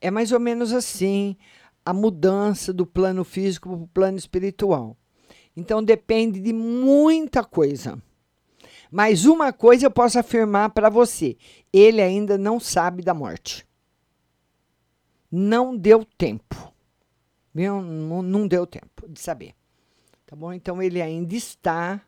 É 0.00 0.10
mais 0.10 0.32
ou 0.32 0.40
menos 0.40 0.72
assim 0.72 1.36
a 1.84 1.92
mudança 1.92 2.72
do 2.72 2.86
plano 2.86 3.24
físico 3.24 3.68
para 3.68 3.84
o 3.84 3.88
plano 3.88 4.16
espiritual. 4.16 4.96
Então 5.60 5.82
depende 5.82 6.40
de 6.40 6.52
muita 6.52 7.44
coisa. 7.44 8.02
Mas 8.90 9.26
uma 9.26 9.52
coisa 9.52 9.86
eu 9.86 9.90
posso 9.90 10.18
afirmar 10.18 10.70
para 10.70 10.88
você: 10.88 11.36
ele 11.72 12.00
ainda 12.00 12.38
não 12.38 12.58
sabe 12.58 13.02
da 13.02 13.12
morte. 13.12 13.66
não 15.30 15.76
deu 15.76 16.04
tempo. 16.16 16.72
Viu? 17.54 17.82
Não, 17.82 18.48
deu 18.48 18.66
tempo 18.66 19.08
de 19.08 19.20
saber. 19.20 19.54
Tá 20.26 20.34
bom? 20.34 20.52
Então 20.52 20.82
ele 20.82 21.02
ainda 21.02 21.34
está 21.34 22.00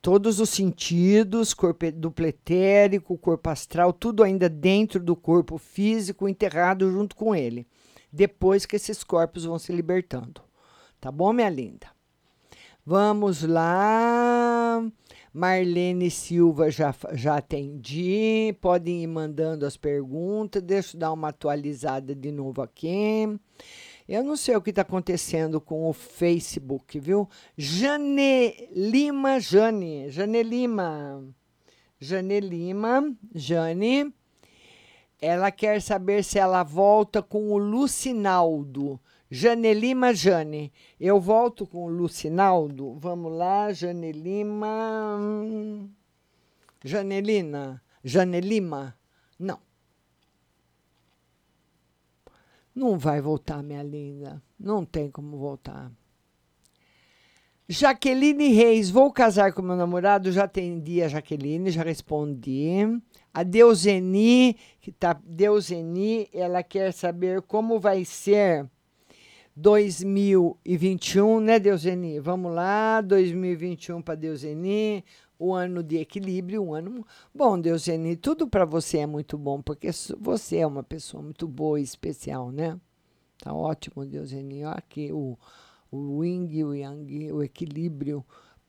todos 0.00 0.38
os 0.38 0.48
sentidos, 0.50 1.52
corpo 1.52 1.90
duplo 1.90 2.26
etérico, 2.26 3.18
corpo 3.18 3.50
astral, 3.50 3.92
tudo 3.92 4.22
ainda 4.22 4.48
dentro 4.48 5.02
do 5.02 5.16
corpo 5.16 5.58
físico, 5.58 6.28
enterrado 6.28 6.90
junto 6.90 7.16
com 7.16 7.34
ele. 7.34 7.66
Depois 8.12 8.64
que 8.64 8.76
esses 8.76 9.02
corpos 9.02 9.44
vão 9.44 9.58
se 9.58 9.72
libertando. 9.72 10.40
Tá 11.00 11.10
bom, 11.10 11.32
minha 11.32 11.50
linda? 11.50 11.88
Vamos 12.84 13.42
lá. 13.42 14.82
Marlene 15.32 16.10
Silva 16.10 16.70
já, 16.70 16.94
já 17.12 17.36
atendi. 17.36 18.56
Podem 18.60 19.02
ir 19.02 19.06
mandando 19.06 19.66
as 19.66 19.76
perguntas. 19.76 20.62
Deixa 20.62 20.96
eu 20.96 21.00
dar 21.00 21.12
uma 21.12 21.28
atualizada 21.28 22.14
de 22.14 22.32
novo 22.32 22.62
aqui. 22.62 23.38
Eu 24.08 24.24
não 24.24 24.34
sei 24.34 24.56
o 24.56 24.62
que 24.62 24.70
está 24.70 24.82
acontecendo 24.82 25.60
com 25.60 25.88
o 25.88 25.92
Facebook, 25.92 26.98
viu? 26.98 27.28
Jane 27.56 28.68
Lima, 28.74 29.38
Jane, 29.38 30.10
Jane 30.10 30.42
Lima, 30.42 31.22
Jane 32.00 32.40
Lima, 32.40 33.14
Jane. 33.32 34.12
Ela 35.20 35.52
quer 35.52 35.80
saber 35.80 36.24
se 36.24 36.40
ela 36.40 36.64
volta 36.64 37.22
com 37.22 37.52
o 37.52 37.58
Lucinaldo. 37.58 38.98
Jane 39.30 39.72
Lima, 39.74 40.12
Jane. 40.12 40.72
Eu 40.98 41.20
volto 41.20 41.66
com 41.66 41.84
o 41.84 41.88
Lucinaldo. 41.88 42.94
Vamos 42.98 43.32
lá, 43.32 43.72
Jane 43.72 44.10
Lima. 44.10 45.88
Janelina, 46.84 47.82
Jane 48.02 48.40
Lima. 48.40 48.96
Não. 49.38 49.58
Não 52.74 52.98
vai 52.98 53.20
voltar, 53.20 53.62
minha 53.62 53.82
linda. 53.82 54.42
Não 54.58 54.84
tem 54.84 55.10
como 55.10 55.36
voltar. 55.36 55.92
Jaqueline 57.68 58.48
Reis, 58.48 58.90
vou 58.90 59.12
casar 59.12 59.52
com 59.52 59.62
meu 59.62 59.76
namorado. 59.76 60.32
Já 60.32 60.44
atendi 60.44 61.02
a 61.02 61.08
Jaqueline, 61.08 61.70
já 61.70 61.84
respondi. 61.84 62.78
A 63.32 63.44
Deuseni, 63.44 64.56
que 64.80 64.90
tá 64.90 65.12
Deuseni, 65.22 66.28
ela 66.32 66.64
quer 66.64 66.92
saber 66.92 67.42
como 67.42 67.78
vai 67.78 68.04
ser 68.04 68.68
2021, 69.56 71.40
né, 71.40 71.58
Deuseni? 71.58 72.20
Vamos 72.20 72.54
lá, 72.54 73.00
2021 73.00 74.00
para 74.00 74.14
Deuseni, 74.14 75.04
o 75.38 75.52
ano 75.52 75.82
de 75.82 75.96
equilíbrio, 75.96 76.62
um 76.62 76.74
ano 76.74 77.06
bom, 77.34 77.58
Deuseni, 77.58 78.16
tudo 78.16 78.46
para 78.46 78.64
você 78.64 78.98
é 78.98 79.06
muito 79.06 79.36
bom, 79.36 79.60
porque 79.60 79.90
você 80.18 80.58
é 80.58 80.66
uma 80.66 80.82
pessoa 80.82 81.22
muito 81.22 81.48
boa 81.48 81.80
e 81.80 81.82
especial, 81.82 82.50
né? 82.50 82.78
Tá 83.38 83.54
ótimo, 83.54 84.04
Deuseni. 84.04 84.64
Aqui 84.64 85.10
o, 85.12 85.38
o 85.90 86.22
yin 86.24 86.62
o 86.62 86.74
yang, 86.74 87.32
o 87.32 87.42
equilíbrio, 87.42 88.24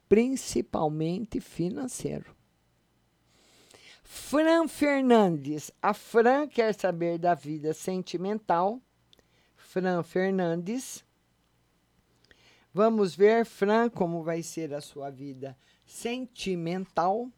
principalmente 0.07 1.41
financeiro. 1.41 2.34
Fran 4.03 4.67
Fernandes. 4.67 5.71
A 5.82 5.93
Fran 5.93 6.47
quer 6.47 6.73
saber 6.73 7.17
da 7.17 7.34
vida 7.34 7.73
sentimental. 7.73 8.82
Fran 9.72 10.03
Fernandes. 10.03 11.01
Vamos 12.74 13.15
ver, 13.15 13.45
Fran, 13.45 13.89
como 13.89 14.22
vai 14.22 14.43
ser 14.43 14.74
a 14.74 14.82
sua 14.82 15.09
vida 15.09 15.57
sentimental. 15.86 17.32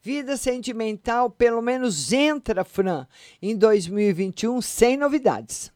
Vida 0.00 0.36
sentimental, 0.36 1.30
pelo 1.30 1.62
menos 1.62 2.12
entra, 2.12 2.64
Fran, 2.64 3.06
em 3.40 3.56
2021 3.56 4.60
sem 4.60 4.96
novidades. 4.96 5.72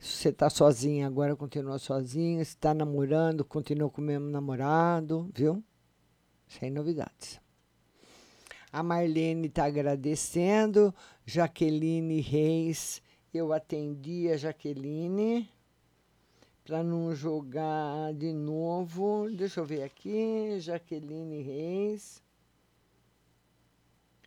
Se 0.00 0.16
você 0.16 0.28
está 0.30 0.48
sozinha 0.48 1.06
agora, 1.06 1.36
continua 1.36 1.78
sozinha. 1.78 2.42
Se 2.42 2.52
está 2.52 2.72
namorando, 2.72 3.44
continua 3.44 3.90
com 3.90 4.00
o 4.00 4.04
mesmo 4.04 4.30
namorado, 4.30 5.30
viu? 5.34 5.62
Sem 6.48 6.70
novidades. 6.70 7.38
A 8.72 8.82
Marlene 8.82 9.48
está 9.48 9.66
agradecendo. 9.66 10.94
Jaqueline 11.26 12.22
Reis, 12.22 13.02
eu 13.36 13.52
atendi 13.52 14.28
a 14.30 14.36
Jaqueline 14.36 15.48
para 16.64 16.82
não 16.82 17.14
jogar 17.14 18.12
de 18.14 18.32
novo. 18.32 19.28
Deixa 19.30 19.60
eu 19.60 19.64
ver 19.64 19.84
aqui, 19.84 20.58
Jaqueline 20.58 21.42
Reis. 21.42 22.22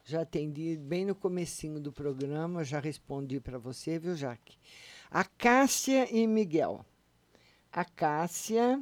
Já 0.06 0.22
atendi 0.22 0.76
bem 0.76 1.06
no 1.06 1.14
comecinho 1.14 1.80
do 1.80 1.92
programa, 1.92 2.64
já 2.64 2.80
respondi 2.80 3.40
para 3.40 3.60
você, 3.60 4.00
viu, 4.00 4.16
Jaque? 4.16 4.58
A 5.12 5.24
Cássia 5.24 6.08
e 6.12 6.26
Miguel. 6.26 6.84
A 7.72 7.86
Cássia 7.86 8.82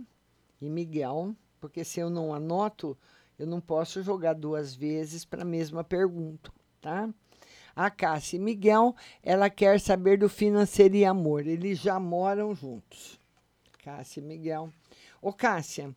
e 0.62 0.70
Miguel, 0.70 1.36
porque 1.60 1.84
se 1.84 2.00
eu 2.00 2.10
não 2.10 2.34
anoto, 2.34 2.98
eu 3.38 3.46
não 3.46 3.60
posso 3.60 4.02
jogar 4.02 4.34
duas 4.34 4.74
vezes 4.74 5.26
para 5.26 5.42
a 5.42 5.46
mesma 5.46 5.84
pergunta, 5.84 6.52
tá? 6.80 7.14
A 7.78 7.92
Cássia 7.92 8.38
e 8.38 8.40
Miguel, 8.40 8.96
ela 9.22 9.52
quer 9.52 9.80
saber 9.80 10.18
do 10.18 10.28
financeiro 10.28 10.96
e 10.96 11.06
amor. 11.06 11.46
Eles 11.46 11.78
já 11.78 12.00
moram 12.00 12.56
juntos. 12.56 13.20
Cássia 13.84 14.20
e 14.20 14.24
Miguel. 14.24 14.74
Ô, 15.22 15.32
Cássia, 15.32 15.96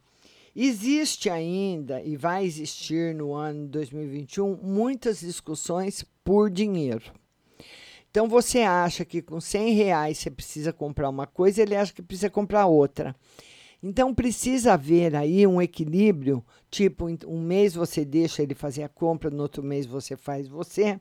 existe 0.55 1.31
ainda 1.31 2.03
e 2.03 2.19
vai 2.19 2.45
existir 2.45 3.15
no 3.15 3.33
ano 3.33 3.67
2021 3.67 4.59
muitas 4.63 5.21
discussões 5.21 6.05
por 6.23 6.51
dinheiro. 6.51 7.15
Então 8.11 8.29
você 8.29 8.59
acha 8.59 9.03
que 9.03 9.23
com 9.23 9.41
100 9.41 9.73
reais 9.73 10.19
você 10.19 10.31
precisa 10.31 10.75
comprar 10.75 11.09
uma 11.09 11.27
coisa, 11.27 11.63
ele 11.63 11.75
acha 11.75 11.95
que 11.95 12.03
precisa 12.03 12.29
comprar 12.29 12.67
outra. 12.67 13.17
Então 13.83 14.15
precisa 14.15 14.75
haver 14.75 15.17
aí 15.17 15.47
um 15.47 15.63
equilíbrio, 15.63 16.45
tipo, 16.71 17.07
um 17.27 17.41
mês 17.41 17.75
você 17.75 18.05
deixa 18.05 18.43
ele 18.43 18.55
fazer 18.55 18.83
a 18.83 18.89
compra, 18.91 19.31
no 19.31 19.43
outro 19.43 19.63
mês 19.63 19.87
você 19.87 20.19
faz 20.19 20.47
você, 20.47 21.01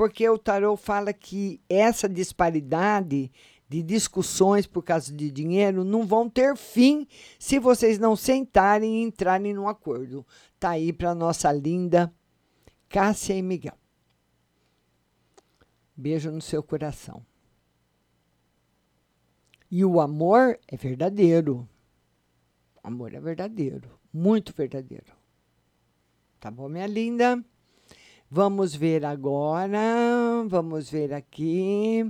porque 0.00 0.26
o 0.26 0.38
tarot 0.38 0.82
fala 0.82 1.12
que 1.12 1.60
essa 1.68 2.08
disparidade 2.08 3.30
de 3.68 3.82
discussões 3.82 4.66
por 4.66 4.82
causa 4.82 5.12
de 5.12 5.30
dinheiro 5.30 5.84
não 5.84 6.06
vão 6.06 6.26
ter 6.26 6.56
fim 6.56 7.06
se 7.38 7.58
vocês 7.58 7.98
não 7.98 8.16
sentarem 8.16 8.96
e 8.96 9.02
entrarem 9.02 9.52
num 9.52 9.68
acordo. 9.68 10.26
Tá 10.58 10.70
aí 10.70 10.90
para 10.90 11.14
nossa 11.14 11.52
linda 11.52 12.10
Cássia 12.88 13.34
e 13.34 13.42
Miguel. 13.42 13.76
Beijo 15.94 16.30
no 16.30 16.40
seu 16.40 16.62
coração. 16.62 17.22
E 19.70 19.84
o 19.84 20.00
amor 20.00 20.58
é 20.66 20.78
verdadeiro. 20.78 21.68
O 22.82 22.88
amor 22.88 23.12
é 23.12 23.20
verdadeiro, 23.20 24.00
muito 24.10 24.54
verdadeiro. 24.54 25.12
Tá 26.40 26.50
bom, 26.50 26.70
minha 26.70 26.86
linda? 26.86 27.44
Vamos 28.32 28.76
ver 28.76 29.04
agora, 29.04 30.44
vamos 30.46 30.88
ver 30.88 31.12
aqui. 31.12 32.08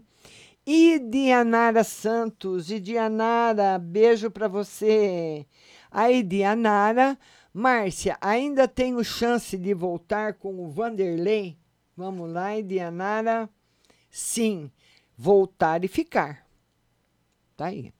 E 0.66 0.98
Dianara 0.98 1.82
Santos, 1.82 2.70
e 2.70 2.78
Dianara, 2.78 3.78
beijo 3.78 4.30
para 4.30 4.46
você. 4.46 5.46
Aí, 5.90 6.22
Dianara, 6.22 7.18
Márcia, 7.54 8.18
ainda 8.20 8.68
tenho 8.68 9.02
chance 9.02 9.56
de 9.56 9.72
voltar 9.72 10.34
com 10.34 10.62
o 10.62 10.68
Vanderlei? 10.68 11.56
Vamos 11.96 12.30
lá, 12.30 12.54
e 12.54 12.62
Dianara, 12.62 13.48
sim, 14.10 14.70
voltar 15.16 15.82
e 15.84 15.88
ficar. 15.88 16.46
Tá 17.56 17.66
aí. 17.68 17.94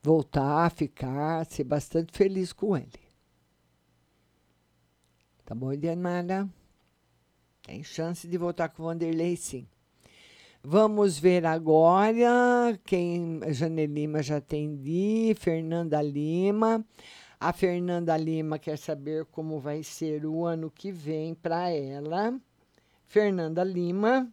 Voltar, 0.00 0.70
ficar, 0.70 1.44
ser 1.46 1.64
bastante 1.64 2.16
feliz 2.16 2.52
com 2.52 2.76
ele. 2.76 3.05
Tá 5.46 5.54
bom, 5.54 5.72
Dianara? 5.76 6.48
Tem 7.62 7.80
chance 7.80 8.26
de 8.26 8.36
voltar 8.36 8.68
com 8.68 8.82
o 8.82 8.86
Vanderlei, 8.86 9.36
sim. 9.36 9.64
Vamos 10.60 11.20
ver 11.20 11.46
agora 11.46 12.76
quem 12.84 13.40
Jane 13.52 13.86
Lima 13.86 14.24
já 14.24 14.38
atendi, 14.38 15.36
Fernanda 15.38 16.02
Lima. 16.02 16.84
A 17.38 17.52
Fernanda 17.52 18.16
Lima 18.16 18.58
quer 18.58 18.76
saber 18.76 19.24
como 19.26 19.60
vai 19.60 19.84
ser 19.84 20.26
o 20.26 20.44
ano 20.44 20.68
que 20.68 20.90
vem 20.90 21.32
para 21.32 21.70
ela. 21.70 22.36
Fernanda 23.04 23.62
Lima. 23.62 24.28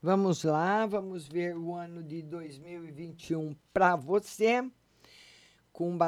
Vamos 0.00 0.42
lá, 0.42 0.86
vamos 0.86 1.28
ver 1.28 1.54
o 1.54 1.74
ano 1.74 2.02
de 2.02 2.22
2021 2.22 3.54
para 3.74 3.94
você. 3.94 4.66
Com 5.70 5.98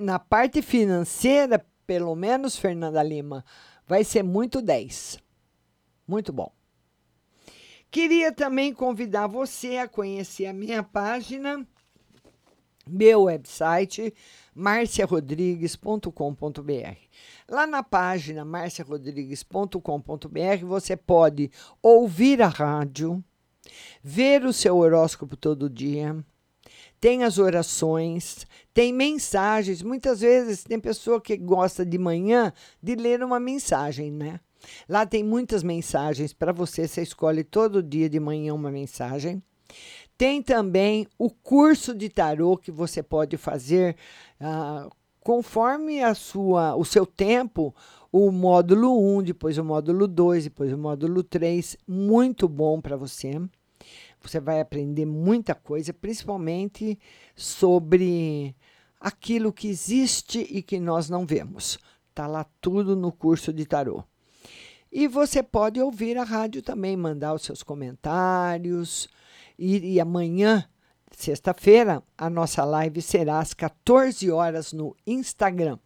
na 0.00 0.20
parte 0.20 0.62
financeira, 0.62 1.66
pelo 1.86 2.14
menos, 2.14 2.56
Fernanda 2.56 3.02
Lima, 3.02 3.44
vai 3.86 4.04
ser 4.04 4.22
muito 4.22 4.60
10. 4.60 5.18
Muito 6.06 6.32
bom. 6.32 6.52
Queria 7.90 8.32
também 8.32 8.72
convidar 8.72 9.26
você 9.26 9.78
a 9.78 9.88
conhecer 9.88 10.46
a 10.46 10.52
minha 10.52 10.82
página 10.82 11.66
meu 12.86 13.24
website 13.24 14.14
marciarodrigues.com.br. 14.54 16.98
Lá 17.48 17.66
na 17.66 17.82
página 17.82 18.44
marciarodrigues.com.br 18.44 20.66
você 20.66 20.96
pode 20.96 21.50
ouvir 21.82 22.40
a 22.42 22.48
rádio, 22.48 23.24
ver 24.02 24.44
o 24.44 24.52
seu 24.52 24.76
horóscopo 24.76 25.36
todo 25.36 25.70
dia, 25.70 26.24
tem 27.04 27.22
as 27.22 27.38
orações, 27.38 28.46
tem 28.72 28.90
mensagens. 28.90 29.82
Muitas 29.82 30.22
vezes 30.22 30.64
tem 30.64 30.80
pessoa 30.80 31.20
que 31.20 31.36
gosta 31.36 31.84
de 31.84 31.98
manhã 31.98 32.50
de 32.82 32.94
ler 32.94 33.22
uma 33.22 33.38
mensagem, 33.38 34.10
né? 34.10 34.40
Lá 34.88 35.04
tem 35.04 35.22
muitas 35.22 35.62
mensagens 35.62 36.32
para 36.32 36.50
você, 36.50 36.88
você 36.88 37.02
escolhe 37.02 37.44
todo 37.44 37.82
dia 37.82 38.08
de 38.08 38.18
manhã 38.18 38.54
uma 38.54 38.70
mensagem. 38.70 39.42
Tem 40.16 40.40
também 40.40 41.06
o 41.18 41.28
curso 41.28 41.94
de 41.94 42.08
tarô 42.08 42.56
que 42.56 42.72
você 42.72 43.02
pode 43.02 43.36
fazer 43.36 43.96
ah, 44.40 44.88
conforme 45.20 46.02
a 46.02 46.14
sua, 46.14 46.74
o 46.74 46.86
seu 46.86 47.04
tempo, 47.04 47.74
o 48.10 48.32
módulo 48.32 49.18
1, 49.18 49.24
depois 49.24 49.58
o 49.58 49.64
módulo 49.64 50.08
2, 50.08 50.44
depois 50.44 50.72
o 50.72 50.78
módulo 50.78 51.22
3, 51.22 51.76
muito 51.86 52.48
bom 52.48 52.80
para 52.80 52.96
você. 52.96 53.38
Você 54.24 54.40
vai 54.40 54.60
aprender 54.60 55.04
muita 55.04 55.54
coisa, 55.54 55.92
principalmente 55.92 56.98
sobre 57.36 58.56
aquilo 58.98 59.52
que 59.52 59.68
existe 59.68 60.46
e 60.50 60.62
que 60.62 60.80
nós 60.80 61.10
não 61.10 61.26
vemos. 61.26 61.78
Tá 62.14 62.26
lá 62.26 62.44
tudo 62.60 62.96
no 62.96 63.12
curso 63.12 63.52
de 63.52 63.66
tarô. 63.66 64.02
E 64.90 65.06
você 65.06 65.42
pode 65.42 65.80
ouvir 65.80 66.16
a 66.16 66.24
rádio 66.24 66.62
também, 66.62 66.96
mandar 66.96 67.34
os 67.34 67.42
seus 67.42 67.62
comentários. 67.62 69.08
E, 69.58 69.94
e 69.94 70.00
amanhã, 70.00 70.64
sexta-feira, 71.10 72.02
a 72.16 72.30
nossa 72.30 72.64
live 72.64 73.02
será 73.02 73.40
às 73.40 73.52
14 73.52 74.30
horas 74.30 74.72
no 74.72 74.96
Instagram. 75.06 75.78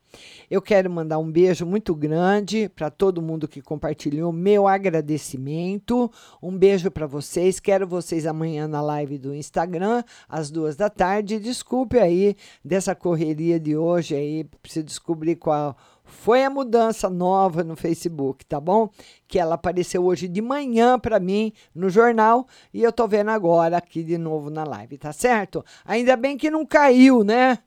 Eu 0.51 0.63
quero 0.63 0.91
mandar 0.91 1.19
um 1.19 1.31
beijo 1.31 1.67
muito 1.67 1.95
grande 1.95 2.69
para 2.69 2.91
todo 2.91 3.21
mundo 3.23 3.47
que 3.47 3.61
compartilhou. 3.61 4.33
Meu 4.33 4.67
agradecimento. 4.67 6.11
Um 6.43 6.57
beijo 6.57 6.91
para 6.91 7.07
vocês. 7.07 7.61
Quero 7.61 7.87
vocês 7.87 8.27
amanhã 8.27 8.67
na 8.67 8.81
live 8.81 9.19
do 9.19 9.35
Instagram, 9.35 10.03
às 10.29 10.51
duas 10.51 10.77
da 10.77 10.89
tarde. 10.89 11.39
Desculpe 11.39 11.99
aí 11.99 12.37
dessa 12.65 12.95
correria 12.95 13.61
de 13.61 13.77
hoje 13.77 14.15
aí. 14.15 14.45
Preciso 14.63 14.87
descobrir 14.87 15.37
qual 15.37 15.77
foi 16.09 16.43
a 16.43 16.51
mudança 16.51 17.11
nova 17.11 17.63
no 17.63 17.77
Facebook, 17.77 18.45
tá 18.47 18.59
bom? 18.59 18.89
Que 19.27 19.39
ela 19.39 19.55
apareceu 19.55 20.05
hoje 20.05 20.27
de 20.27 20.41
manhã 20.41 20.99
para 20.99 21.21
mim 21.21 21.53
no 21.75 21.91
jornal 21.91 22.47
e 22.73 22.83
eu 22.83 22.91
tô 22.91 23.07
vendo 23.07 23.31
agora 23.31 23.77
aqui 23.77 24.03
de 24.03 24.17
novo 24.17 24.49
na 24.49 24.65
live, 24.65 24.97
tá 24.97 25.13
certo? 25.13 25.65
Ainda 25.85 26.17
bem 26.17 26.37
que 26.37 26.51
não 26.51 26.65
caiu, 26.65 27.23
né? 27.23 27.59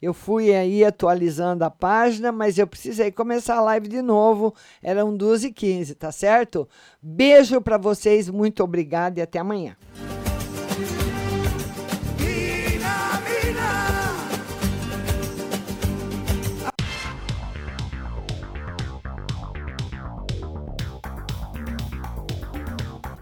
Eu 0.00 0.14
fui 0.14 0.54
aí 0.54 0.84
atualizando 0.84 1.64
a 1.64 1.70
página, 1.70 2.30
mas 2.30 2.56
eu 2.56 2.66
precisei 2.66 3.10
começar 3.10 3.56
a 3.56 3.60
live 3.60 3.88
de 3.88 4.00
novo. 4.00 4.54
Eram 4.82 5.16
2h15, 5.16 5.94
tá 5.94 6.12
certo? 6.12 6.68
Beijo 7.02 7.60
para 7.60 7.76
vocês, 7.76 8.30
muito 8.30 8.62
obrigada 8.62 9.18
e 9.18 9.22
até 9.22 9.38
amanhã. 9.40 9.76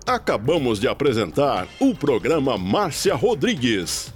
Acabamos 0.06 0.78
de 0.78 0.86
apresentar 0.86 1.66
o 1.80 1.92
programa 1.92 2.56
Márcia 2.56 3.14
Rodrigues. 3.14 4.15